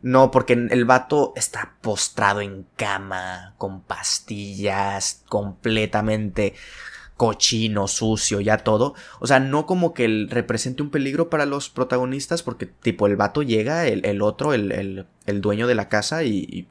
No, 0.04 0.30
porque 0.30 0.52
el 0.52 0.84
vato 0.84 1.32
está 1.34 1.76
postrado 1.80 2.42
en 2.42 2.66
cama, 2.76 3.54
con 3.56 3.80
pastillas, 3.82 5.24
completamente 5.30 6.52
cochino, 7.16 7.88
sucio, 7.88 8.40
ya 8.40 8.58
todo. 8.58 8.94
O 9.20 9.26
sea, 9.28 9.40
no 9.40 9.66
como 9.66 9.94
que 9.94 10.04
él 10.06 10.28
represente 10.30 10.82
un 10.82 10.90
peligro 10.90 11.30
para 11.30 11.46
los 11.46 11.70
protagonistas, 11.70 12.42
porque 12.42 12.66
tipo 12.66 13.06
el 13.08 13.16
vato 13.16 13.42
llega, 13.42 13.86
el, 13.88 14.04
el 14.06 14.22
otro, 14.22 14.54
el, 14.54 14.72
el- 14.72 15.06
el 15.26 15.40
dueño 15.42 15.66
de 15.68 15.74
la 15.76 15.88
casa, 15.88 16.24
y, 16.24 16.68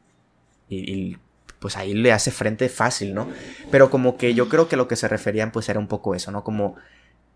y- 0.69 1.17
pues 1.59 1.77
ahí 1.77 1.93
le 1.93 2.11
hace 2.11 2.31
frente 2.31 2.67
fácil, 2.69 3.13
¿no? 3.13 3.27
Pero 3.71 3.89
como 3.89 4.17
que 4.17 4.33
yo 4.33 4.49
creo 4.49 4.67
que 4.67 4.75
lo 4.75 4.87
que 4.87 4.97
se 4.97 5.07
referían 5.07 5.51
pues 5.51 5.69
era 5.69 5.79
un 5.79 5.87
poco 5.87 6.13
eso, 6.15 6.31
¿no? 6.31 6.43
Como 6.43 6.75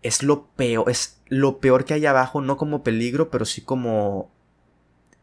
es 0.02 0.22
lo 0.22 0.46
peor, 0.56 0.90
es 0.90 1.20
lo 1.28 1.58
peor 1.58 1.84
que 1.84 1.94
hay 1.94 2.06
abajo, 2.06 2.40
no 2.42 2.56
como 2.56 2.82
peligro, 2.82 3.30
pero 3.30 3.44
sí 3.46 3.62
como 3.62 4.30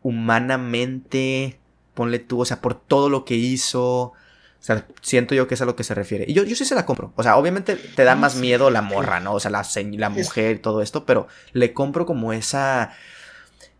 humanamente, 0.06 1.58
ponle 1.93 2.20
tú, 2.20 2.41
o 2.41 2.45
sea, 2.45 2.62
por 2.62 2.76
todo 2.80 3.10
lo 3.10 3.26
que 3.26 3.36
hizo. 3.36 4.14
O 4.14 4.14
sea, 4.66 4.86
siento 5.01 5.36
yo 5.36 5.47
que 5.47 5.53
es 5.56 5.62
a 5.62 5.66
lo 5.66 5.76
que 5.76 5.84
se 5.84 5.93
refiere. 5.93 6.26
Y 6.28 6.34
yo, 6.34 6.43
yo 6.43 6.56
sí 6.56 6.66
se 6.66 6.74
la 6.76 6.86
compro. 6.86 7.14
O 7.16 7.24
sea, 7.24 7.38
obviamente 7.38 7.76
te 7.76 8.03
da 8.03 8.14
Ah, 8.14 8.16
más 8.16 8.36
miedo 8.36 8.70
la 8.72 8.82
morra, 8.82 9.20
¿no? 9.20 9.34
O 9.34 9.39
sea, 9.39 9.51
la, 9.51 9.64
la 9.91 10.10
mujer 10.10 10.56
y 10.56 10.60
todo 10.60 10.82
esto, 10.82 11.06
pero 11.06 11.28
le 11.53 11.72
compro 11.74 12.06
como 12.08 12.34
esa 12.34 12.91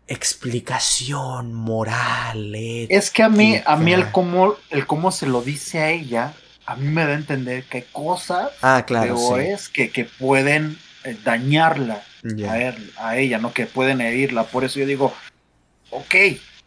explicación 0.06 1.52
moral. 1.54 2.54
Es 2.54 3.10
que 3.10 3.22
a 3.24 3.28
mí, 3.28 3.60
a 3.64 3.76
mí 3.76 3.92
el 3.92 4.10
cómo, 4.12 4.54
el 4.70 4.86
cómo 4.86 5.10
se 5.10 5.26
lo 5.26 5.42
dice 5.42 5.80
a 5.80 5.90
ella, 5.90 6.34
a 6.66 6.76
mí 6.76 6.86
me 6.88 7.04
da 7.04 7.10
a 7.12 7.14
entender 7.14 7.64
que 7.64 7.78
hay 7.78 7.84
cosas 7.92 8.50
Ah, 8.62 8.84
claro, 8.86 9.16
sí. 9.16 9.24
peores 9.28 9.68
que, 9.68 9.90
que 9.90 10.04
pueden 10.04 10.78
eh, 11.04 11.16
dañarla 11.24 12.02
a, 12.48 12.58
él- 12.60 12.92
a 12.98 13.16
ella, 13.18 13.38
¿no? 13.38 13.52
Que 13.52 13.66
pueden 13.66 14.00
herirla. 14.00 14.44
Por 14.44 14.64
eso 14.64 14.78
yo 14.78 14.86
digo, 14.86 15.12
ok, 15.90 16.14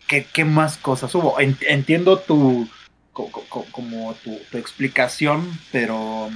¿qué, 0.07 0.26
qué 0.34 0.45
más 0.45 0.78
cosas 0.78 1.13
hubo? 1.15 1.39
En- 1.39 1.57
entiendo 1.67 2.17
tu, 2.20 2.67
co- 3.13 3.30
co- 3.32 3.45
co- 3.49 3.65
como 3.72 4.13
tu, 4.15 4.38
tu 4.51 4.57
explicación, 4.57 5.47
pero 5.72 6.30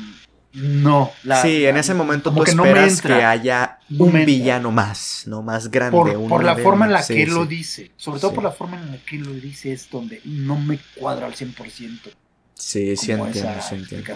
no. 0.53 1.11
la- 1.23 1.41
sí, 1.41 1.65
en 1.65 1.77
ese 1.77 1.93
momento 1.93 2.31
tú 2.31 2.43
no 2.55 2.65
esperas 2.65 3.01
que 3.01 3.13
haya 3.13 3.79
No 3.89 4.05
un 4.05 4.25
villano 4.25 4.71
más, 4.71 5.23
¿no? 5.25 5.41
Más 5.41 5.69
grande. 5.71 5.91
por, 5.97 6.09
un 6.09 6.29
por 6.29 6.43
la 6.43 6.55
forma 6.55 6.85
en 6.85 6.91
la 6.91 6.99
que 7.05 7.25
sí, 7.25 7.25
lo 7.25 7.45
dice, 7.45 7.91
sobre 7.97 8.19
todo 8.19 8.31
Sí. 8.31 8.35
por 8.35 8.43
la 8.43 8.51
forma 8.51 8.77
en 8.77 8.91
la 8.91 8.97
que 8.97 9.17
lo 9.17 9.31
dice, 9.33 9.71
es 9.73 9.89
donde 9.89 10.21
no 10.25 10.57
me 10.59 10.77
cuadra 10.95 11.25
al 11.25 11.33
100%. 11.33 12.11
Sí, 12.55 12.95
sí 12.95 13.11
entiendo, 13.11 13.61
sí 13.67 13.75
entiendo. 13.75 14.13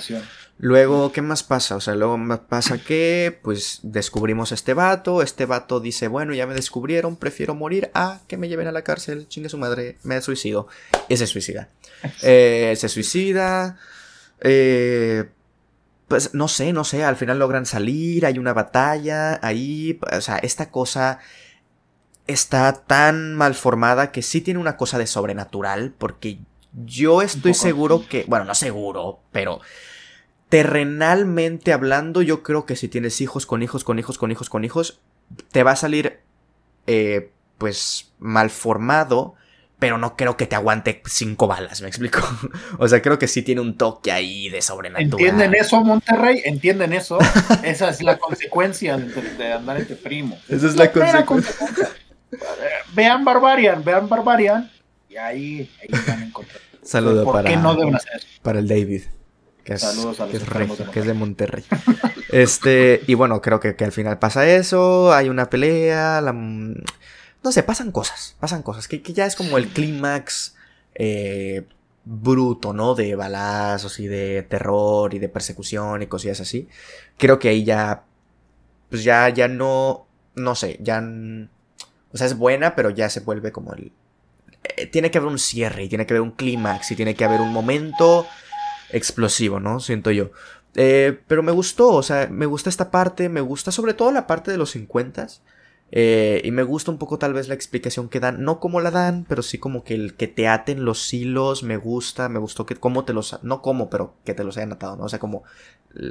Luego, 0.59 1.11
¿qué 1.11 1.21
más 1.21 1.43
pasa? 1.43 1.75
O 1.75 1.81
sea, 1.81 1.93
luego 1.93 2.17
pasa 2.47 2.79
que, 2.79 3.39
pues, 3.43 3.79
descubrimos 3.83 4.51
a 4.51 4.55
este 4.55 4.73
vato. 4.73 5.21
Este 5.21 5.45
vato 5.45 5.79
dice, 5.79 6.07
bueno, 6.07 6.33
ya 6.33 6.47
me 6.47 6.55
descubrieron, 6.55 7.15
prefiero 7.15 7.53
morir 7.53 7.91
a 7.93 8.21
que 8.27 8.38
me 8.38 8.47
lleven 8.47 8.67
a 8.67 8.71
la 8.71 8.83
cárcel. 8.83 9.27
Chingue 9.27 9.49
su 9.49 9.59
madre, 9.59 9.97
me 10.01 10.19
suicido. 10.21 10.67
Y 11.09 11.17
se 11.17 11.27
suicida. 11.27 11.69
Eh, 12.23 12.73
se 12.75 12.89
suicida. 12.89 13.77
Eh, 14.41 15.29
pues, 16.07 16.33
no 16.33 16.47
sé, 16.47 16.73
no 16.73 16.83
sé. 16.83 17.03
Al 17.03 17.17
final 17.17 17.38
logran 17.38 17.67
salir, 17.67 18.25
hay 18.25 18.39
una 18.39 18.53
batalla 18.53 19.39
ahí. 19.43 19.99
O 20.11 20.21
sea, 20.21 20.38
esta 20.38 20.71
cosa 20.71 21.19
está 22.25 22.73
tan 22.73 23.35
mal 23.35 23.53
formada 23.53 24.11
que 24.11 24.23
sí 24.23 24.41
tiene 24.41 24.59
una 24.59 24.75
cosa 24.75 24.97
de 24.97 25.05
sobrenatural. 25.05 25.93
Porque 25.95 26.39
yo 26.86 27.21
estoy 27.21 27.53
seguro 27.53 28.05
que, 28.07 28.25
bueno, 28.28 28.45
no 28.45 28.55
seguro, 28.55 29.19
pero 29.32 29.61
terrenalmente 30.49 31.73
hablando, 31.73 32.21
yo 32.21 32.43
creo 32.43 32.65
que 32.65 32.75
si 32.75 32.88
tienes 32.88 33.19
hijos 33.21 33.45
con 33.45 33.63
hijos, 33.63 33.84
con 33.84 33.99
hijos, 33.99 34.17
con 34.17 34.32
hijos, 34.32 34.49
con 34.49 34.63
hijos, 34.63 35.01
te 35.51 35.63
va 35.63 35.71
a 35.71 35.75
salir, 35.75 36.19
eh, 36.86 37.32
pues, 37.57 38.13
mal 38.19 38.49
formado, 38.49 39.36
pero 39.80 39.97
no 39.97 40.15
creo 40.15 40.38
que 40.38 40.45
te 40.45 40.55
aguante 40.55 41.01
cinco 41.05 41.47
balas, 41.47 41.82
¿me 41.82 41.88
explico? 41.88 42.19
o 42.78 42.88
sea, 42.88 43.01
creo 43.01 43.19
que 43.19 43.28
sí 43.28 43.41
tiene 43.41 43.61
un 43.61 43.75
toque 43.75 44.11
ahí 44.11 44.49
de 44.49 44.61
sobrenatural. 44.61 45.28
¿Entienden 45.30 45.55
eso, 45.55 45.84
Monterrey? 45.84 46.41
¿Entienden 46.45 46.93
eso? 46.93 47.17
Esa 47.63 47.89
es 47.89 48.01
la 48.01 48.17
consecuencia 48.17 48.97
de, 48.97 49.21
de 49.21 49.53
andar 49.53 49.78
entre 49.78 49.95
primos. 49.95 50.39
Esa 50.47 50.67
es 50.67 50.75
la 50.75 50.91
consecuencia. 50.91 51.53
Eh, 52.32 52.38
Vean 52.93 53.23
Barbarian, 53.23 53.84
vean 53.84 54.09
Barbarian, 54.09 54.69
y 55.09 55.15
ahí, 55.15 55.71
ahí 55.82 55.88
van 56.07 56.21
a 56.21 56.25
encontrar. 56.25 56.66
Saludo 56.88 57.25
¿Por 57.25 57.33
para, 57.33 57.49
qué 57.49 57.57
no 57.57 57.75
deben 57.75 57.95
hacer 57.95 58.21
para 58.41 58.59
el 58.59 58.67
David. 58.67 59.03
Que 59.65 59.73
es, 59.73 59.81
Saludos 59.81 60.21
a 60.21 60.27
los 60.27 60.31
que 60.31 60.83
es 60.83 60.89
que 60.89 60.99
es 61.01 61.05
de 61.05 61.13
Monterrey. 61.13 61.65
Este, 62.29 63.01
y 63.07 63.13
bueno, 63.13 63.41
creo 63.41 63.59
que, 63.59 63.75
que 63.75 63.83
al 63.83 63.91
final 63.91 64.19
pasa 64.19 64.47
eso, 64.47 65.13
hay 65.13 65.27
una 65.27 65.49
pelea, 65.49 66.21
la, 66.21 66.31
no 66.31 67.51
sé, 67.51 67.63
pasan 67.63 67.91
cosas, 67.91 68.35
pasan 68.39 68.63
cosas, 68.63 68.88
que, 68.88 69.01
que 69.01 69.13
ya 69.13 69.25
es 69.25 69.35
como 69.35 69.57
el 69.57 69.67
clímax 69.67 70.55
eh, 70.95 71.65
bruto, 72.05 72.73
¿no? 72.73 72.95
De 72.95 73.15
balazos 73.15 73.99
y 73.99 74.07
de 74.07 74.43
terror 74.43 75.13
y 75.13 75.19
de 75.19 75.29
persecución 75.29 76.01
y 76.01 76.07
cosillas 76.07 76.39
así. 76.39 76.69
Creo 77.17 77.38
que 77.38 77.49
ahí 77.49 77.65
ya, 77.65 78.03
pues 78.89 79.03
ya, 79.03 79.27
ya 79.29 79.47
no, 79.49 80.07
no 80.35 80.55
sé, 80.55 80.77
ya, 80.81 81.03
o 82.13 82.17
sea, 82.17 82.27
es 82.27 82.38
buena, 82.38 82.75
pero 82.75 82.89
ya 82.89 83.09
se 83.09 83.19
vuelve 83.19 83.51
como 83.51 83.73
el... 83.73 83.91
eh, 84.76 84.88
tiene 84.88 85.11
que 85.11 85.18
haber 85.18 85.30
un 85.30 85.39
cierre 85.39 85.84
y 85.84 85.89
tiene 85.89 86.05
que 86.05 86.13
haber 86.13 86.22
un 86.22 86.32
clímax 86.32 86.91
y 86.91 86.95
tiene 86.95 87.15
que 87.15 87.26
haber 87.26 87.41
un 87.41 87.53
momento 87.53 88.26
explosivo, 88.91 89.59
¿no? 89.59 89.80
Siento 89.80 90.11
yo. 90.11 90.32
Eh, 90.76 91.20
pero 91.28 91.43
me 91.43 91.51
gustó, 91.51 91.89
o 91.89 92.03
sea, 92.03 92.28
me 92.30 92.45
gusta 92.45 92.70
esta 92.70 92.91
parte, 92.91 93.30
me 93.30 93.41
gusta 93.41 93.72
sobre 93.72 93.93
todo 93.93 94.11
la 94.11 94.28
parte 94.28 94.51
de 94.51 94.57
los 94.57 94.72
50 94.72 95.28
eh, 95.91 96.41
y 96.43 96.51
me 96.51 96.63
gusta 96.63 96.91
un 96.91 96.97
poco 96.97 97.18
tal 97.18 97.34
vez 97.34 97.47
la 97.47 97.53
explicación 97.55 98.09
que 98.09 98.20
dan, 98.20 98.43
no 98.43 98.59
como 98.59 98.82
la 98.82 98.91
dan, 98.91 99.26
pero 99.28 99.41
sí 99.41 99.57
como 99.57 99.84
que 99.84 99.95
el 99.95 100.15
que 100.15 100.28
te 100.28 100.47
aten 100.47 100.84
los 100.84 101.13
hilos, 101.13 101.63
me 101.63 101.78
gusta, 101.78 102.28
me 102.30 102.39
gustó 102.39 102.65
que 102.65 102.76
cómo 102.76 103.05
te 103.05 103.13
los, 103.13 103.39
no 103.41 103.61
como, 103.61 103.89
pero 103.89 104.15
que 104.26 104.34
te 104.34 104.43
los 104.43 104.57
hayan 104.57 104.74
atado, 104.74 104.97
¿no? 104.97 105.05
O 105.05 105.09
sea, 105.09 105.20
como 105.20 105.43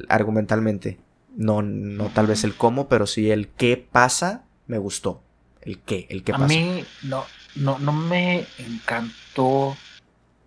argumentalmente, 0.08 0.98
no, 1.36 1.62
no 1.62 2.06
tal 2.08 2.26
vez 2.26 2.44
el 2.44 2.54
cómo, 2.54 2.88
pero 2.88 3.06
sí 3.06 3.30
el 3.30 3.48
qué 3.48 3.76
pasa, 3.76 4.44
me 4.66 4.78
gustó, 4.78 5.22
el 5.60 5.78
qué, 5.80 6.06
el 6.10 6.24
qué 6.24 6.32
a 6.32 6.36
pasa. 6.38 6.48
mí 6.48 6.84
no, 7.02 7.24
no, 7.56 7.78
no 7.78 7.92
me 7.92 8.46
encantó 8.58 9.76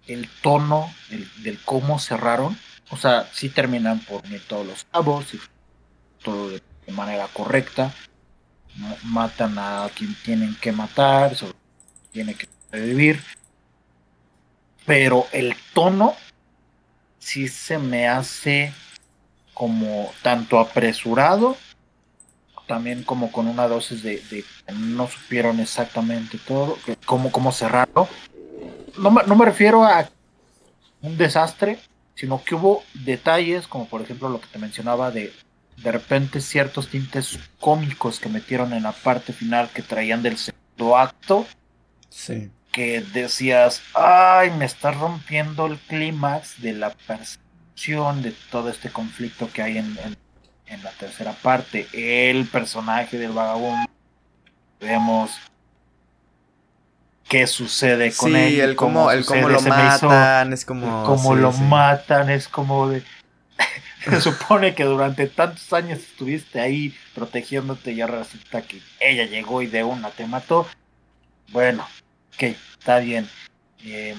el 0.07 0.27
tono 0.41 0.91
del, 1.37 1.59
cómo 1.65 1.99
cerraron. 1.99 2.57
O 2.89 2.97
sea, 2.97 3.27
sí 3.31 3.49
terminan 3.49 3.99
por 3.99 4.25
unir 4.25 4.41
todos 4.47 4.65
los 4.65 4.85
cabos 4.85 5.25
todo 6.23 6.49
de 6.49 6.61
manera 6.91 7.27
correcta, 7.27 7.93
matan 9.03 9.57
a 9.57 9.89
quien 9.95 10.15
tienen 10.23 10.55
que 10.55 10.71
matar, 10.71 11.35
sobre 11.35 11.55
tiene 12.11 12.35
que 12.35 12.47
sobrevivir, 12.65 13.21
pero 14.85 15.27
el 15.31 15.55
tono 15.73 16.15
sí 17.19 17.47
se 17.47 17.77
me 17.77 18.07
hace 18.07 18.73
como 19.53 20.11
tanto 20.21 20.59
apresurado, 20.59 21.57
también 22.69 23.01
como 23.01 23.31
con 23.31 23.47
una 23.47 23.67
dosis 23.67 24.03
de, 24.03 24.21
de 24.29 24.45
no 24.75 25.07
supieron 25.07 25.59
exactamente 25.59 26.37
todo, 26.37 26.77
cómo, 27.03 27.31
cómo 27.31 27.51
cerrarlo. 27.51 28.07
No 28.95 29.09
me, 29.09 29.23
no 29.23 29.35
me 29.35 29.45
refiero 29.45 29.83
a 29.83 30.07
un 31.01 31.17
desastre, 31.17 31.79
sino 32.13 32.43
que 32.43 32.53
hubo 32.53 32.83
detalles, 32.93 33.65
como 33.65 33.87
por 33.87 34.03
ejemplo 34.03 34.29
lo 34.29 34.39
que 34.39 34.45
te 34.45 34.59
mencionaba 34.59 35.09
de 35.09 35.33
de 35.77 35.91
repente 35.91 36.41
ciertos 36.41 36.89
tintes 36.89 37.39
cómicos 37.59 38.19
que 38.19 38.29
metieron 38.29 38.73
en 38.73 38.83
la 38.83 38.91
parte 38.91 39.33
final 39.33 39.69
que 39.69 39.81
traían 39.81 40.21
del 40.21 40.37
segundo 40.37 40.95
acto. 40.95 41.47
Sí. 42.09 42.51
Que 42.71 43.01
decías, 43.01 43.81
ay, 43.95 44.51
me 44.51 44.65
está 44.65 44.91
rompiendo 44.91 45.65
el 45.65 45.79
clímax 45.79 46.61
de 46.61 46.73
la 46.73 46.91
percepción 46.91 48.21
de 48.21 48.31
todo 48.51 48.69
este 48.69 48.91
conflicto 48.91 49.49
que 49.51 49.63
hay 49.63 49.77
en, 49.79 49.97
en, 50.03 50.17
la 50.77 50.91
tercera 50.91 51.33
parte. 51.33 51.87
El 51.93 52.45
personaje 52.47 53.17
del 53.17 53.31
vagabundo. 53.31 53.89
Vemos 54.79 55.31
qué 57.29 57.47
sucede 57.47 58.11
con 58.11 58.35
él. 58.35 58.49
Sí, 58.49 58.59
el 58.59 58.75
cómo, 58.75 59.11
el 59.11 59.23
cómo 59.23 59.47
lo 59.47 59.61
matan, 59.61 60.51
es 60.51 60.65
como. 60.65 61.05
Cómo 61.05 61.35
lo 61.35 61.51
matan, 61.53 62.29
es 62.29 62.47
como 62.47 62.89
de. 62.89 63.03
Se 64.03 64.19
supone 64.19 64.75
que 64.75 64.83
durante 64.83 65.27
tantos 65.27 65.71
años 65.73 65.99
estuviste 65.99 66.59
ahí 66.59 66.95
protegiéndote 67.13 67.91
y 67.91 68.01
ahora 68.01 68.19
resulta 68.19 68.61
que 68.61 68.81
ella 68.99 69.25
llegó 69.25 69.61
y 69.61 69.67
de 69.67 69.83
una 69.83 70.09
te 70.09 70.25
mató. 70.25 70.67
Bueno, 71.51 71.87
ok, 72.35 72.43
está 72.79 72.99
bien. 72.99 73.29
Eh, 73.83 74.15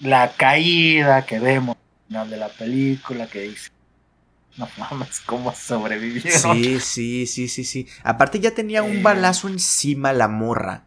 la 0.00 0.32
caída 0.32 1.24
que 1.24 1.38
vemos 1.38 1.76
al 1.76 2.06
final 2.08 2.30
de 2.30 2.36
la 2.36 2.48
película 2.48 3.26
que 3.26 3.42
dice. 3.42 3.71
No 4.56 4.68
mames, 4.78 5.20
cómo 5.20 5.54
sobrevivió. 5.54 6.30
Sí, 6.30 6.78
sí, 6.80 7.26
sí, 7.26 7.48
sí, 7.48 7.64
sí. 7.64 7.86
Aparte 8.02 8.38
ya 8.38 8.52
tenía 8.52 8.82
un 8.82 9.02
balazo 9.02 9.48
encima 9.48 10.12
la 10.12 10.28
morra. 10.28 10.84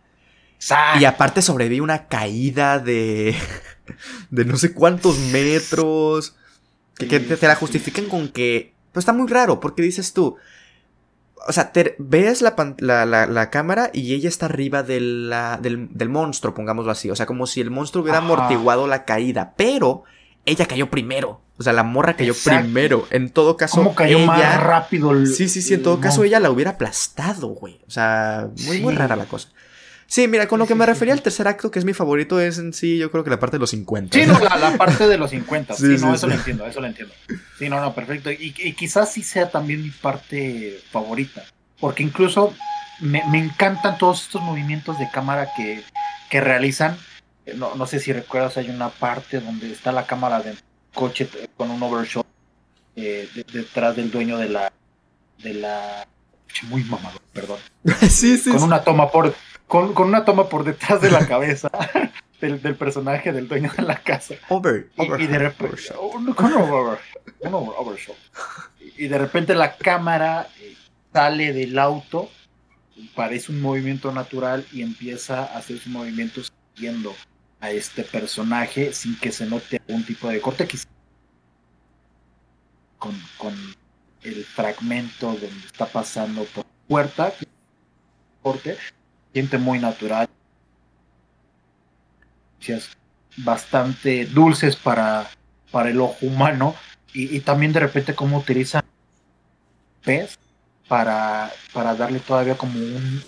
Y 0.99 1.05
aparte 1.05 1.41
sobrevive 1.41 1.81
una 1.81 2.07
caída 2.07 2.79
de. 2.79 3.35
de 4.29 4.45
no 4.45 4.57
sé 4.57 4.73
cuántos 4.73 5.17
metros. 5.17 6.35
Que, 6.97 7.19
te, 7.19 7.47
la 7.47 7.55
justifiquen 7.55 8.07
con 8.07 8.29
que. 8.29 8.73
Pues 8.91 9.01
está 9.03 9.13
muy 9.13 9.27
raro, 9.27 9.59
porque 9.59 9.81
dices 9.81 10.13
tú. 10.13 10.37
O 11.47 11.51
sea, 11.51 11.71
te, 11.71 11.95
ves 11.99 12.41
la, 12.41 12.55
la, 13.05 13.49
cámara 13.51 13.91
y 13.93 14.15
ella 14.15 14.29
está 14.29 14.47
arriba 14.47 14.81
de 14.81 14.99
del, 15.61 15.89
del, 15.91 16.09
monstruo, 16.09 16.55
pongámoslo 16.55 16.91
así. 16.91 17.11
O 17.11 17.15
sea, 17.15 17.27
como 17.27 17.45
si 17.45 17.61
el 17.61 17.69
monstruo 17.69 18.01
hubiera 18.01 18.19
amortiguado 18.19 18.87
la 18.87 19.05
caída. 19.05 19.53
Pero 19.55 20.03
ella 20.45 20.65
cayó 20.65 20.89
primero. 20.89 21.41
O 21.57 21.63
sea, 21.63 21.73
la 21.73 21.83
morra 21.83 22.15
cayó 22.15 22.33
primero. 22.33 23.07
En 23.11 23.29
todo 23.29 23.55
caso. 23.55 23.77
¿Cómo 23.77 23.95
cayó 23.95 24.19
más 24.19 24.61
rápido 24.61 25.11
el, 25.11 25.27
Sí, 25.27 25.47
sí, 25.47 25.61
sí. 25.61 25.73
En 25.73 25.83
todo 25.83 26.01
caso, 26.01 26.23
ella 26.23 26.39
la 26.39 26.51
hubiera 26.51 26.71
aplastado, 26.71 27.47
güey. 27.47 27.79
O 27.87 27.91
sea, 27.91 28.49
muy, 28.65 28.79
muy 28.81 28.93
rara 28.93 29.15
la 29.15 29.25
cosa. 29.25 29.49
Sí, 30.07 30.27
mira, 30.27 30.47
con 30.47 30.59
lo 30.59 30.67
que 30.67 30.75
me 30.75 30.85
refería 30.85 31.13
al 31.13 31.21
tercer 31.21 31.47
acto, 31.47 31.71
que 31.71 31.79
es 31.79 31.85
mi 31.85 31.93
favorito, 31.93 32.39
es 32.39 32.59
en 32.59 32.73
sí, 32.73 32.97
yo 32.97 33.09
creo 33.09 33.23
que 33.23 33.29
la 33.29 33.39
parte 33.39 33.55
de 33.55 33.61
los 33.61 33.71
50. 33.71 34.17
Sí, 34.17 34.25
no, 34.25 34.39
la, 34.39 34.77
parte 34.77 35.07
de 35.07 35.17
los 35.17 35.31
50. 35.31 35.73
sí, 35.75 35.97
no, 35.99 36.13
eso 36.13 36.27
lo 36.27 36.35
entiendo, 36.35 36.65
eso 36.67 36.79
lo 36.79 36.87
entiendo. 36.87 37.13
Sí, 37.57 37.69
no, 37.69 37.81
no, 37.81 37.93
perfecto. 37.95 38.31
Y, 38.31 38.51
quizás 38.73 39.11
sí 39.11 39.23
sea 39.23 39.49
también 39.49 39.81
mi 39.81 39.89
parte 39.89 40.79
favorita. 40.91 41.43
Porque 41.79 42.03
incluso 42.03 42.53
me, 42.99 43.19
encantan 43.33 43.97
todos 43.97 44.23
estos 44.23 44.41
movimientos 44.41 44.99
de 44.99 45.09
cámara 45.09 45.49
que, 45.57 45.83
que 46.29 46.39
realizan. 46.39 46.97
No, 47.55 47.75
no 47.75 47.85
sé 47.87 47.99
si 47.99 48.13
recuerdas, 48.13 48.57
hay 48.57 48.69
una 48.69 48.89
parte 48.89 49.39
donde 49.39 49.71
está 49.71 49.91
la 49.91 50.05
cámara 50.05 50.39
del 50.41 50.57
coche 50.95 51.29
con 51.55 51.69
un 51.69 51.83
overshot 51.83 52.25
eh, 52.95 53.29
detrás 53.53 53.95
del 53.95 54.09
dueño 54.09 54.37
de 54.37 54.49
la. 54.49 54.71
de 55.43 55.53
la. 55.53 56.07
Muy 56.63 56.83
mamado, 56.85 57.19
perdón. 57.33 57.59
sí, 58.09 58.37
sí. 58.37 58.49
Con 58.51 58.63
una 58.63 58.81
toma 58.81 59.11
por 59.11 59.35
con, 59.67 59.97
una 59.97 60.25
toma 60.25 60.47
por 60.47 60.63
detrás 60.63 61.01
de 61.01 61.11
la 61.11 61.27
cabeza 61.27 61.69
del, 62.41 62.75
personaje 62.75 63.31
del 63.31 63.47
dueño 63.47 63.71
de 63.75 63.83
la 63.83 63.97
casa. 63.97 64.35
Over, 64.49 64.89
y, 64.97 65.27
de 65.27 65.39
repente, 65.39 65.75
Y 68.97 69.07
de 69.07 69.17
repente 69.17 69.55
la 69.55 69.75
cámara 69.75 70.47
eh, 70.61 70.75
sale 71.11 71.53
del 71.53 71.77
auto, 71.79 72.29
parece 73.15 73.51
un 73.51 73.61
movimiento 73.61 74.11
natural 74.11 74.65
y 74.71 74.81
empieza 74.81 75.39
a 75.39 75.57
hacer 75.57 75.77
sus 75.79 75.91
movimientos 75.91 76.53
siguiendo 76.73 77.15
a 77.65 77.71
este 77.71 78.03
personaje 78.03 78.93
sin 78.93 79.17
que 79.19 79.31
se 79.31 79.45
note 79.45 79.81
algún 79.87 80.05
tipo 80.05 80.29
de 80.29 80.39
corte. 80.39 80.67
Con, 82.97 83.19
con 83.37 83.53
el 84.23 84.45
fragmento 84.45 85.27
donde 85.27 85.65
está 85.65 85.85
pasando 85.85 86.43
por 86.45 86.65
puerta, 86.87 87.33
corte, 88.41 88.77
siente 89.33 89.57
muy 89.57 89.79
natural. 89.79 90.29
Bastante 93.37 94.25
dulces 94.25 94.75
para, 94.75 95.29
para 95.71 95.89
el 95.89 95.99
ojo 95.99 96.17
humano. 96.21 96.75
Y, 97.13 97.39
también 97.41 97.71
de 97.71 97.79
repente 97.79 98.13
cómo 98.13 98.37
utilizan 98.39 98.83
pez 100.03 100.37
para, 100.87 101.51
para 101.73 101.95
darle 101.95 102.19
todavía 102.19 102.57
como 102.57 102.77
un 102.77 103.23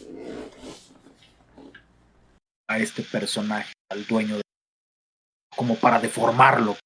a 2.67 2.79
este 2.79 3.03
personaje, 3.03 3.73
al 3.89 4.05
dueño 4.05 4.37
de, 4.37 4.41
como 5.55 5.75
para 5.75 5.99
deformarlo. 5.99 6.77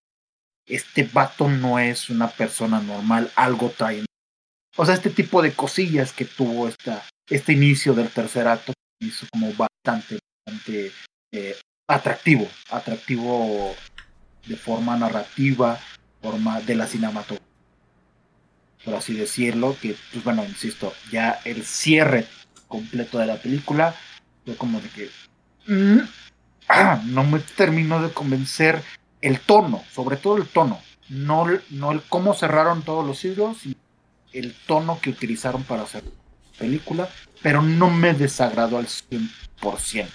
Este 0.67 1.03
vato 1.03 1.49
no 1.49 1.79
es 1.79 2.09
una 2.09 2.29
persona 2.29 2.79
normal, 2.79 3.31
algo 3.35 3.69
trae. 3.69 4.05
O 4.77 4.85
sea, 4.85 4.95
este 4.95 5.09
tipo 5.09 5.41
de 5.41 5.53
cosillas 5.53 6.13
que 6.13 6.25
tuvo 6.25 6.67
esta, 6.67 7.03
este 7.29 7.53
inicio 7.53 7.93
del 7.93 8.09
tercer 8.09 8.47
acto 8.47 8.73
hizo 8.99 9.25
como 9.31 9.51
bastante, 9.53 10.19
bastante 10.45 10.91
eh, 11.33 11.57
atractivo, 11.89 12.47
atractivo 12.69 13.75
de 14.45 14.55
forma 14.55 14.95
narrativa, 14.97 15.79
forma 16.21 16.61
de 16.61 16.75
la 16.75 16.87
cinematografía, 16.87 17.47
por 18.85 18.95
así 18.95 19.13
decirlo, 19.13 19.75
que, 19.81 19.95
pues 20.11 20.23
bueno, 20.23 20.43
insisto, 20.45 20.93
ya 21.11 21.39
el 21.45 21.65
cierre 21.65 22.25
completo 22.67 23.19
de 23.19 23.25
la 23.25 23.37
película 23.37 23.95
fue 24.45 24.55
como 24.55 24.79
de 24.79 24.89
que 24.89 25.09
ah, 26.67 27.01
no 27.05 27.23
me 27.23 27.39
terminó 27.39 28.01
de 28.01 28.11
convencer 28.11 28.81
el 29.21 29.39
tono, 29.39 29.83
sobre 29.91 30.17
todo 30.17 30.37
el 30.37 30.47
tono, 30.47 30.79
no, 31.09 31.45
no 31.69 31.91
el 31.91 32.01
cómo 32.03 32.33
cerraron 32.33 32.83
todos 32.83 33.05
los 33.05 33.19
siglos, 33.19 33.57
sino 33.59 33.75
el 34.33 34.55
tono 34.65 34.99
que 35.01 35.09
utilizaron 35.09 35.63
para 35.63 35.83
hacer 35.83 36.03
película, 36.57 37.09
pero 37.41 37.61
no 37.61 37.89
me 37.89 38.13
desagradó 38.13 38.77
al 38.77 38.87
100%. 38.87 40.07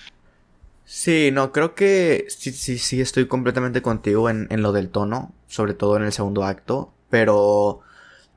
Sí, 0.84 1.30
no, 1.32 1.52
creo 1.52 1.74
que 1.74 2.26
sí, 2.28 2.52
sí, 2.52 2.78
sí 2.78 3.00
estoy 3.00 3.26
completamente 3.26 3.82
contigo 3.82 4.30
en, 4.30 4.46
en 4.50 4.62
lo 4.62 4.72
del 4.72 4.88
tono, 4.88 5.34
sobre 5.48 5.74
todo 5.74 5.96
en 5.96 6.04
el 6.04 6.12
segundo 6.12 6.44
acto, 6.44 6.94
pero, 7.10 7.80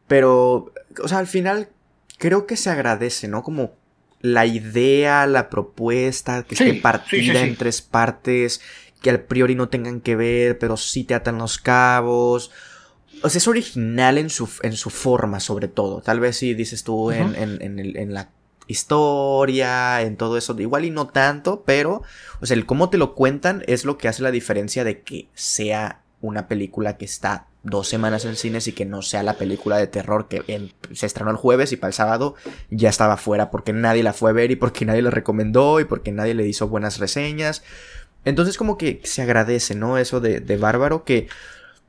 pero, 0.07 0.73
o 1.03 1.07
sea, 1.07 1.19
al 1.19 1.27
final 1.27 1.69
creo 2.17 2.47
que 2.47 2.57
se 2.57 2.69
agradece, 2.69 3.27
¿no? 3.27 3.43
Como 3.43 3.73
la 4.21 4.45
idea, 4.45 5.25
la 5.27 5.49
propuesta, 5.49 6.43
que 6.43 6.55
esté 6.55 6.73
partida 6.75 7.41
en 7.41 7.55
tres 7.55 7.81
partes, 7.81 8.61
que 9.01 9.09
al 9.09 9.21
priori 9.21 9.55
no 9.55 9.69
tengan 9.69 10.01
que 10.01 10.15
ver, 10.15 10.59
pero 10.59 10.77
sí 10.77 11.03
te 11.03 11.15
atan 11.15 11.37
los 11.37 11.57
cabos. 11.57 12.51
O 13.21 13.29
sea, 13.29 13.39
es 13.39 13.47
original 13.47 14.17
en 14.17 14.29
su, 14.29 14.49
en 14.61 14.73
su 14.73 14.89
forma, 14.89 15.39
sobre 15.39 15.67
todo. 15.67 16.01
Tal 16.01 16.19
vez 16.19 16.37
si 16.37 16.53
dices 16.53 16.83
tú 16.83 17.11
en, 17.11 17.35
en, 17.35 17.79
en, 17.79 18.13
la 18.13 18.29
historia, 18.67 20.01
en 20.01 20.15
todo 20.15 20.37
eso, 20.37 20.55
igual 20.59 20.85
y 20.85 20.91
no 20.91 21.07
tanto, 21.07 21.63
pero, 21.65 22.03
o 22.39 22.45
sea, 22.45 22.55
el 22.55 22.65
cómo 22.65 22.89
te 22.89 22.97
lo 22.97 23.15
cuentan 23.15 23.63
es 23.67 23.85
lo 23.85 23.97
que 23.97 24.07
hace 24.07 24.21
la 24.21 24.31
diferencia 24.31 24.83
de 24.83 25.01
que 25.01 25.29
sea 25.33 26.01
una 26.21 26.47
película 26.47 26.97
que 26.97 27.05
está 27.05 27.47
dos 27.63 27.87
semanas 27.87 28.25
en 28.25 28.35
cines 28.35 28.67
y 28.67 28.71
que 28.71 28.85
no 28.85 29.01
sea 29.01 29.23
la 29.23 29.33
película 29.33 29.77
de 29.77 29.87
terror 29.87 30.27
que 30.27 30.71
se 30.93 31.05
estrenó 31.05 31.31
el 31.31 31.37
jueves 31.37 31.71
y 31.71 31.77
para 31.77 31.89
el 31.89 31.93
sábado 31.93 32.35
ya 32.69 32.89
estaba 32.89 33.17
fuera 33.17 33.51
porque 33.51 33.73
nadie 33.73 34.01
la 34.01 34.13
fue 34.13 34.29
a 34.29 34.33
ver 34.33 34.51
y 34.51 34.55
porque 34.55 34.85
nadie 34.85 35.01
la 35.01 35.11
recomendó 35.11 35.79
y 35.79 35.85
porque 35.85 36.11
nadie 36.11 36.33
le 36.33 36.47
hizo 36.47 36.67
buenas 36.67 36.99
reseñas. 36.99 37.63
Entonces 38.25 38.57
como 38.57 38.77
que 38.77 39.01
se 39.03 39.21
agradece, 39.21 39.75
¿no? 39.75 39.97
Eso 39.97 40.19
de, 40.19 40.39
de 40.39 40.57
Bárbaro 40.57 41.03
que 41.03 41.27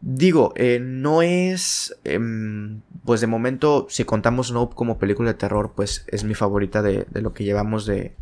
Digo, 0.03 0.55
eh, 0.57 0.79
no 0.81 1.21
es. 1.21 1.95
Em, 2.05 2.81
pues 3.05 3.21
de 3.21 3.27
momento, 3.27 3.87
si 3.91 4.05
contamos 4.05 4.51
Nope 4.51 4.75
como 4.75 4.99
película 4.99 5.33
de 5.33 5.39
terror, 5.39 5.73
pues 5.77 6.05
es 6.09 6.25
mi 6.25 6.35
favorita 6.35 6.81
de, 6.81 7.07
lo 7.13 7.35
que 7.35 7.45
llevamos 7.45 7.85
de, 7.85 8.15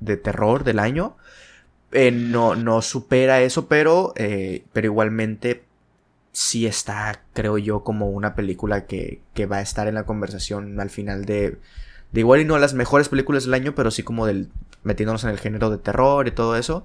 de 0.00 0.16
terror 0.18 0.64
del 0.64 0.78
año. 0.78 1.16
Eh, 1.92 2.10
no, 2.10 2.54
no 2.54 2.82
supera 2.82 3.40
eso, 3.40 3.66
pero, 3.66 4.12
eh, 4.16 4.64
pero 4.72 4.86
igualmente 4.86 5.64
sí 6.32 6.66
está, 6.66 7.22
creo 7.32 7.58
yo, 7.58 7.82
como 7.82 8.10
una 8.10 8.34
película 8.34 8.86
que, 8.86 9.20
que 9.34 9.46
va 9.46 9.56
a 9.58 9.62
estar 9.62 9.88
en 9.88 9.94
la 9.94 10.04
conversación 10.04 10.78
al 10.80 10.90
final 10.90 11.24
de, 11.24 11.58
de 12.12 12.20
igual 12.20 12.40
y 12.40 12.44
no 12.44 12.58
las 12.58 12.74
mejores 12.74 13.08
películas 13.08 13.44
del 13.44 13.54
año, 13.54 13.74
pero 13.74 13.90
sí 13.90 14.02
como 14.02 14.26
del 14.26 14.48
metiéndonos 14.82 15.24
en 15.24 15.30
el 15.30 15.38
género 15.38 15.70
de 15.70 15.78
terror 15.78 16.26
y 16.28 16.32
todo 16.32 16.56
eso. 16.56 16.84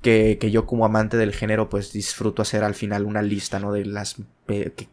Que, 0.00 0.36
que, 0.40 0.50
yo 0.50 0.66
como 0.66 0.84
amante 0.84 1.16
del 1.16 1.32
género 1.32 1.68
pues 1.68 1.92
disfruto 1.92 2.42
hacer 2.42 2.64
al 2.64 2.74
final 2.74 3.04
una 3.04 3.22
lista, 3.22 3.60
¿no? 3.60 3.72
De 3.72 3.84
las... 3.84 4.16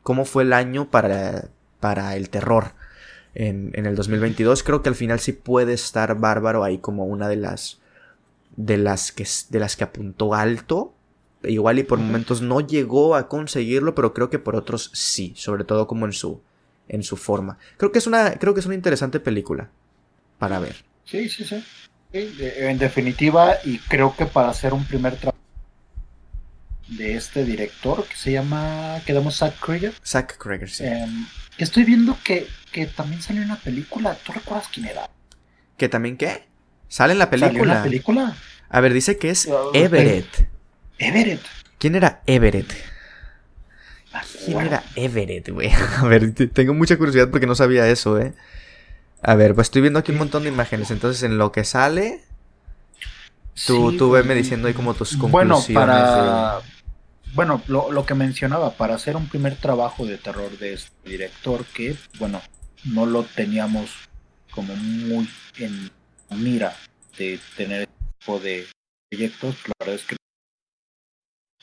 Cómo 0.04 0.24
fue 0.24 0.44
el 0.44 0.54
año 0.54 0.92
para, 0.92 1.46
para 1.80 2.16
el 2.16 2.30
terror 2.30 2.74
en, 3.34 3.72
en, 3.74 3.88
el 3.88 3.96
2022. 3.96 4.62
Creo 4.62 4.84
que 4.84 4.90
al 4.90 4.96
final 4.96 5.20
sí 5.20 5.34
puede 5.34 5.74
estar 5.74 6.16
Bárbaro 6.20 6.64
ahí 6.64 6.78
como 6.78 7.06
una 7.06 7.28
de 7.28 7.38
las... 7.38 7.80
De 8.62 8.78
las 8.78 9.14
que, 9.14 9.26
de 9.50 9.60
las 9.60 9.78
que 9.78 9.86
apuntó 9.86 10.34
alto. 10.34 10.94
Igual 11.44 11.80
y 11.80 11.84
por 11.84 12.00
momentos 12.00 12.42
no 12.42 12.60
llegó 12.60 13.16
a 13.16 13.30
conseguirlo, 13.30 13.96
pero 13.96 14.14
creo 14.14 14.30
que 14.30 14.40
por 14.40 14.58
otros 14.58 14.92
sí. 14.94 15.34
Sobre 15.38 15.64
todo 15.64 15.88
como 15.88 16.06
en 16.06 16.12
su, 16.12 16.42
en 16.90 17.04
su 17.04 17.16
forma. 17.16 17.58
Creo 17.78 17.94
que 17.94 18.00
es 18.00 18.08
una, 18.08 18.34
creo 18.34 18.54
que 18.54 18.60
es 18.60 18.66
una 18.66 18.76
interesante 18.76 19.22
película 19.22 19.70
para 20.38 20.60
ver. 20.60 20.84
Sí, 21.06 21.30
sí, 21.30 21.46
sí. 21.46 21.64
En 22.12 22.78
definitiva, 22.80 23.54
y 23.64 23.78
creo 23.78 24.16
que 24.16 24.26
para 24.26 24.50
hacer 24.50 24.74
un 24.74 24.84
primer 24.84 25.16
trabajo 25.16 25.38
de 26.88 27.16
este 27.16 27.46
director 27.46 28.04
que 28.06 28.16
se 28.16 28.32
llama, 28.32 29.00
quedamos 29.06 29.38
Zack 29.38 29.60
Krieger. 29.60 29.94
Zack 30.04 30.38
Krieger, 30.38 30.70
sí. 30.70 30.84
Eh, 30.86 31.08
estoy 31.60 31.84
viendo 31.84 32.18
que, 32.24 32.48
que, 32.72 32.88
también 32.88 33.22
salió 33.22 33.44
una 33.44 33.58
película. 33.58 34.16
¿Tú 34.16 34.32
recuerdas 34.32 34.68
quién 34.74 34.88
era? 34.88 35.10
¿Que 35.78 35.88
también 35.88 36.18
qué? 36.18 36.49
¿Sale 36.90 37.14
en 37.14 37.20
la 37.20 37.30
película? 37.30 37.50
¿Salió 37.52 37.64
en 37.64 37.70
la 37.70 37.84
película? 37.84 38.36
A 38.70 38.82
ver, 38.82 38.94
dice 38.94 39.18
que 39.18 39.30
es 39.30 39.48
Everett. 39.74 40.48
Everett. 40.98 41.42
¿Quién 41.78 41.96
era 41.96 42.22
Everett? 42.26 42.74
¿Quién 44.46 44.60
era 44.60 44.84
Everett, 44.96 45.50
güey? 45.50 45.72
A 45.98 46.06
ver, 46.06 46.34
tengo 46.34 46.74
mucha 46.74 46.98
curiosidad 46.98 47.30
porque 47.30 47.46
no 47.48 47.56
sabía 47.56 47.88
eso, 47.88 48.20
eh. 48.20 48.34
A 49.22 49.36
ver, 49.36 49.54
pues 49.54 49.68
estoy 49.68 49.82
viendo 49.82 50.00
aquí 50.00 50.12
un 50.12 50.18
montón 50.18 50.44
de 50.44 50.50
imágenes. 50.50 50.92
Entonces, 50.92 51.24
en 51.24 51.38
lo 51.38 51.52
que 51.52 51.64
sale, 51.64 52.24
tú, 53.66 53.92
sí, 53.92 53.98
tú 53.98 54.12
veme 54.12 54.34
diciendo 54.34 54.68
ahí 54.68 54.74
como 54.74 54.94
tus 54.94 55.16
conclusiones. 55.16 55.68
Bueno, 55.68 55.80
para... 55.80 56.58
De... 56.58 56.64
Bueno, 57.34 57.62
lo, 57.68 57.92
lo, 57.92 58.06
que 58.06 58.16
mencionaba, 58.16 58.72
para 58.72 58.96
hacer 58.96 59.16
un 59.16 59.28
primer 59.28 59.56
trabajo 59.56 60.06
de 60.06 60.18
terror 60.18 60.58
de 60.58 60.74
este 60.74 61.10
director 61.10 61.64
que, 61.66 61.96
bueno, 62.18 62.42
no 62.86 63.06
lo 63.06 63.24
teníamos 63.24 63.92
como 64.50 64.76
muy 64.76 65.30
en 65.58 65.92
mira 66.32 66.76
de 67.18 67.40
tener 67.56 67.82
este 67.82 67.94
tipo 68.20 68.40
de 68.40 68.68
proyectos, 69.10 69.56
la 69.68 69.74
verdad 69.80 69.96
es 69.96 70.06
que 70.06 70.16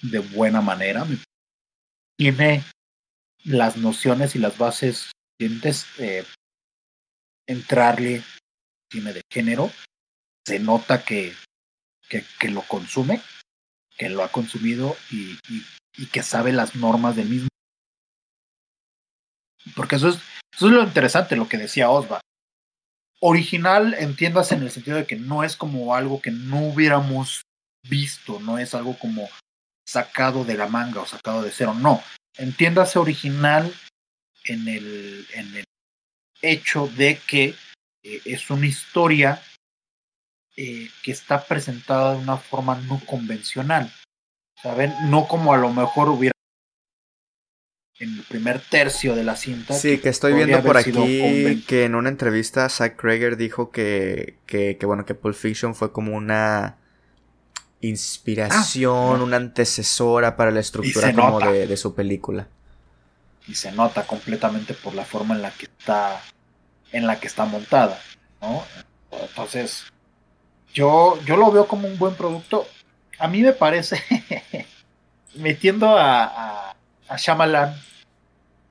de 0.02 0.18
buena 0.18 0.60
manera 0.60 1.06
tiene 2.18 2.62
las 3.44 3.76
nociones 3.76 4.34
y 4.34 4.38
las 4.38 4.58
bases 4.58 5.10
suficientes 5.38 5.86
eh, 5.98 6.24
entrarle 7.46 8.22
cine 8.90 9.12
de 9.12 9.22
género, 9.30 9.70
se 10.46 10.58
nota 10.58 11.04
que, 11.04 11.34
que, 12.08 12.24
que, 12.38 12.48
lo 12.48 12.62
consume, 12.62 13.20
que 13.96 14.08
lo 14.10 14.22
ha 14.22 14.30
consumido 14.30 14.96
y, 15.10 15.38
y, 15.48 15.64
y, 15.96 16.06
que 16.06 16.22
sabe 16.22 16.52
las 16.52 16.76
normas 16.76 17.16
del 17.16 17.28
mismo. 17.28 17.48
Porque 19.74 19.96
eso 19.96 20.08
es, 20.08 20.16
eso 20.54 20.66
es 20.66 20.72
lo 20.72 20.82
interesante, 20.82 21.36
lo 21.36 21.48
que 21.48 21.58
decía 21.58 21.90
Osva. 21.90 22.20
Original, 23.20 23.94
entiendas 23.98 24.52
en 24.52 24.62
el 24.62 24.70
sentido 24.70 24.98
de 24.98 25.06
que 25.06 25.16
no 25.16 25.42
es 25.42 25.56
como 25.56 25.94
algo 25.94 26.20
que 26.20 26.30
no 26.30 26.60
hubiéramos 26.60 27.42
visto, 27.88 28.40
no 28.40 28.58
es 28.58 28.74
algo 28.74 28.98
como 28.98 29.28
sacado 29.86 30.44
de 30.44 30.54
la 30.54 30.66
manga 30.66 31.00
o 31.00 31.06
sacado 31.06 31.42
de 31.42 31.50
cero, 31.50 31.74
no. 31.74 32.02
Entiéndase 32.36 32.98
original 32.98 33.72
en 34.44 34.68
el, 34.68 35.26
en 35.32 35.56
el 35.56 35.64
hecho 36.42 36.88
de 36.88 37.18
que 37.26 37.54
eh, 38.02 38.20
es 38.24 38.50
una 38.50 38.66
historia 38.66 39.42
eh, 40.56 40.90
que 41.02 41.12
está 41.12 41.44
presentada 41.44 42.14
de 42.14 42.18
una 42.18 42.36
forma 42.36 42.76
no 42.76 43.00
convencional, 43.06 43.92
¿saben? 44.62 44.94
No 45.10 45.26
como 45.26 45.54
a 45.54 45.58
lo 45.58 45.72
mejor 45.72 46.08
hubiera 46.08 46.35
en 47.98 48.14
el 48.14 48.22
primer 48.24 48.60
tercio 48.60 49.14
de 49.14 49.24
la 49.24 49.36
cinta. 49.36 49.74
Sí, 49.74 49.96
que, 49.96 50.02
que 50.02 50.08
estoy 50.10 50.34
viendo 50.34 50.62
por 50.62 50.76
aquí 50.76 51.62
que 51.66 51.84
en 51.84 51.94
una 51.94 52.08
entrevista 52.08 52.68
Zack 52.68 52.96
Krager 52.96 53.36
dijo 53.36 53.70
que, 53.70 54.38
que, 54.46 54.76
que, 54.78 54.86
bueno, 54.86 55.06
que 55.06 55.14
Pulp 55.14 55.34
Fiction 55.34 55.74
fue 55.74 55.92
como 55.92 56.14
una 56.14 56.76
inspiración, 57.80 59.20
ah, 59.20 59.24
una 59.24 59.36
antecesora 59.36 60.36
para 60.36 60.50
la 60.50 60.60
estructura 60.60 61.14
como 61.14 61.40
de, 61.40 61.66
de, 61.66 61.76
su 61.76 61.94
película. 61.94 62.48
Y 63.46 63.54
se 63.54 63.72
nota 63.72 64.06
completamente 64.06 64.74
por 64.74 64.94
la 64.94 65.04
forma 65.04 65.34
en 65.34 65.42
la 65.42 65.50
que 65.50 65.66
está 65.66 66.20
en 66.92 67.06
la 67.06 67.18
que 67.20 67.26
está 67.26 67.44
montada, 67.44 68.00
¿no? 68.40 68.64
Entonces, 69.10 69.84
yo, 70.72 71.18
yo 71.24 71.36
lo 71.36 71.50
veo 71.50 71.66
como 71.66 71.88
un 71.88 71.98
buen 71.98 72.14
producto. 72.14 72.66
A 73.18 73.28
mí 73.28 73.42
me 73.42 73.52
parece, 73.52 74.02
metiendo 75.34 75.96
a, 75.96 76.24
a, 76.24 76.75
a 77.08 77.16
Shyamalan 77.16 77.74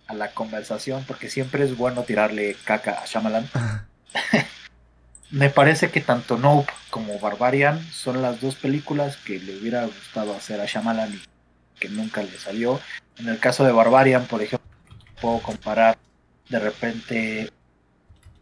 a 0.07 0.13
la 0.13 0.31
conversación, 0.31 1.03
porque 1.07 1.29
siempre 1.29 1.63
es 1.63 1.77
bueno 1.77 2.03
tirarle 2.03 2.55
caca 2.63 3.01
a 3.01 3.05
Shyamalan. 3.05 3.49
me 5.31 5.49
parece 5.49 5.89
que 5.89 6.01
tanto 6.01 6.37
Nope 6.37 6.71
como 6.89 7.19
Barbarian 7.19 7.83
son 7.91 8.21
las 8.21 8.39
dos 8.39 8.55
películas 8.55 9.17
que 9.17 9.39
le 9.39 9.57
hubiera 9.57 9.85
gustado 9.85 10.35
hacer 10.35 10.61
a 10.61 10.65
Shyamalan 10.65 11.13
y 11.13 11.21
que 11.79 11.89
nunca 11.89 12.21
le 12.23 12.37
salió. 12.37 12.79
En 13.17 13.29
el 13.29 13.39
caso 13.39 13.63
de 13.65 13.71
Barbarian, 13.71 14.25
por 14.25 14.41
ejemplo, 14.41 14.69
puedo 15.19 15.39
comparar 15.39 15.97
de 16.49 16.59
repente 16.59 17.51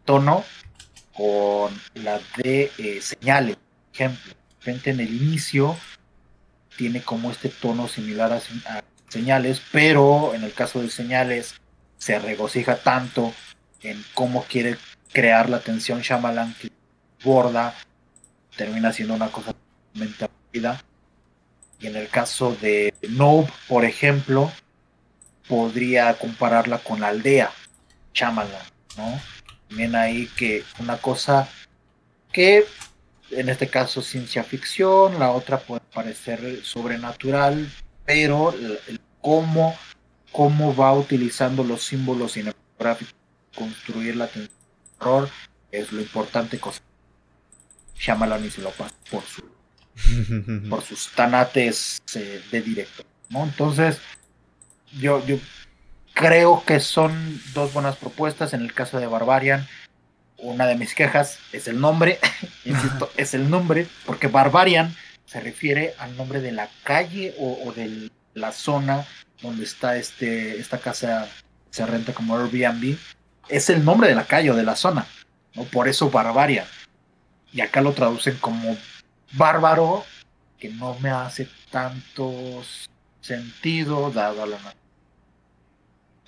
tono 0.04 0.44
con 1.16 1.72
la 1.94 2.20
de 2.36 2.70
eh, 2.78 3.00
señales. 3.00 3.56
Por 3.56 3.94
ejemplo, 3.94 4.34
de 4.34 4.56
repente 4.58 4.90
en 4.90 5.00
el 5.00 5.14
inicio 5.14 5.76
tiene 6.76 7.02
como 7.02 7.30
este 7.30 7.48
tono 7.48 7.88
similar 7.88 8.32
a, 8.32 8.36
a, 8.36 8.82
señales, 9.14 9.62
pero 9.70 10.34
en 10.34 10.42
el 10.42 10.52
caso 10.52 10.82
de 10.82 10.90
señales 10.90 11.54
se 11.98 12.18
regocija 12.18 12.76
tanto 12.76 13.32
en 13.80 14.04
cómo 14.12 14.42
quiere 14.44 14.76
crear 15.12 15.48
la 15.48 15.60
tensión 15.60 16.00
Shyamalan 16.00 16.54
que 16.60 16.72
borda, 17.22 17.74
termina 18.56 18.92
siendo 18.92 19.14
una 19.14 19.28
cosa 19.28 19.52
totalmente 19.52 20.26
rápida. 20.26 20.84
Y 21.78 21.86
en 21.86 21.96
el 21.96 22.08
caso 22.08 22.56
de 22.60 22.92
Noob, 23.08 23.48
por 23.68 23.84
ejemplo, 23.84 24.50
podría 25.48 26.12
compararla 26.14 26.78
con 26.78 27.00
la 27.00 27.08
aldea 27.08 27.52
Shyamalan, 28.14 28.66
¿no? 28.96 29.20
También 29.68 29.94
ahí 29.94 30.26
que 30.36 30.64
una 30.80 30.96
cosa 30.96 31.48
que 32.32 32.66
en 33.30 33.48
este 33.48 33.68
caso 33.68 34.02
ciencia 34.02 34.42
ficción, 34.42 35.18
la 35.18 35.30
otra 35.30 35.58
puede 35.58 35.82
parecer 35.92 36.60
sobrenatural, 36.64 37.70
pero 38.04 38.52
el 38.52 39.00
cómo, 39.24 39.74
cómo 40.32 40.76
va 40.76 40.92
utilizando 40.92 41.64
los 41.64 41.82
símbolos 41.82 42.32
cinematográficos 42.32 43.14
construir 43.56 44.16
la 44.16 44.28
terror 44.28 45.30
es 45.72 45.92
lo 45.92 46.02
importante 46.02 46.60
cosa 46.60 46.82
Shyamalan 47.96 48.44
y 48.44 48.50
se 48.50 48.60
lo 48.60 48.70
pasa 48.70 48.94
por 49.10 49.22
su 49.22 49.42
por 50.68 50.82
sus 50.82 51.08
tanates 51.12 52.02
eh, 52.14 52.42
de 52.50 52.60
directo 52.60 53.02
¿no? 53.30 53.44
entonces 53.44 53.98
yo, 54.98 55.24
yo 55.24 55.38
creo 56.12 56.62
que 56.66 56.80
son 56.80 57.40
dos 57.54 57.72
buenas 57.72 57.96
propuestas 57.96 58.52
en 58.52 58.60
el 58.60 58.74
caso 58.74 58.98
de 58.98 59.06
Barbarian 59.06 59.66
una 60.36 60.66
de 60.66 60.74
mis 60.74 60.94
quejas 60.94 61.38
es 61.52 61.66
el 61.66 61.80
nombre 61.80 62.18
insisto 62.66 63.10
es 63.16 63.32
el 63.32 63.48
nombre 63.48 63.86
porque 64.04 64.26
Barbarian 64.26 64.94
se 65.24 65.40
refiere 65.40 65.94
al 65.98 66.14
nombre 66.18 66.42
de 66.42 66.52
la 66.52 66.68
calle 66.82 67.34
o, 67.38 67.62
o 67.64 67.72
de 67.72 68.10
la 68.34 68.52
zona 68.52 69.06
donde 69.40 69.64
está 69.64 69.96
este 69.96 70.58
esta 70.58 70.78
casa 70.78 71.28
se 71.70 71.86
renta 71.86 72.12
como 72.12 72.36
Airbnb 72.36 72.96
es 73.48 73.70
el 73.70 73.84
nombre 73.84 74.08
de 74.08 74.14
la 74.14 74.24
calle 74.24 74.50
o 74.50 74.56
de 74.56 74.62
la 74.62 74.76
zona 74.76 75.06
¿no? 75.54 75.64
por 75.64 75.88
eso 75.88 76.10
Barbarian 76.10 76.66
y 77.52 77.60
acá 77.60 77.80
lo 77.80 77.92
traducen 77.92 78.36
como 78.38 78.76
bárbaro 79.32 80.04
que 80.58 80.68
no 80.68 80.98
me 81.00 81.10
hace 81.10 81.48
tanto 81.70 82.62
sentido 83.20 84.10
dado 84.10 84.46
la 84.46 84.58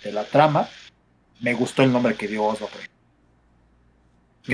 de 0.03 0.13
la 0.13 0.25
trama 0.25 0.69
me 1.41 1.55
gustó 1.55 1.83
el 1.83 1.93
nombre 1.93 2.15
que 2.15 2.29
dio 2.29 2.45
Oslo 2.45 2.69
por 2.69 2.81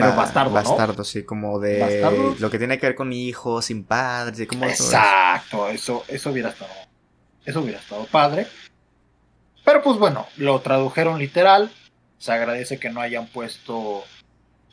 Ba 0.01 0.15
bastardo, 0.15 0.53
bastardo, 0.53 0.95
¿no? 0.99 1.05
sí, 1.05 1.23
como 1.23 1.59
de 1.59 1.79
¿Bastardo? 1.79 2.35
lo 2.39 2.51
que 2.51 2.59
tiene 2.59 2.79
que 2.79 2.87
ver 2.87 2.95
con 2.95 3.13
hijos 3.13 3.67
sin 3.67 3.85
padres 3.85 4.41
y 4.41 4.47
como 4.47 4.65
Exacto, 4.65 5.69
eso, 5.69 6.05
eso 6.09 6.31
hubiera 6.31 6.49
estado, 6.49 6.71
eso 7.45 7.61
hubiera 7.61 7.79
estado 7.79 8.07
padre. 8.07 8.47
Pero 9.65 9.83
pues 9.83 9.99
bueno, 9.99 10.27
lo 10.37 10.61
tradujeron 10.61 11.19
literal. 11.19 11.71
Se 12.19 12.33
agradece 12.33 12.79
que 12.79 12.91
no 12.91 13.01
hayan 13.01 13.27
puesto 13.27 14.05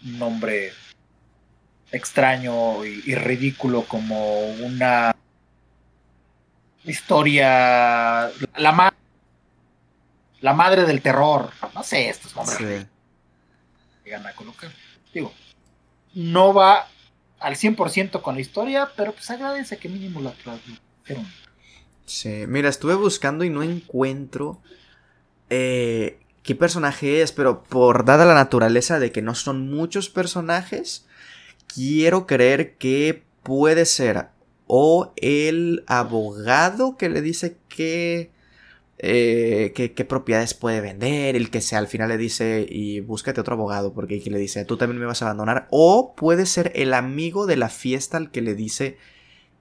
un 0.03 0.20
nombre 0.20 0.74
extraño 1.91 2.86
y, 2.86 3.03
y 3.05 3.15
ridículo 3.15 3.84
como 3.84 4.41
una 4.47 5.15
historia 6.86 8.30
la 8.55 8.72
más 8.72 8.91
la 10.41 10.53
madre 10.53 10.86
del 10.86 11.01
terror. 11.01 11.51
No 11.74 11.84
sé, 11.84 12.09
estos 12.09 12.36
nombres 12.36 12.88
llegan 14.03 14.26
a 14.26 14.34
colocar. 14.34 14.72
Digo, 15.13 15.34
no 16.13 16.53
va 16.53 16.88
al 17.39 17.55
100% 17.55 18.22
con 18.22 18.36
la 18.36 18.41
historia, 18.41 18.89
pero 18.95 19.13
pues 19.13 19.30
agradece 19.30 19.78
que 19.78 19.89
mínimo 19.89 20.22
la 20.22 20.32
tradujeron. 20.32 21.28
Sí, 22.10 22.45
mira, 22.47 22.70
estuve 22.70 22.95
buscando 22.95 23.43
y 23.43 23.51
no 23.51 23.62
encuentro 23.62 24.60
eh, 25.51 26.18
qué 26.41 26.55
personaje 26.55 27.22
es, 27.22 27.32
pero 27.32 27.62
por 27.62 28.03
dada 28.03 28.26
la 28.26 28.34
naturaleza 28.34 28.97
de 28.97 29.12
que 29.12 29.22
no 29.22 29.36
son 29.36 29.70
muchos 29.70 30.10
personajes, 30.10 31.05
quiero 31.72 32.26
creer 32.26 32.78
que 32.78 33.22
puede 33.43 33.86
ser 33.86 34.30
o 34.66 35.14
el 35.18 35.84
abogado 35.86 36.97
que 36.97 37.10
le 37.10 37.22
dice 37.22 37.57
que 37.68 38.32
eh, 38.97 39.72
qué, 39.76 40.05
propiedades 40.05 40.55
puede 40.55 40.82
vender, 40.82 41.36
el 41.36 41.51
que 41.51 41.62
sea 41.62 41.78
al 41.78 41.88
final 41.88 42.10
le 42.10 42.18
dice 42.18 42.66
y 42.68 43.01
búscate 43.01 43.39
otro 43.39 43.53
abogado 43.53 43.93
porque 43.93 44.20
le 44.20 44.39
dice 44.39 44.66
tú 44.66 44.78
también 44.78 44.99
me 44.99 45.05
vas 45.05 45.22
a 45.22 45.26
abandonar 45.26 45.68
o 45.70 46.16
puede 46.16 46.47
ser 46.47 46.72
el 46.74 46.95
amigo 46.95 47.45
de 47.45 47.57
la 47.57 47.70
fiesta 47.70 48.18
al 48.18 48.32
que 48.32 48.41
le 48.41 48.55
dice 48.55 48.97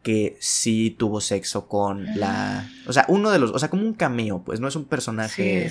que 0.08 0.38
sí 0.40 0.96
tuvo 0.98 1.20
sexo 1.20 1.68
con 1.68 2.18
la 2.18 2.66
o 2.86 2.94
sea 2.94 3.04
uno 3.08 3.30
de 3.30 3.38
los 3.38 3.50
o 3.50 3.58
sea 3.58 3.68
como 3.68 3.82
un 3.82 3.92
cameo 3.92 4.42
pues 4.42 4.58
no 4.58 4.66
es 4.66 4.74
un 4.74 4.86
personaje 4.86 5.70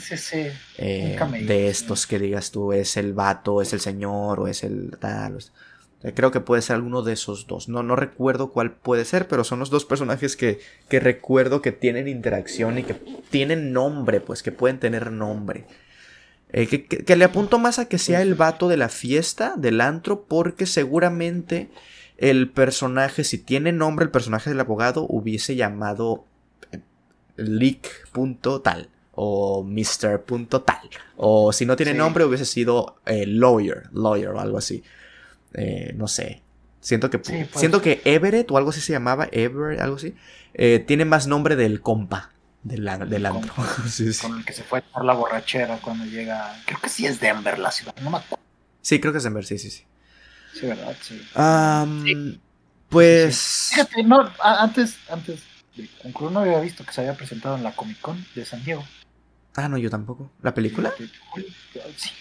eh, 0.77 1.17
de 1.41 1.69
estos 1.69 2.05
que 2.05 2.19
digas 2.19 2.51
tú 2.51 2.71
es 2.71 2.97
el 2.97 3.13
vato 3.13 3.63
es 3.63 3.73
el 3.73 3.79
señor 3.79 4.39
o 4.39 4.47
es 4.47 4.63
el 4.63 4.95
tal 4.99 5.39
creo 6.13 6.29
que 6.29 6.39
puede 6.39 6.61
ser 6.61 6.75
alguno 6.75 7.01
de 7.01 7.13
esos 7.13 7.47
dos. 7.47 7.69
No, 7.69 7.81
no 7.81 7.95
recuerdo 7.95 8.51
cuál 8.51 8.71
puede 8.71 9.03
ser, 9.03 9.27
pero 9.27 9.43
son 9.43 9.57
los 9.57 9.71
dos 9.71 9.83
personajes 9.83 10.37
que, 10.37 10.59
que 10.89 10.99
recuerdo 10.99 11.63
que 11.63 11.71
tienen 11.71 12.07
interacción 12.07 12.77
y 12.77 12.83
que 12.83 12.93
tienen 13.31 13.73
nombre, 13.73 14.21
pues 14.21 14.43
que 14.43 14.51
pueden 14.51 14.79
tener 14.79 15.11
nombre. 15.11 15.65
Eh, 16.53 16.67
que, 16.67 17.15
le 17.15 17.25
apunto 17.25 17.57
más 17.57 17.79
a 17.79 17.89
que 17.89 17.97
sea 17.97 18.21
el 18.21 18.35
vato 18.35 18.69
de 18.69 18.77
la 18.77 18.89
fiesta, 18.89 19.55
del 19.57 19.81
antro, 19.81 20.25
porque 20.25 20.67
seguramente 20.67 21.69
el 22.17 22.49
personaje, 22.49 23.23
si 23.23 23.37
tiene 23.37 23.71
nombre, 23.71 24.05
el 24.05 24.11
personaje 24.11 24.49
del 24.49 24.59
abogado 24.59 25.05
hubiese 25.07 25.55
llamado 25.55 26.25
eh, 26.71 26.79
leak.tal 27.35 28.89
o 29.19 29.63
Mr. 29.63 30.23
tal. 30.63 30.89
O 31.15 31.51
si 31.51 31.65
no 31.65 31.75
tiene 31.75 31.95
nombre, 31.95 32.23
hubiese 32.23 32.45
sido 32.45 32.97
eh, 33.05 33.25
lawyer, 33.25 33.89
lawyer 33.91 34.29
o 34.29 34.39
algo 34.39 34.59
así. 34.59 34.83
Eh, 35.53 35.93
no 35.95 36.07
sé. 36.07 36.43
Siento 36.79 37.09
que, 37.09 37.19
siento 37.55 37.81
que 37.81 38.01
Everett 38.05 38.49
o 38.51 38.57
algo 38.57 38.69
así 38.69 38.79
se 38.79 38.93
llamaba, 38.93 39.27
Everett, 39.31 39.81
algo 39.81 39.95
así, 39.95 40.15
eh, 40.53 40.83
tiene 40.85 41.03
más 41.03 41.25
nombre 41.25 41.55
del 41.55 41.81
compa 41.81 42.31
del, 42.63 42.87
del 43.09 43.25
antro. 43.25 43.53
Con 44.21 44.37
el 44.37 44.45
que 44.45 44.53
se 44.53 44.63
fue 44.63 44.83
por 44.83 45.03
la 45.03 45.13
borrachera 45.13 45.79
cuando 45.81 46.05
llega. 46.05 46.55
Creo 46.65 46.79
que 46.79 46.87
sí 46.87 47.05
es 47.07 47.19
Denver 47.19 47.57
la 47.57 47.71
ciudad, 47.71 47.95
no 48.01 48.11
me 48.11 48.17
acuerdo. 48.17 48.43
Sí, 48.81 48.99
creo 49.01 49.11
que 49.11 49.17
es 49.17 49.23
Denver, 49.23 49.45
sí, 49.45 49.57
sí, 49.57 49.71
sí. 49.71 49.83
Sí, 50.59 50.65
¿verdad? 50.65 50.95
Sí. 51.01 52.39
Pues. 52.89 53.69
Fíjate, 53.71 54.03
no, 54.03 54.29
antes, 54.41 54.97
antes 55.09 55.41
de 55.75 55.89
concluir, 56.01 56.31
no 56.31 56.39
había 56.39 56.59
visto 56.59 56.85
que 56.85 56.93
se 56.93 57.01
había 57.01 57.15
presentado 57.15 57.55
en 57.55 57.63
la 57.63 57.73
Comic 57.73 57.99
Con 57.99 58.25
de 58.33 58.45
San 58.45 58.63
Diego. 58.63 58.83
Ah, 59.55 59.67
no, 59.67 59.77
yo 59.77 59.89
tampoco. 59.89 60.31
¿La 60.41 60.53
película? 60.53 60.93
Sí, 61.95 62.11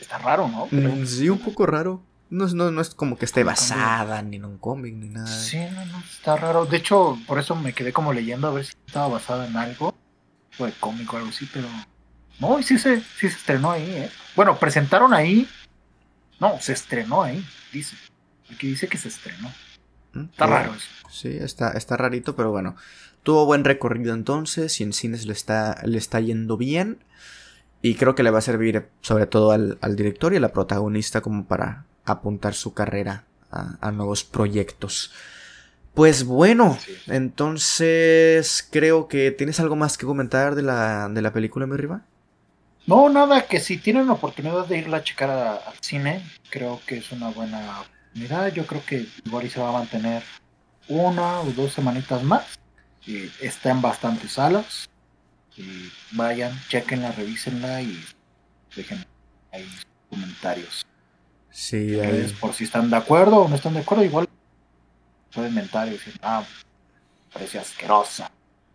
está 0.00 0.18
raro, 0.18 0.48
¿no? 0.48 0.68
Mm, 0.70 1.04
sí, 1.04 1.28
un 1.28 1.38
poco 1.38 1.66
raro. 1.66 2.02
No, 2.30 2.46
no, 2.46 2.70
no 2.70 2.80
es 2.80 2.94
como 2.94 3.16
que 3.18 3.24
esté 3.24 3.44
basada 3.44 4.20
ni 4.22 4.36
en 4.36 4.44
un 4.44 4.58
cómic 4.58 4.94
ni 4.94 5.08
nada. 5.08 5.26
Sí, 5.26 5.58
no, 5.58 5.84
no, 5.86 5.98
está 5.98 6.36
raro. 6.36 6.66
De 6.66 6.76
hecho, 6.76 7.18
por 7.26 7.38
eso 7.38 7.54
me 7.54 7.72
quedé 7.72 7.92
como 7.92 8.12
leyendo 8.12 8.48
a 8.48 8.52
ver 8.52 8.64
si 8.64 8.72
estaba 8.86 9.08
basada 9.08 9.46
en 9.46 9.56
algo, 9.56 9.94
o 10.58 10.66
de 10.66 10.72
cómic 10.72 11.12
o 11.12 11.16
algo 11.16 11.28
así, 11.28 11.48
pero. 11.52 11.68
No, 12.38 12.62
sí 12.62 12.78
se, 12.78 13.00
sí 13.00 13.04
se 13.20 13.26
estrenó 13.28 13.70
ahí, 13.70 13.88
¿eh? 13.88 14.10
Bueno, 14.34 14.56
presentaron 14.56 15.14
ahí. 15.14 15.48
No, 16.40 16.60
se 16.60 16.72
estrenó 16.72 17.22
ahí, 17.22 17.44
dice. 17.72 17.96
Aquí 18.52 18.68
dice 18.68 18.88
que 18.88 18.98
se 18.98 19.08
estrenó. 19.08 19.52
Mm, 20.12 20.24
está 20.30 20.46
raro 20.46 20.74
eso. 20.74 20.88
Sí, 21.10 21.28
está, 21.28 21.72
está 21.72 21.96
rarito, 21.96 22.36
pero 22.36 22.50
bueno. 22.50 22.76
Tuvo 23.22 23.44
buen 23.44 23.64
recorrido 23.64 24.14
entonces 24.14 24.80
y 24.80 24.84
en 24.84 24.92
cines 24.92 25.26
le 25.26 25.32
está, 25.32 25.80
le 25.84 25.98
está 25.98 26.20
yendo 26.20 26.56
bien. 26.56 26.98
Y 27.82 27.96
creo 27.96 28.14
que 28.14 28.22
le 28.22 28.30
va 28.30 28.38
a 28.38 28.42
servir 28.42 28.88
sobre 29.00 29.26
todo 29.26 29.50
al, 29.50 29.78
al 29.80 29.96
director 29.96 30.32
y 30.32 30.36
a 30.36 30.40
la 30.40 30.52
protagonista 30.52 31.20
como 31.20 31.44
para 31.46 31.86
apuntar 32.04 32.54
su 32.54 32.72
carrera 32.72 33.24
a, 33.50 33.90
nuevos 33.92 34.24
proyectos. 34.24 35.12
Pues 35.94 36.24
bueno, 36.24 36.76
entonces 37.06 38.66
creo 38.70 39.08
que 39.08 39.30
tienes 39.30 39.60
algo 39.60 39.76
más 39.76 39.96
que 39.96 40.06
comentar 40.06 40.54
de 40.54 40.62
la, 40.62 41.08
de 41.08 41.22
la 41.22 41.32
película, 41.32 41.66
mi 41.66 41.76
riva. 41.76 42.02
No, 42.86 43.08
nada, 43.08 43.46
que 43.46 43.58
si 43.58 43.78
tienen 43.78 44.06
la 44.06 44.12
oportunidad 44.12 44.66
de 44.66 44.78
irla 44.78 44.98
a 44.98 45.02
checar 45.02 45.28
al 45.30 45.74
cine, 45.80 46.22
creo 46.50 46.80
que 46.86 46.98
es 46.98 47.10
una 47.10 47.30
buena 47.30 47.80
oportunidad. 47.80 48.52
Yo 48.52 48.64
creo 48.64 48.84
que 48.84 49.06
igual 49.24 49.50
se 49.50 49.60
va 49.60 49.70
a 49.70 49.72
mantener 49.72 50.22
una 50.86 51.40
o 51.40 51.46
dos 51.46 51.72
semanitas 51.72 52.22
más. 52.22 52.58
Y 53.04 53.30
está 53.40 53.70
en 53.70 53.82
bastantes 53.82 54.32
salas. 54.32 54.88
Y 55.56 55.90
vayan, 56.12 56.52
chequenla, 56.68 57.10
revísenla 57.12 57.82
y 57.82 58.04
dejen 58.76 59.04
ahí 59.52 59.68
comentarios. 60.08 60.86
Sí, 61.50 61.98
por 62.40 62.52
si 62.52 62.64
están 62.64 62.90
de 62.90 62.96
acuerdo 62.96 63.36
o 63.38 63.48
no 63.48 63.56
están 63.56 63.74
de 63.74 63.80
acuerdo, 63.80 64.04
igual 64.04 64.28
pueden 65.32 65.54
mentar 65.54 65.88
y 65.88 65.92
decir, 65.92 66.14
ah, 66.22 66.44
parece 67.32 67.58
asquerosa. 67.58 68.30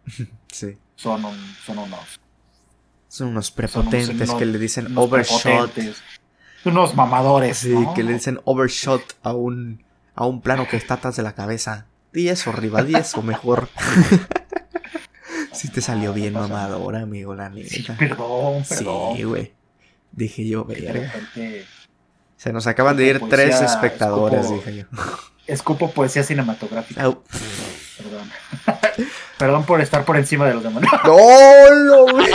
sí. 0.51 0.77
Son, 0.95 1.23
un, 1.23 1.55
son 1.65 1.77
unos. 1.77 2.20
Son 3.11 3.27
unos 3.27 3.51
prepotentes 3.51 4.31
que 4.31 4.45
le 4.45 4.57
dicen 4.57 4.97
overshot. 4.97 5.69
Unos 6.63 6.95
mamadores. 6.95 7.57
Sí, 7.57 7.75
que 7.93 8.03
le 8.03 8.13
dicen 8.13 8.39
overshot 8.45 9.03
a 9.21 9.33
un, 9.33 9.83
a 10.15 10.25
un 10.25 10.39
plano 10.39 10.65
que 10.69 10.77
está 10.77 10.93
atrás 10.93 11.17
de 11.17 11.23
la 11.23 11.35
cabeza. 11.35 11.87
Di 12.13 12.29
eso, 12.29 12.53
rival, 12.53 12.87
di 12.87 12.95
eso 12.95 13.21
mejor. 13.21 13.67
sí 15.51 15.67
te 15.67 15.81
salió 15.81 16.13
bien 16.13 16.35
mamadora, 16.35 17.01
amigo, 17.01 17.35
la 17.35 17.49
neta. 17.49 17.67
Sí, 17.67 17.85
perdón, 17.99 18.63
perdón. 18.69 19.17
Sí, 19.17 19.23
güey. 19.23 19.53
Dije 20.13 20.47
yo, 20.47 20.63
verga. 20.63 21.11
Se 22.37 22.53
nos 22.53 22.65
acaban 22.65 22.95
de 22.95 23.07
ir 23.07 23.21
tres 23.29 23.59
espectadores, 23.59 24.49
dije 24.49 24.73
yo. 24.73 24.85
Escupo 25.47 25.91
poesía 25.91 26.23
cinematográfica. 26.23 27.01
Perdón. 27.97 28.31
Perdón 29.41 29.65
por 29.65 29.81
estar 29.81 30.05
por 30.05 30.17
encima 30.17 30.45
de 30.47 30.53
los 30.53 30.61
demás. 30.61 30.83
¡No, 31.03 31.17
no, 31.83 32.05
no, 32.05 32.25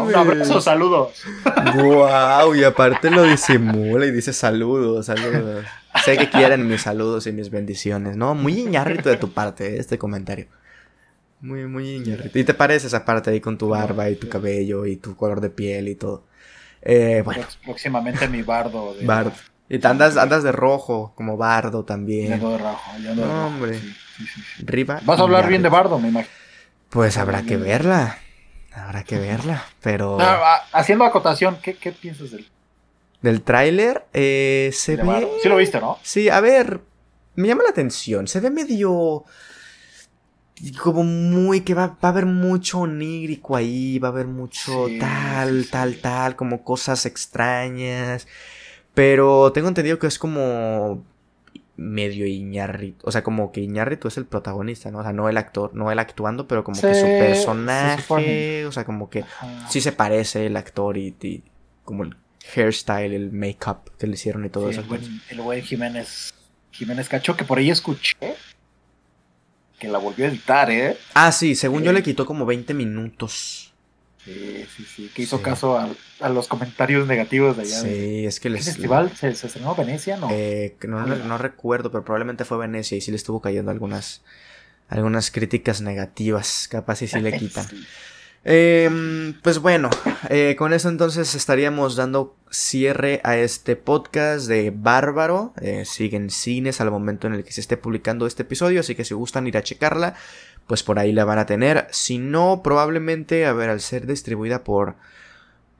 Un 0.06 0.14
abrazo, 0.14 0.62
saludos. 0.62 1.22
Wow, 1.74 2.54
y 2.54 2.64
aparte 2.64 3.10
lo 3.10 3.24
disimula 3.24 4.06
y 4.06 4.12
dice 4.12 4.32
saludos, 4.32 5.04
saludos. 5.06 5.66
Sé 6.02 6.16
que 6.16 6.30
quieren 6.30 6.66
mis 6.66 6.80
saludos 6.80 7.26
y 7.26 7.32
mis 7.32 7.50
bendiciones, 7.50 8.16
¿no? 8.16 8.34
Muy 8.34 8.64
ñarrito 8.64 9.10
de 9.10 9.18
tu 9.18 9.32
parte 9.32 9.78
este 9.78 9.98
comentario. 9.98 10.46
Muy, 11.42 11.66
muy 11.66 12.00
ñarrito. 12.00 12.38
Y 12.38 12.44
te 12.44 12.54
parece 12.54 12.86
esa 12.86 13.04
parte 13.04 13.28
ahí 13.28 13.40
con 13.40 13.58
tu 13.58 13.68
barba 13.68 14.08
y 14.08 14.16
tu 14.16 14.26
cabello 14.30 14.86
y 14.86 14.96
tu 14.96 15.16
color 15.16 15.42
de 15.42 15.50
piel 15.50 15.88
y 15.88 15.96
todo. 15.96 16.24
Eh, 16.80 17.20
bueno. 17.26 17.44
Próximamente 17.62 18.26
mi 18.26 18.40
bardo. 18.40 18.94
De 18.94 19.04
bardo. 19.04 19.32
Y 19.72 19.78
te 19.78 19.86
andas, 19.86 20.16
andas 20.16 20.42
de 20.42 20.50
rojo, 20.50 21.12
como 21.14 21.36
bardo 21.36 21.84
también. 21.84 22.30
de 22.30 22.36
rojo, 22.36 22.80
de 22.98 23.14
rojo. 23.14 23.46
Hombre. 23.46 23.80
Vas 25.04 25.20
a 25.20 25.22
hablar 25.22 25.46
bien 25.46 25.62
de 25.62 25.68
bardo, 25.68 26.00
me 26.00 26.08
imagino. 26.08 26.34
Pues 26.90 27.16
habrá 27.16 27.42
que 27.44 27.56
verla. 27.56 28.18
Habrá 28.74 29.04
que 29.04 29.18
verla, 29.18 29.64
pero... 29.80 30.18
Ah, 30.20 30.64
haciendo 30.72 31.04
acotación, 31.04 31.58
¿qué, 31.62 31.74
qué 31.74 31.92
piensas 31.92 32.32
del... 32.32 32.48
Del 33.22 33.42
tráiler? 33.42 34.06
Eh, 34.12 34.70
se 34.72 34.96
ve... 34.96 35.28
Sí 35.40 35.48
lo 35.48 35.56
viste, 35.56 35.80
¿no? 35.80 35.98
Sí, 36.02 36.28
a 36.28 36.40
ver, 36.40 36.80
me 37.36 37.46
llama 37.46 37.62
la 37.62 37.70
atención. 37.70 38.26
Se 38.26 38.40
ve 38.40 38.50
medio 38.50 39.24
como 40.82 41.04
muy 41.04 41.60
que 41.60 41.74
va, 41.74 41.96
a 42.00 42.08
haber 42.08 42.26
mucho 42.26 42.80
onírico 42.80 43.54
ahí, 43.54 44.00
va 44.00 44.08
a 44.08 44.10
haber 44.10 44.26
mucho 44.26 44.86
tal, 44.98 45.66
tal, 45.70 46.00
tal, 46.00 46.34
como 46.34 46.64
cosas 46.64 47.06
extrañas. 47.06 48.26
Pero 48.94 49.52
tengo 49.52 49.68
entendido 49.68 49.98
que 49.98 50.06
es 50.06 50.18
como 50.18 51.04
medio 51.76 52.26
Iñarrito, 52.26 53.06
o 53.06 53.10
sea, 53.10 53.22
como 53.22 53.52
que 53.52 53.62
Iñarrito 53.62 54.08
es 54.08 54.18
el 54.18 54.26
protagonista, 54.26 54.90
¿no? 54.90 54.98
O 54.98 55.02
sea, 55.02 55.12
no 55.12 55.28
el 55.30 55.38
actor, 55.38 55.74
no 55.74 55.90
él 55.90 55.98
actuando, 55.98 56.46
pero 56.46 56.62
como 56.62 56.78
que 56.78 56.94
su 56.94 57.06
personaje, 57.06 58.66
o 58.66 58.72
sea, 58.72 58.84
como 58.84 59.08
que 59.08 59.24
sí 59.68 59.80
se 59.80 59.92
parece 59.92 60.46
el 60.46 60.56
actor 60.56 60.98
y, 60.98 61.42
como 61.84 62.02
el 62.04 62.16
hairstyle, 62.54 63.14
el 63.14 63.32
make-up 63.32 63.90
que 63.98 64.06
le 64.06 64.14
hicieron 64.14 64.44
y 64.44 64.50
todo 64.50 64.68
eso. 64.68 64.84
El 65.30 65.40
güey 65.40 65.62
Jiménez, 65.62 66.34
Jiménez 66.70 67.08
Cacho, 67.08 67.36
que 67.36 67.44
por 67.44 67.58
ahí 67.58 67.70
escuché 67.70 68.16
que 69.78 69.88
la 69.88 69.98
volvió 69.98 70.26
a 70.26 70.28
editar, 70.28 70.70
¿eh? 70.70 70.98
Ah, 71.14 71.32
sí, 71.32 71.54
según 71.54 71.82
yo 71.82 71.92
le 71.92 72.02
quitó 72.02 72.26
como 72.26 72.44
20 72.44 72.74
minutos. 72.74 73.69
Sí, 74.24 74.66
sí, 74.76 74.84
sí, 74.84 75.10
que 75.14 75.22
hizo 75.22 75.40
caso 75.40 75.78
a, 75.78 76.28
los 76.28 76.46
comentarios 76.46 77.06
negativos 77.06 77.56
de 77.56 77.62
allá. 77.62 77.80
Sí, 77.80 78.26
es 78.26 78.38
que 78.38 78.48
el 78.48 78.58
festival 78.58 79.10
se, 79.16 79.28
estrenó 79.28 79.74
Venecia, 79.74 80.18
¿no? 80.18 80.28
Eh, 80.30 80.76
no, 80.86 81.06
no, 81.06 81.38
recuerdo, 81.38 81.90
pero 81.90 82.04
probablemente 82.04 82.44
fue 82.44 82.58
Venecia 82.58 82.98
y 82.98 83.00
sí 83.00 83.10
le 83.10 83.16
estuvo 83.16 83.40
cayendo 83.40 83.70
algunas 83.70 84.22
algunas 84.88 85.30
críticas 85.30 85.80
negativas, 85.80 86.68
capaz 86.68 87.02
y 87.02 87.06
si 87.06 87.20
le 87.20 87.32
quitan. 87.38 87.66
Em, 88.42 89.34
pues 89.42 89.58
bueno, 89.58 89.90
eh, 90.30 90.56
con 90.58 90.72
eso 90.72 90.88
entonces 90.88 91.34
estaríamos 91.34 91.94
dando 91.94 92.36
cierre 92.50 93.20
a 93.22 93.36
este 93.36 93.76
podcast 93.76 94.48
de 94.48 94.72
Bárbaro. 94.74 95.52
Eh, 95.60 95.84
siguen 95.84 96.30
cines 96.30 96.80
al 96.80 96.90
momento 96.90 97.26
en 97.26 97.34
el 97.34 97.44
que 97.44 97.52
se 97.52 97.60
esté 97.60 97.76
publicando 97.76 98.26
este 98.26 98.42
episodio, 98.42 98.80
así 98.80 98.94
que 98.94 99.04
si 99.04 99.14
gustan 99.14 99.46
ir 99.46 99.58
a 99.58 99.62
checarla, 99.62 100.14
pues 100.70 100.84
por 100.84 101.00
ahí 101.00 101.10
la 101.10 101.24
van 101.24 101.40
a 101.40 101.46
tener. 101.46 101.88
Si 101.90 102.18
no, 102.18 102.60
probablemente, 102.62 103.44
a 103.44 103.52
ver, 103.52 103.70
al 103.70 103.80
ser 103.80 104.06
distribuida 104.06 104.62
por 104.62 104.94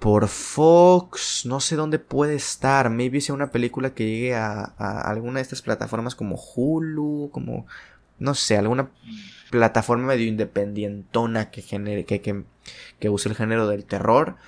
por 0.01 0.27
Fox, 0.27 1.47
no 1.47 1.61
sé 1.61 1.77
dónde 1.77 2.01
puede 2.01 2.35
estar. 2.35 2.91
Maybe 2.91 3.21
sea 3.21 3.37
una 3.37 3.53
película 3.53 3.91
que 3.91 4.05
llegue 4.05 4.35
a, 4.35 4.65
alguna 5.05 5.37
de 5.37 5.43
estas 5.43 5.63
plataformas 5.63 6.17
como 6.17 6.35
Hulu, 6.35 7.31
como 7.31 7.69
no 8.19 8.35
sé, 8.35 8.57
alguna 8.57 8.91
plataforma 9.51 10.09
medio 10.09 10.27
independientona 10.27 11.53
que 11.53 11.63
genere, 11.63 12.05
que, 12.05 12.21
que, 12.21 13.09
use 13.09 13.29
el 13.29 13.37
género 13.37 13.69
del 13.69 13.85
terror. 13.85 14.39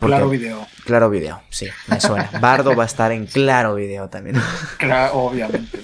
claro 0.00 0.28
video. 0.28 0.66
Claro 0.86 1.08
video, 1.08 1.40
sí, 1.50 1.68
me 1.86 2.00
suena. 2.00 2.32
Bardo 2.40 2.74
va 2.74 2.82
a 2.82 2.86
estar 2.86 3.12
en 3.12 3.26
claro 3.26 3.76
video 3.76 4.08
también. 4.08 4.42
Claro, 4.76 5.18
obviamente, 5.18 5.80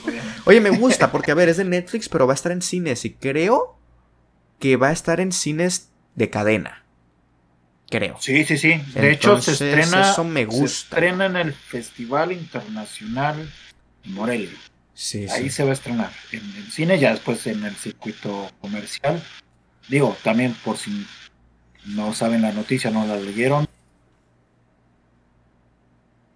Oye, 0.47 0.61
me 0.61 0.71
gusta 0.71 1.12
porque, 1.12 1.31
a 1.31 1.37
ver, 1.37 1.49
es 1.49 1.59
de 1.59 1.65
Netflix, 1.65 2.09
pero 2.09 2.27
va 2.27 2.33
a 2.33 2.35
estar 2.35 2.51
en 2.51 2.61
cines 2.61 3.05
y 3.05 3.12
creo 3.12 3.79
que 4.59 4.76
va 4.76 4.89
a 4.89 4.93
estar 4.93 5.20
en 5.20 5.32
cines 5.32 5.90
de 6.14 6.31
cadena 6.31 6.85
creo. 7.98 8.16
Sí, 8.20 8.44
sí, 8.44 8.59
sí. 8.59 8.82
De 8.94 9.12
hecho, 9.12 9.40
se 9.40 9.52
estrena. 9.52 10.10
Eso 10.10 10.24
me 10.24 10.44
gusta. 10.44 10.66
Se 10.66 10.74
estrena 10.74 11.26
en 11.26 11.36
el 11.36 11.52
Festival 11.52 12.32
Internacional 12.32 13.48
Morelia. 14.05 14.59
Sí, 14.94 15.26
Ahí 15.28 15.51
se 15.51 15.64
va 15.64 15.70
a 15.70 15.74
estrenar. 15.74 16.10
En 16.32 16.40
el 16.56 16.70
cine, 16.70 16.98
ya 16.98 17.10
después 17.10 17.47
en 17.47 17.64
el 17.64 17.74
circuito 17.74 18.51
comercial. 18.60 19.22
Digo, 19.89 20.16
también 20.22 20.55
por 20.64 20.76
si 20.76 21.06
no 21.86 22.14
saben 22.14 22.43
la 22.43 22.52
noticia, 22.52 22.90
no 22.90 23.06
la 23.06 23.16
leyeron. 23.16 23.68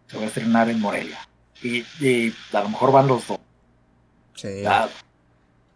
Se 0.06 0.16
va 0.16 0.24
a 0.24 0.26
estrenar 0.26 0.68
en 0.68 0.80
Morelia. 0.80 1.18
Y, 1.62 1.82
a 2.52 2.62
lo 2.62 2.68
mejor 2.68 2.92
van 2.92 3.08
los 3.08 3.26
dos. 3.26 3.40
Sí. 4.34 4.62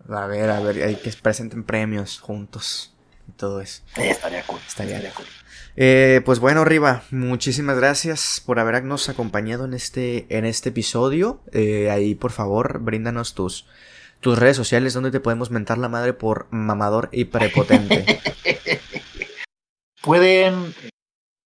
A 0.09 0.27
ver, 0.27 0.51
a 0.51 0.61
ver, 0.61 0.83
hay 0.83 0.97
que 0.97 1.13
presenten 1.13 1.65
premios 1.65 2.21
juntos 2.21 2.95
y 3.29 3.33
todo 3.33 3.61
eso. 3.61 3.83
estaría 3.97 4.43
cool. 4.45 4.61
Estaría, 4.67 4.97
estaría 4.97 5.15
cool. 5.15 5.27
Eh, 5.75 6.21
pues 6.25 6.39
bueno, 6.39 6.65
Riva, 6.65 7.03
muchísimas 7.11 7.77
gracias 7.77 8.43
por 8.45 8.59
habernos 8.59 9.09
acompañado 9.09 9.65
en 9.65 9.75
este, 9.75 10.27
en 10.37 10.45
este 10.45 10.69
episodio. 10.69 11.41
Eh, 11.53 11.91
ahí, 11.91 12.15
por 12.15 12.31
favor, 12.31 12.81
bríndanos 12.81 13.35
tus, 13.35 13.67
tus 14.21 14.39
redes 14.39 14.57
sociales 14.57 14.93
donde 14.93 15.11
te 15.11 15.21
podemos 15.21 15.51
mentar 15.51 15.79
la 15.79 15.89
madre 15.89 16.13
por 16.13 16.47
mamador 16.51 17.09
y 17.13 17.25
prepotente. 17.25 18.21
Pueden, 20.03 20.75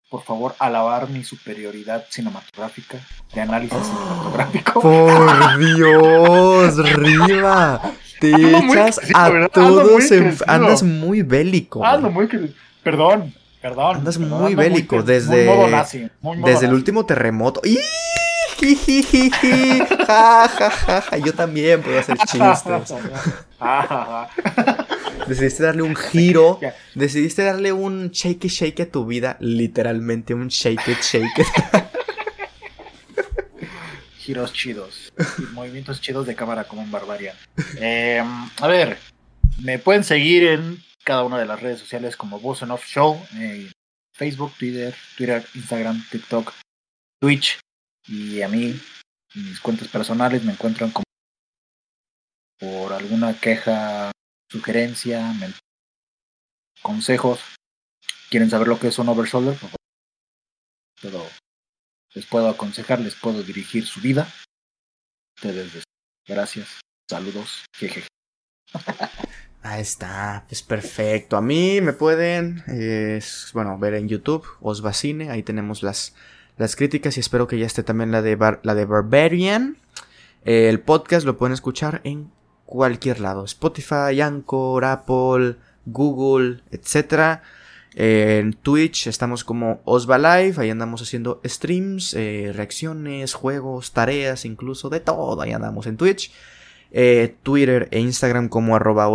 por 0.08 0.22
favor, 0.22 0.54
alabar 0.58 1.08
mi 1.08 1.24
superioridad 1.24 2.04
cinematográfica, 2.08 2.98
de 3.34 3.40
análisis 3.40 3.78
cinematográfico. 3.78 4.80
Por 4.80 5.58
Dios, 5.58 6.92
Riva. 6.94 7.80
Te 8.20 8.30
echas 8.30 9.00
a 9.14 9.48
todos 9.48 10.10
en... 10.10 10.36
Andas 10.46 10.82
muy 10.82 11.22
bélico. 11.22 11.84
Ando 11.84 12.10
muy... 12.10 12.28
Perdón, 12.82 13.34
Perdón. 13.60 13.96
Andas 13.96 14.18
muy 14.18 14.54
bélico 14.54 15.02
desde, 15.02 15.46
desde 16.44 16.66
el 16.66 16.72
último 16.72 17.04
terremoto. 17.04 17.60
Yo 21.24 21.34
también 21.34 21.82
puedo 21.82 21.98
hacer 21.98 22.16
chistes. 22.18 22.94
decidiste 25.26 25.62
darle 25.62 25.82
un 25.82 25.96
giro. 25.96 26.60
Decidiste 26.94 27.42
darle 27.42 27.72
un 27.72 28.10
shake 28.10 28.48
shake 28.48 28.80
a 28.80 28.90
tu 28.90 29.06
vida. 29.06 29.36
Literalmente 29.40 30.34
un 30.34 30.48
shake 30.48 30.88
it, 30.88 31.00
shake 31.02 31.38
it. 31.38 31.46
Giros 34.18 34.52
chidos. 34.52 35.12
movimientos 35.52 36.00
chidos 36.00 36.26
de 36.26 36.34
cámara 36.34 36.64
como 36.64 36.82
un 36.82 36.90
barbarian. 36.90 37.36
Em, 37.78 38.26
a 38.60 38.66
ver, 38.66 38.98
me 39.62 39.78
pueden 39.78 40.02
seguir 40.04 40.44
en 40.44 40.82
cada 41.04 41.22
una 41.22 41.38
de 41.38 41.46
las 41.46 41.60
redes 41.62 41.78
sociales 41.78 42.16
como 42.16 42.40
Voz 42.40 42.62
Off 42.62 42.84
Show, 42.86 43.24
eh, 43.38 43.70
Facebook, 44.12 44.52
Twitter, 44.58 44.94
Twitter, 45.16 45.44
Instagram, 45.54 46.04
TikTok, 46.10 46.52
Twitch 47.20 47.60
y 48.08 48.42
a 48.42 48.48
mí, 48.48 48.78
mis 49.34 49.60
cuentas 49.60 49.88
personales 49.88 50.42
me 50.42 50.52
encuentran 50.52 50.90
como 50.90 51.04
por 52.58 52.92
alguna 52.92 53.38
queja, 53.38 54.10
sugerencia, 54.48 55.34
consejos. 56.82 57.40
¿Quieren 58.30 58.50
saber 58.50 58.68
lo 58.68 58.78
que 58.78 58.88
es 58.88 58.98
un? 58.98 59.06
Pero 61.00 61.26
les 62.14 62.26
puedo 62.26 62.48
aconsejar, 62.48 63.00
les 63.00 63.14
puedo 63.14 63.42
dirigir 63.42 63.86
su 63.86 64.00
vida. 64.00 64.28
Ustedes, 65.36 65.84
gracias, 66.26 66.80
saludos, 67.08 67.64
jejeje. 67.74 68.08
Ahí 69.62 69.82
está, 69.82 70.44
pues 70.48 70.62
perfecto. 70.62 71.36
A 71.36 71.42
mí 71.42 71.80
me 71.80 71.92
pueden, 71.92 72.62
bueno, 73.52 73.78
ver 73.78 73.94
en 73.94 74.08
YouTube, 74.08 74.46
Osbacine, 74.60 75.30
ahí 75.30 75.42
tenemos 75.42 75.82
las, 75.82 76.14
las 76.56 76.76
críticas 76.76 77.16
y 77.16 77.20
espero 77.20 77.48
que 77.48 77.58
ya 77.58 77.66
esté 77.66 77.82
también 77.82 78.12
la 78.12 78.22
de, 78.22 78.36
la 78.62 78.74
de 78.76 78.84
Barbarian. 78.84 79.76
el 80.44 80.78
podcast 80.78 81.26
lo 81.26 81.36
pueden 81.36 81.52
escuchar 81.52 82.00
en 82.04 82.30
cualquier 82.66 83.20
lado, 83.20 83.44
Spotify, 83.44 84.20
Anchor, 84.20 84.84
Apple, 84.84 85.56
Google, 85.86 86.60
etc. 86.70 87.40
en 87.94 88.52
Twitch 88.52 89.06
estamos 89.06 89.44
como 89.44 89.80
Osva 89.84 90.18
Live, 90.18 90.56
ahí 90.58 90.70
andamos 90.70 91.00
haciendo 91.00 91.40
streams, 91.44 92.12
eh, 92.14 92.52
reacciones, 92.54 93.32
juegos, 93.32 93.92
tareas, 93.92 94.44
incluso 94.44 94.90
de 94.90 95.00
todo, 95.00 95.40
ahí 95.40 95.52
andamos 95.52 95.86
en 95.86 95.96
Twitch. 95.96 96.32
Eh, 96.92 97.34
Twitter 97.42 97.88
e 97.90 97.98
Instagram 98.00 98.48
como 98.48 98.76
arroba 98.76 99.10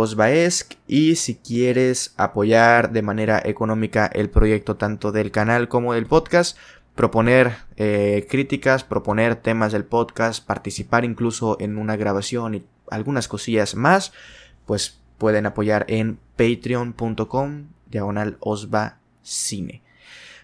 y 0.86 1.16
si 1.16 1.34
quieres 1.36 2.14
apoyar 2.16 2.92
de 2.92 3.02
manera 3.02 3.40
económica 3.44 4.06
el 4.06 4.28
proyecto 4.28 4.76
tanto 4.76 5.10
del 5.10 5.30
canal 5.30 5.68
como 5.68 5.94
del 5.94 6.06
podcast, 6.06 6.58
proponer 6.94 7.52
eh, 7.76 8.26
críticas, 8.28 8.84
proponer 8.84 9.36
temas 9.36 9.72
del 9.72 9.84
podcast, 9.84 10.46
participar 10.46 11.04
incluso 11.04 11.56
en 11.60 11.78
una 11.78 11.96
grabación 11.96 12.54
y 12.54 12.64
algunas 12.94 13.28
cosillas 13.28 13.74
más, 13.74 14.12
pues 14.66 14.98
pueden 15.18 15.46
apoyar 15.46 15.84
en 15.88 16.18
patreon.com 16.36 17.68
diagonal 17.86 18.36
osbacine. 18.40 19.82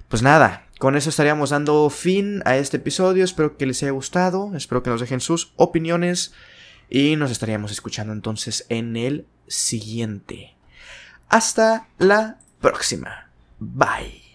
Pues 0.09 0.23
nada, 0.23 0.67
con 0.79 0.97
eso 0.97 1.11
estaríamos 1.11 1.51
dando 1.51 1.91
fin 1.91 2.43
a 2.45 2.57
este 2.57 2.77
episodio. 2.77 3.25
Espero 3.25 3.57
que 3.57 3.67
les 3.67 3.83
haya 3.83 3.93
gustado. 3.93 4.53
Espero 4.55 4.83
que 4.83 4.91
nos 4.91 5.01
dejen 5.01 5.21
sus 5.21 5.53
opiniones. 5.57 6.33
Y 6.89 7.17
nos 7.17 7.31
estaríamos 7.31 7.73
escuchando 7.73 8.13
entonces 8.13 8.65
en 8.69 8.97
el 8.97 9.27
siguiente. 9.47 10.55
Hasta 11.29 11.89
la 11.99 12.39
próxima. 12.61 13.31
Bye. 13.59 14.28